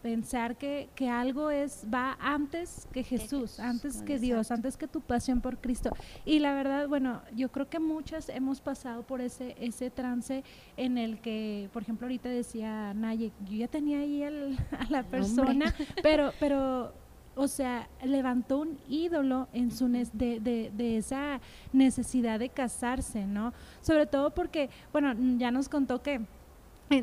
pensar 0.06 0.56
que, 0.56 0.88
que, 0.94 1.08
algo 1.10 1.50
es 1.50 1.84
va 1.92 2.16
antes 2.20 2.86
que 2.92 3.02
Jesús, 3.02 3.58
antes 3.58 4.02
que 4.02 4.20
Dios, 4.20 4.52
antes 4.52 4.76
que 4.76 4.86
tu 4.86 5.00
pasión 5.00 5.40
por 5.40 5.58
Cristo. 5.58 5.90
Y 6.24 6.38
la 6.38 6.54
verdad, 6.54 6.86
bueno, 6.86 7.22
yo 7.34 7.50
creo 7.50 7.68
que 7.68 7.80
muchas 7.80 8.28
hemos 8.28 8.60
pasado 8.60 9.02
por 9.02 9.20
ese 9.20 9.56
ese 9.58 9.90
trance 9.90 10.44
en 10.76 10.96
el 10.96 11.18
que, 11.20 11.68
por 11.72 11.82
ejemplo, 11.82 12.06
ahorita 12.06 12.28
decía 12.28 12.94
Naye, 12.94 13.32
yo 13.46 13.56
ya 13.56 13.66
tenía 13.66 13.98
ahí 13.98 14.22
el, 14.22 14.56
a 14.78 14.88
la 14.90 15.02
persona, 15.02 15.74
pero 16.04 16.30
pero 16.38 16.92
o 17.34 17.48
sea, 17.48 17.88
levantó 18.04 18.60
un 18.60 18.78
ídolo 18.88 19.48
en 19.52 19.72
su 19.72 19.88
de, 19.88 20.38
de, 20.40 20.70
de, 20.72 20.96
esa 20.98 21.40
necesidad 21.72 22.38
de 22.38 22.48
casarse, 22.48 23.26
¿no? 23.26 23.52
Sobre 23.82 24.06
todo 24.06 24.30
porque, 24.30 24.70
bueno, 24.92 25.14
ya 25.36 25.50
nos 25.50 25.68
contó 25.68 26.00
que 26.00 26.20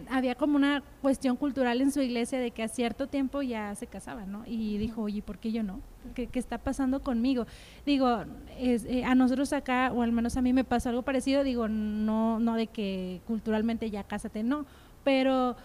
había 0.10 0.36
como 0.36 0.56
una 0.56 0.82
cuestión 1.02 1.36
cultural 1.36 1.82
en 1.82 1.92
su 1.92 2.02
iglesia 2.02 2.40
de 2.40 2.52
que 2.52 2.64
a 2.64 2.68
cierto 2.68 3.08
tiempo 3.08 3.42
ya 3.42 3.76
se 3.76 3.88
casaban, 3.88 4.32
¿no? 4.32 4.44
Y 4.46 4.78
dijo, 4.78 5.02
oye, 5.02 5.22
¿por 5.22 5.40
qué 5.40 5.52
yo 5.52 5.64
no? 5.64 5.82
¿Qué, 6.16 6.30
está 6.34 6.58
pasando 6.58 7.02
conmigo? 7.02 7.46
Digo, 7.86 8.24
eh, 8.58 9.04
a 9.06 9.16
nosotros 9.16 9.52
acá, 9.54 9.92
o 9.94 10.02
al 10.02 10.12
menos 10.12 10.38
a 10.38 10.42
mí 10.42 10.54
me 10.54 10.64
pasó 10.64 10.90
algo 10.90 11.02
parecido, 11.02 11.44
digo, 11.44 11.68
no, 11.68 12.40
no 12.40 12.56
de 12.56 12.68
que 12.68 13.22
culturalmente 13.28 13.90
ya 13.90 14.04
cásate, 14.04 14.44
no, 14.44 14.66
pero 15.04 15.56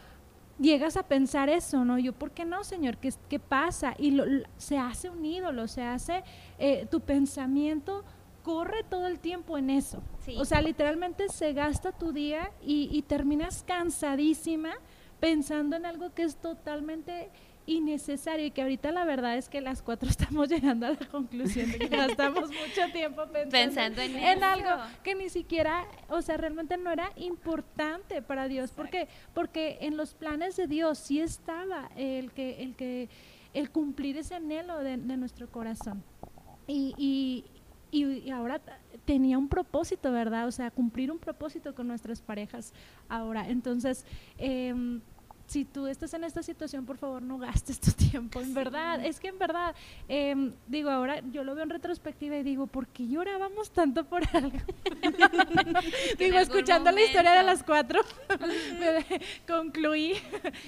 llegas 0.59 0.97
a 0.97 1.05
pensar 1.05 1.49
eso, 1.49 1.85
¿no? 1.85 1.99
Yo, 1.99 2.13
¿por 2.13 2.33
qué 2.33 2.45
no, 2.45 2.65
Señor? 2.65 2.97
¿Qué, 2.97 3.13
qué 3.29 3.39
pasa? 3.39 3.95
Y 3.99 4.11
lo, 4.11 4.25
se 4.57 4.79
hace 4.79 5.11
un 5.11 5.25
ídolo, 5.25 5.69
se 5.69 5.83
hace 5.83 6.25
eh, 6.59 6.87
tu 6.91 7.01
pensamiento 7.01 8.05
corre 8.49 8.83
todo 8.83 9.07
el 9.09 9.19
tiempo 9.19 9.59
en 9.59 9.69
eso. 9.69 10.03
O 10.39 10.47
sea, 10.47 10.63
literalmente 10.63 11.29
se 11.29 11.53
gasta 11.53 11.93
tu 11.93 12.13
día 12.13 12.51
y, 12.63 13.03
terminas 13.03 13.63
cansadísima 13.63 14.71
pensando 15.21 15.77
en 15.77 15.85
algo 15.85 16.15
que 16.15 16.23
es 16.23 16.37
totalmente 16.37 17.29
innecesario 17.67 18.47
y 18.47 18.51
que 18.51 18.63
ahorita 18.63 18.91
la 18.91 19.05
verdad 19.05 19.37
es 19.37 19.51
que 19.51 19.61
las 19.61 19.83
cuatro 19.83 20.09
estamos 20.17 20.49
llegando 20.49 20.87
a 20.87 20.93
la 20.93 21.09
conclusión 21.11 21.71
de 21.71 21.79
que 21.79 21.89
gastamos 22.05 22.49
mucho 22.49 22.91
tiempo 22.91 23.25
pensando, 23.51 24.01
en, 24.01 24.43
algo 24.43 24.71
que 25.03 25.15
ni 25.15 25.29
siquiera, 25.29 25.87
o 26.09 26.23
sea, 26.23 26.39
realmente 26.39 26.79
no 26.79 26.91
era 26.91 27.13
importante 27.17 28.23
para 28.23 28.49
Dios, 28.49 28.73
porque 28.75 29.09
porque 29.35 29.77
en 29.83 29.99
los 29.99 30.15
planes 30.15 30.57
de 30.57 30.67
Dios 30.67 30.97
sí 30.97 31.21
estaba 31.21 31.91
el 31.97 32.33
que 32.33 32.63
el 32.63 32.77
que 32.77 33.11
el 33.53 33.71
cumplir 33.71 34.17
ese 34.17 34.37
anhelo 34.37 34.79
de, 34.79 34.97
nuestro 34.97 35.51
corazón. 35.51 36.03
y, 36.67 36.95
y, 36.97 37.45
ahora 38.33 38.61
tenía 39.05 39.39
un 39.39 39.49
propósito, 39.49 40.13
¿verdad? 40.13 40.47
O 40.47 40.53
sea, 40.53 40.71
cumplir 40.71 41.11
un 41.11 41.19
propósito 41.19 41.75
con 41.75 41.89
nuestras 41.89 42.21
parejas 42.21 42.73
ahora. 43.09 43.49
Entonces, 43.49 44.05
em, 44.37 45.01
si 45.49 45.65
tú 45.65 45.87
estás 45.87 46.13
en 46.13 46.25
esta 46.25 46.43
situación, 46.43 46.85
por 46.85 46.99
favor, 46.99 47.23
no 47.23 47.39
gastes 47.39 47.81
tu 47.81 47.91
tiempo. 48.11 48.41
En 48.41 48.53
verdad, 48.53 49.05
es 49.05 49.19
que 49.19 49.29
en 49.29 49.39
verdad, 49.39 49.75
em, 50.07 50.53
digo, 50.67 50.91
ahora 50.91 51.23
yo 51.33 51.43
lo 51.43 51.55
veo 51.55 51.65
en 51.65 51.71
retrospectiva 51.71 52.37
y 52.37 52.43
digo, 52.43 52.67
¿por 52.67 52.87
qué 52.87 53.09
llorábamos 53.09 53.71
tanto 53.71 54.05
por 54.05 54.23
algo? 54.37 54.59
digo, 56.19 56.39
escuchando 56.39 56.93
la 56.93 57.03
historia 57.03 57.33
de 57.33 57.43
las 57.43 57.63
cuatro, 57.63 58.03
concluí 59.47 60.15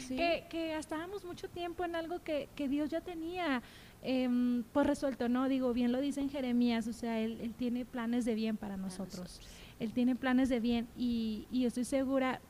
que, 0.09 0.47
que 0.49 0.69
gastábamos 0.69 1.25
mucho 1.25 1.49
tiempo 1.49 1.85
en 1.85 1.95
algo 1.95 2.23
que, 2.23 2.49
que 2.57 2.69
Dios 2.69 2.89
ya 2.89 3.03
tenía 3.03 3.63
eh, 4.03 4.63
pues 4.73 4.87
resuelto, 4.87 5.29
¿no? 5.29 5.49
Digo, 5.49 5.73
bien 5.73 5.93
lo 5.93 6.01
dice 6.01 6.21
en 6.21 6.31
Jeremías, 6.31 6.87
o 6.87 6.93
sea, 6.93 7.21
él, 7.21 7.39
él 7.43 7.55
tiene 7.55 7.85
planes 7.85 8.25
de 8.25 8.35
bien 8.35 8.57
para 8.57 8.77
nosotros. 8.77 9.41
Él 9.79 9.93
tiene 9.93 10.17
planes 10.17 10.49
de 10.49 10.61
bien 10.61 10.89
y, 10.97 11.47
y 11.51 11.65
estoy 11.65 11.85
segura 11.85 12.41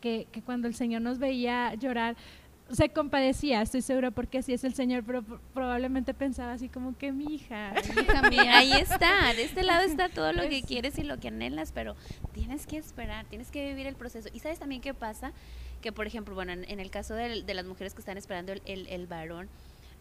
que, 0.00 0.26
que, 0.32 0.42
cuando 0.42 0.68
el 0.68 0.74
Señor 0.74 1.02
nos 1.02 1.18
veía 1.18 1.74
llorar, 1.74 2.16
se 2.70 2.88
compadecía, 2.88 3.60
estoy 3.60 3.82
segura, 3.82 4.10
porque 4.10 4.38
así 4.38 4.52
es 4.52 4.64
el 4.64 4.74
Señor, 4.74 5.04
pero 5.04 5.22
probablemente 5.52 6.14
pensaba 6.14 6.52
así 6.52 6.68
como 6.68 6.96
que 6.96 7.12
mi 7.12 7.34
hija. 7.34 7.74
ahí 8.50 8.72
está, 8.72 9.34
de 9.34 9.44
este 9.44 9.62
lado 9.62 9.82
está 9.82 10.08
todo 10.08 10.32
lo 10.32 10.42
que 10.48 10.62
quieres 10.62 10.98
y 10.98 11.02
lo 11.02 11.18
que 11.18 11.28
anhelas, 11.28 11.72
pero 11.72 11.96
tienes 12.32 12.66
que 12.66 12.78
esperar, 12.78 13.26
tienes 13.26 13.50
que 13.50 13.68
vivir 13.68 13.86
el 13.86 13.94
proceso. 13.94 14.28
¿Y 14.32 14.40
sabes 14.40 14.58
también 14.58 14.80
qué 14.80 14.94
pasa? 14.94 15.32
Que, 15.82 15.92
por 15.92 16.06
ejemplo, 16.06 16.34
bueno, 16.34 16.52
en, 16.52 16.80
el 16.80 16.90
caso 16.90 17.14
de, 17.14 17.42
de, 17.42 17.54
las 17.54 17.66
mujeres 17.66 17.92
que 17.92 18.00
están 18.00 18.16
esperando 18.16 18.52
el, 18.52 18.62
el, 18.64 18.86
el 18.88 19.06
varón, 19.06 19.48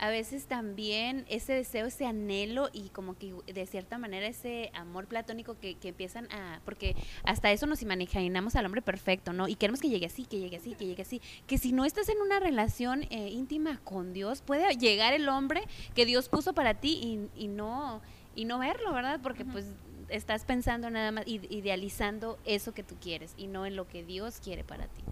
a 0.02 0.10
veces 0.10 0.48
también 0.48 1.26
ese 1.30 1.54
deseo, 1.54 1.86
ese 1.86 2.08
anhelo 2.08 2.70
y 2.74 2.90
como 2.90 3.16
que 3.16 3.36
de 3.46 3.68
cierta 3.68 4.00
manera 4.00 4.26
ese 4.26 4.72
amor 4.74 5.06
platónico 5.06 5.60
que, 5.60 5.76
que 5.76 5.90
empiezan 5.90 6.28
a, 6.32 6.60
porque 6.66 6.96
hasta 7.24 7.52
eso 7.52 7.68
nos 7.68 7.84
imaginamos 7.84 8.56
al 8.56 8.66
hombre 8.66 8.82
perfecto, 8.82 9.32
¿no? 9.32 9.48
Y 9.48 9.54
queremos 9.54 9.80
que 9.80 9.90
llegue 9.90 10.08
así, 10.08 10.26
que 10.26 10.40
llegue 10.40 10.58
así, 10.58 10.74
que 10.74 10.88
llegue 10.88 11.04
así. 11.04 11.22
Que 11.46 11.60
si 11.60 11.72
no 11.72 11.86
estás 11.86 12.10
en 12.10 12.20
una 12.20 12.40
relación 12.40 13.04
eh, 13.12 13.30
íntima 13.30 13.80
con 13.84 14.12
Dios, 14.12 14.42
puede 14.42 14.76
llegar 14.76 15.14
el 15.14 15.30
hombre 15.30 15.62
que 15.94 16.08
Dios 16.08 16.30
puso 16.30 16.54
para 16.54 16.74
ti 16.74 17.30
y, 17.38 17.44
y 17.44 17.48
no, 17.48 18.02
y 18.36 18.46
no 18.46 18.58
verlo, 18.58 18.92
¿verdad? 18.94 19.20
Porque 19.22 19.46
pues 19.46 19.68
estás 20.10 20.46
pensando 20.46 20.90
nada 20.90 21.12
más, 21.12 21.26
idealizando 21.28 22.40
eso 22.44 22.74
que 22.74 22.82
tú 22.82 22.96
quieres 23.00 23.36
y 23.38 23.46
no 23.46 23.68
en 23.68 23.76
lo 23.76 23.88
que 23.88 24.04
Dios 24.04 24.40
quiere 24.44 24.64
para 24.64 24.88
ti. 24.88 25.04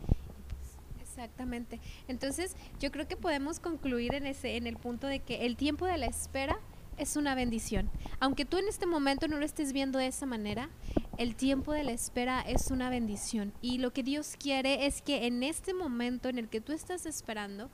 Exactamente. 1.20 1.82
Entonces, 2.08 2.56
yo 2.80 2.94
creo 2.94 3.06
que 3.06 3.18
podemos 3.18 3.60
concluir 3.60 4.14
en 4.16 4.26
ese 4.26 4.56
en 4.56 4.68
el 4.68 4.78
punto 4.78 5.06
de 5.06 5.20
que 5.20 5.46
el 5.46 5.58
tiempo 5.58 5.86
de 5.86 5.98
la 5.98 6.06
espera 6.06 6.62
es 6.98 7.18
una 7.18 7.36
bendición. 7.36 7.90
Aunque 8.22 8.46
tú 8.46 8.58
en 8.58 8.70
este 8.70 8.86
momento 8.86 9.28
no 9.28 9.38
lo 9.38 9.44
estés 9.44 9.74
viendo 9.74 10.00
de 10.00 10.08
esa 10.08 10.26
manera, 10.26 10.70
el 11.18 11.36
tiempo 11.36 11.74
de 11.74 11.84
la 11.84 11.92
espera 11.92 12.40
es 12.40 12.72
una 12.72 12.90
bendición 12.90 13.52
y 13.62 13.80
lo 13.80 13.92
que 13.92 14.02
Dios 14.02 14.38
quiere 14.40 14.86
es 14.86 15.02
que 15.02 15.28
en 15.28 15.44
este 15.44 15.74
momento 15.74 16.30
en 16.30 16.38
el 16.38 16.48
que 16.48 16.62
tú 16.62 16.72
estás 16.72 17.06
esperando, 17.06 17.70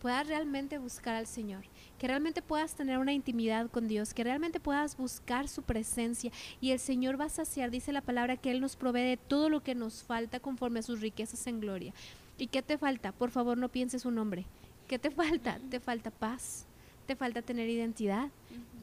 puedas 0.00 0.26
realmente 0.26 0.78
buscar 0.78 1.14
al 1.14 1.26
Señor, 1.26 1.66
que 1.98 2.08
realmente 2.08 2.42
puedas 2.42 2.74
tener 2.74 2.98
una 2.98 3.12
intimidad 3.12 3.70
con 3.70 3.86
Dios, 3.86 4.14
que 4.14 4.24
realmente 4.24 4.58
puedas 4.58 4.96
buscar 4.96 5.46
su 5.46 5.62
presencia 5.62 6.32
y 6.60 6.72
el 6.72 6.80
Señor 6.80 7.20
va 7.20 7.26
a 7.26 7.28
saciar, 7.28 7.70
dice 7.70 7.92
la 7.92 8.00
palabra, 8.00 8.36
que 8.36 8.50
Él 8.50 8.60
nos 8.60 8.76
provee 8.76 9.02
de 9.02 9.16
todo 9.16 9.48
lo 9.48 9.62
que 9.62 9.74
nos 9.74 10.02
falta 10.02 10.40
conforme 10.40 10.80
a 10.80 10.82
sus 10.82 11.00
riquezas 11.00 11.46
en 11.46 11.60
gloria. 11.60 11.92
¿Y 12.40 12.46
qué 12.46 12.62
te 12.62 12.78
falta? 12.78 13.12
Por 13.12 13.30
favor, 13.30 13.58
no 13.58 13.68
pienses 13.68 14.06
un 14.06 14.14
nombre. 14.14 14.46
¿Qué 14.88 14.98
te 14.98 15.10
falta? 15.10 15.60
Te 15.68 15.78
falta 15.78 16.10
paz, 16.10 16.66
te 17.06 17.14
falta 17.14 17.42
tener 17.42 17.68
identidad. 17.68 18.30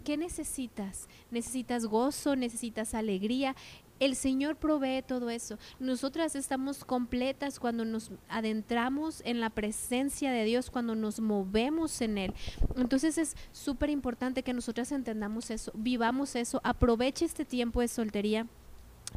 ¿Qué 0.05 0.15
necesitas? 0.15 1.09
Necesitas 1.31 1.85
gozo, 1.85 2.35
necesitas 2.35 2.93
alegría. 2.93 3.55
El 3.99 4.15
Señor 4.15 4.57
provee 4.57 5.01
todo 5.01 5.31
eso. 5.31 5.57
Nosotras 5.79 6.35
estamos 6.35 6.85
completas 6.85 7.59
cuando 7.59 7.83
nos 7.83 8.11
adentramos 8.29 9.23
en 9.25 9.39
la 9.39 9.49
presencia 9.49 10.31
de 10.31 10.45
Dios, 10.45 10.69
cuando 10.69 10.93
nos 10.93 11.19
movemos 11.19 11.99
en 12.01 12.19
Él. 12.19 12.33
Entonces 12.75 13.17
es 13.17 13.35
súper 13.51 13.89
importante 13.89 14.43
que 14.43 14.53
nosotras 14.53 14.91
entendamos 14.91 15.49
eso, 15.49 15.71
vivamos 15.73 16.35
eso, 16.35 16.61
aproveche 16.63 17.25
este 17.25 17.43
tiempo 17.43 17.81
de 17.81 17.87
soltería. 17.87 18.45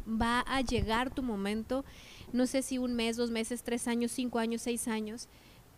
Va 0.07 0.39
a 0.41 0.61
llegar 0.61 1.13
tu 1.13 1.21
momento, 1.21 1.85
no 2.33 2.47
sé 2.47 2.61
si 2.61 2.77
un 2.77 2.93
mes, 2.93 3.17
dos 3.17 3.31
meses, 3.31 3.63
tres 3.63 3.87
años, 3.87 4.11
cinco 4.11 4.39
años, 4.39 4.61
seis 4.61 4.87
años, 4.87 5.27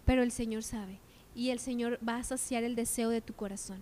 pero 0.06 0.24
el 0.24 0.32
Señor 0.32 0.64
sabe 0.64 1.00
y 1.36 1.50
el 1.50 1.60
Señor 1.60 2.00
va 2.08 2.18
a 2.18 2.24
saciar 2.24 2.64
el 2.64 2.76
deseo 2.76 3.10
de 3.10 3.22
tu 3.22 3.34
corazón. 3.34 3.82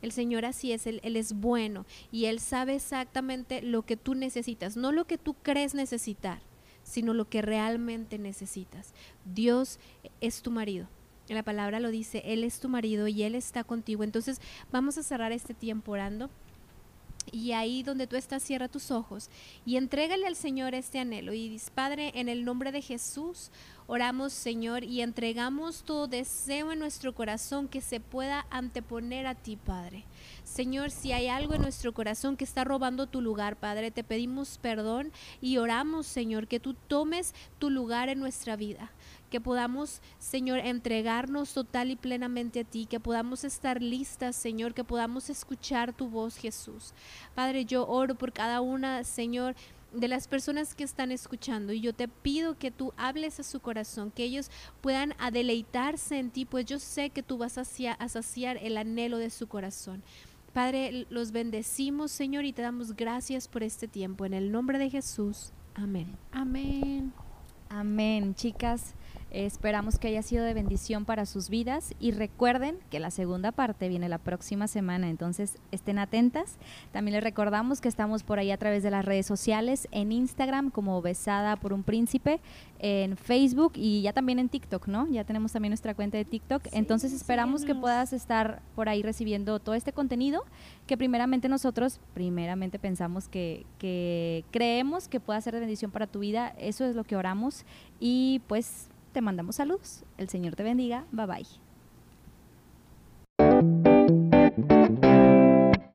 El 0.00 0.12
Señor 0.12 0.44
así 0.44 0.72
es, 0.72 0.86
él, 0.86 1.00
es 1.02 1.32
bueno 1.32 1.86
y 2.10 2.24
Él 2.24 2.40
sabe 2.40 2.74
exactamente 2.74 3.62
lo 3.62 3.82
que 3.82 3.96
tú 3.96 4.14
necesitas, 4.14 4.76
no 4.76 4.90
lo 4.90 5.06
que 5.06 5.16
tú 5.16 5.34
crees 5.34 5.74
necesitar, 5.74 6.40
sino 6.82 7.14
lo 7.14 7.28
que 7.28 7.40
realmente 7.40 8.18
necesitas. 8.18 8.94
Dios 9.24 9.78
es 10.20 10.42
tu 10.42 10.50
marido. 10.50 10.88
La 11.28 11.44
palabra 11.44 11.78
lo 11.78 11.90
dice, 11.90 12.22
Él 12.26 12.42
es 12.42 12.58
tu 12.58 12.68
marido 12.68 13.06
y 13.06 13.22
Él 13.22 13.36
está 13.36 13.62
contigo. 13.62 14.02
Entonces 14.02 14.40
vamos 14.72 14.98
a 14.98 15.04
cerrar 15.04 15.30
este 15.30 15.54
tiempo 15.54 15.92
orando. 15.92 16.30
Y 17.30 17.52
ahí 17.52 17.82
donde 17.82 18.06
tú 18.06 18.16
estás, 18.16 18.42
cierra 18.42 18.68
tus 18.68 18.90
ojos 18.90 19.30
y 19.64 19.76
entrégale 19.76 20.26
al 20.26 20.36
Señor 20.36 20.74
este 20.74 20.98
anhelo. 20.98 21.32
Y 21.32 21.48
dice, 21.48 21.70
Padre, 21.70 22.12
en 22.14 22.28
el 22.28 22.44
nombre 22.44 22.72
de 22.72 22.82
Jesús, 22.82 23.50
Oramos, 23.94 24.32
Señor, 24.32 24.84
y 24.84 25.02
entregamos 25.02 25.82
todo 25.82 26.06
deseo 26.06 26.72
en 26.72 26.78
nuestro 26.78 27.14
corazón 27.14 27.68
que 27.68 27.82
se 27.82 28.00
pueda 28.00 28.46
anteponer 28.48 29.26
a 29.26 29.34
ti, 29.34 29.58
Padre. 29.58 30.06
Señor, 30.44 30.90
si 30.90 31.12
hay 31.12 31.28
algo 31.28 31.52
en 31.52 31.60
nuestro 31.60 31.92
corazón 31.92 32.38
que 32.38 32.44
está 32.44 32.64
robando 32.64 33.06
tu 33.06 33.20
lugar, 33.20 33.56
Padre, 33.56 33.90
te 33.90 34.02
pedimos 34.02 34.56
perdón 34.56 35.12
y 35.42 35.58
oramos, 35.58 36.06
Señor, 36.06 36.48
que 36.48 36.58
tú 36.58 36.72
tomes 36.72 37.34
tu 37.58 37.68
lugar 37.68 38.08
en 38.08 38.18
nuestra 38.18 38.56
vida 38.56 38.90
que 39.28 39.40
podamos, 39.40 40.02
Señor, 40.18 40.58
entregarnos 40.58 41.54
total 41.54 41.90
y 41.90 41.96
plenamente 41.96 42.60
a 42.60 42.64
ti, 42.64 42.84
que 42.84 43.00
podamos 43.00 43.44
estar 43.44 43.80
listas, 43.80 44.36
Señor, 44.36 44.74
que 44.74 44.84
podamos 44.84 45.30
escuchar 45.30 45.94
tu 45.94 46.10
voz, 46.10 46.36
Jesús. 46.36 46.92
Padre, 47.34 47.64
yo 47.64 47.86
oro 47.86 48.14
por 48.14 48.34
cada 48.34 48.60
una, 48.60 49.04
Señor, 49.04 49.54
de 49.92 50.08
las 50.08 50.28
personas 50.28 50.74
que 50.74 50.84
están 50.84 51.12
escuchando 51.12 51.72
y 51.72 51.80
yo 51.80 51.92
te 51.92 52.08
pido 52.08 52.56
que 52.56 52.70
tú 52.70 52.92
hables 52.96 53.40
a 53.40 53.42
su 53.42 53.60
corazón, 53.60 54.10
que 54.10 54.24
ellos 54.24 54.50
puedan 54.80 55.14
deleitarse 55.32 56.18
en 56.18 56.30
ti, 56.30 56.44
pues 56.44 56.64
yo 56.66 56.78
sé 56.78 57.10
que 57.10 57.22
tú 57.22 57.38
vas 57.38 57.58
a 57.58 57.64
saciar 57.64 58.58
el 58.62 58.76
anhelo 58.76 59.18
de 59.18 59.30
su 59.30 59.46
corazón. 59.46 60.02
Padre, 60.52 61.06
los 61.08 61.32
bendecimos, 61.32 62.12
Señor, 62.12 62.44
y 62.44 62.52
te 62.52 62.62
damos 62.62 62.94
gracias 62.94 63.48
por 63.48 63.62
este 63.62 63.88
tiempo. 63.88 64.26
En 64.26 64.34
el 64.34 64.52
nombre 64.52 64.78
de 64.78 64.90
Jesús. 64.90 65.52
Amén. 65.74 66.16
Amén. 66.30 67.12
Amén, 67.70 68.34
chicas. 68.34 68.94
Esperamos 69.32 69.98
que 69.98 70.08
haya 70.08 70.20
sido 70.20 70.44
de 70.44 70.52
bendición 70.52 71.06
para 71.06 71.24
sus 71.24 71.48
vidas 71.48 71.94
y 71.98 72.10
recuerden 72.10 72.76
que 72.90 73.00
la 73.00 73.10
segunda 73.10 73.50
parte 73.50 73.88
viene 73.88 74.10
la 74.10 74.18
próxima 74.18 74.68
semana, 74.68 75.08
entonces 75.08 75.56
estén 75.70 75.98
atentas. 75.98 76.58
También 76.92 77.14
les 77.14 77.24
recordamos 77.24 77.80
que 77.80 77.88
estamos 77.88 78.24
por 78.24 78.38
ahí 78.38 78.50
a 78.50 78.58
través 78.58 78.82
de 78.82 78.90
las 78.90 79.06
redes 79.06 79.24
sociales, 79.24 79.88
en 79.90 80.12
Instagram 80.12 80.68
como 80.70 81.00
Besada 81.00 81.56
por 81.56 81.72
un 81.72 81.82
Príncipe, 81.82 82.40
en 82.78 83.16
Facebook 83.16 83.72
y 83.74 84.02
ya 84.02 84.12
también 84.12 84.38
en 84.38 84.50
TikTok, 84.50 84.86
¿no? 84.86 85.08
Ya 85.08 85.24
tenemos 85.24 85.50
también 85.50 85.70
nuestra 85.70 85.94
cuenta 85.94 86.18
de 86.18 86.26
TikTok, 86.26 86.64
entonces 86.72 87.14
esperamos 87.14 87.64
que 87.64 87.74
puedas 87.74 88.12
estar 88.12 88.60
por 88.74 88.90
ahí 88.90 89.02
recibiendo 89.02 89.60
todo 89.60 89.74
este 89.74 89.94
contenido 89.94 90.44
que 90.86 90.98
primeramente 90.98 91.48
nosotros, 91.48 92.00
primeramente 92.12 92.78
pensamos 92.78 93.28
que, 93.28 93.64
que 93.78 94.44
creemos 94.50 95.08
que 95.08 95.20
pueda 95.20 95.40
ser 95.40 95.54
de 95.54 95.60
bendición 95.60 95.90
para 95.90 96.06
tu 96.06 96.18
vida, 96.18 96.54
eso 96.58 96.84
es 96.84 96.94
lo 96.94 97.04
que 97.04 97.16
oramos 97.16 97.64
y 97.98 98.42
pues 98.46 98.90
te 99.12 99.20
mandamos 99.20 99.56
saludos. 99.56 100.04
El 100.18 100.28
Señor 100.28 100.56
te 100.56 100.62
bendiga. 100.62 101.04
Bye 101.12 101.26
bye. 101.26 101.46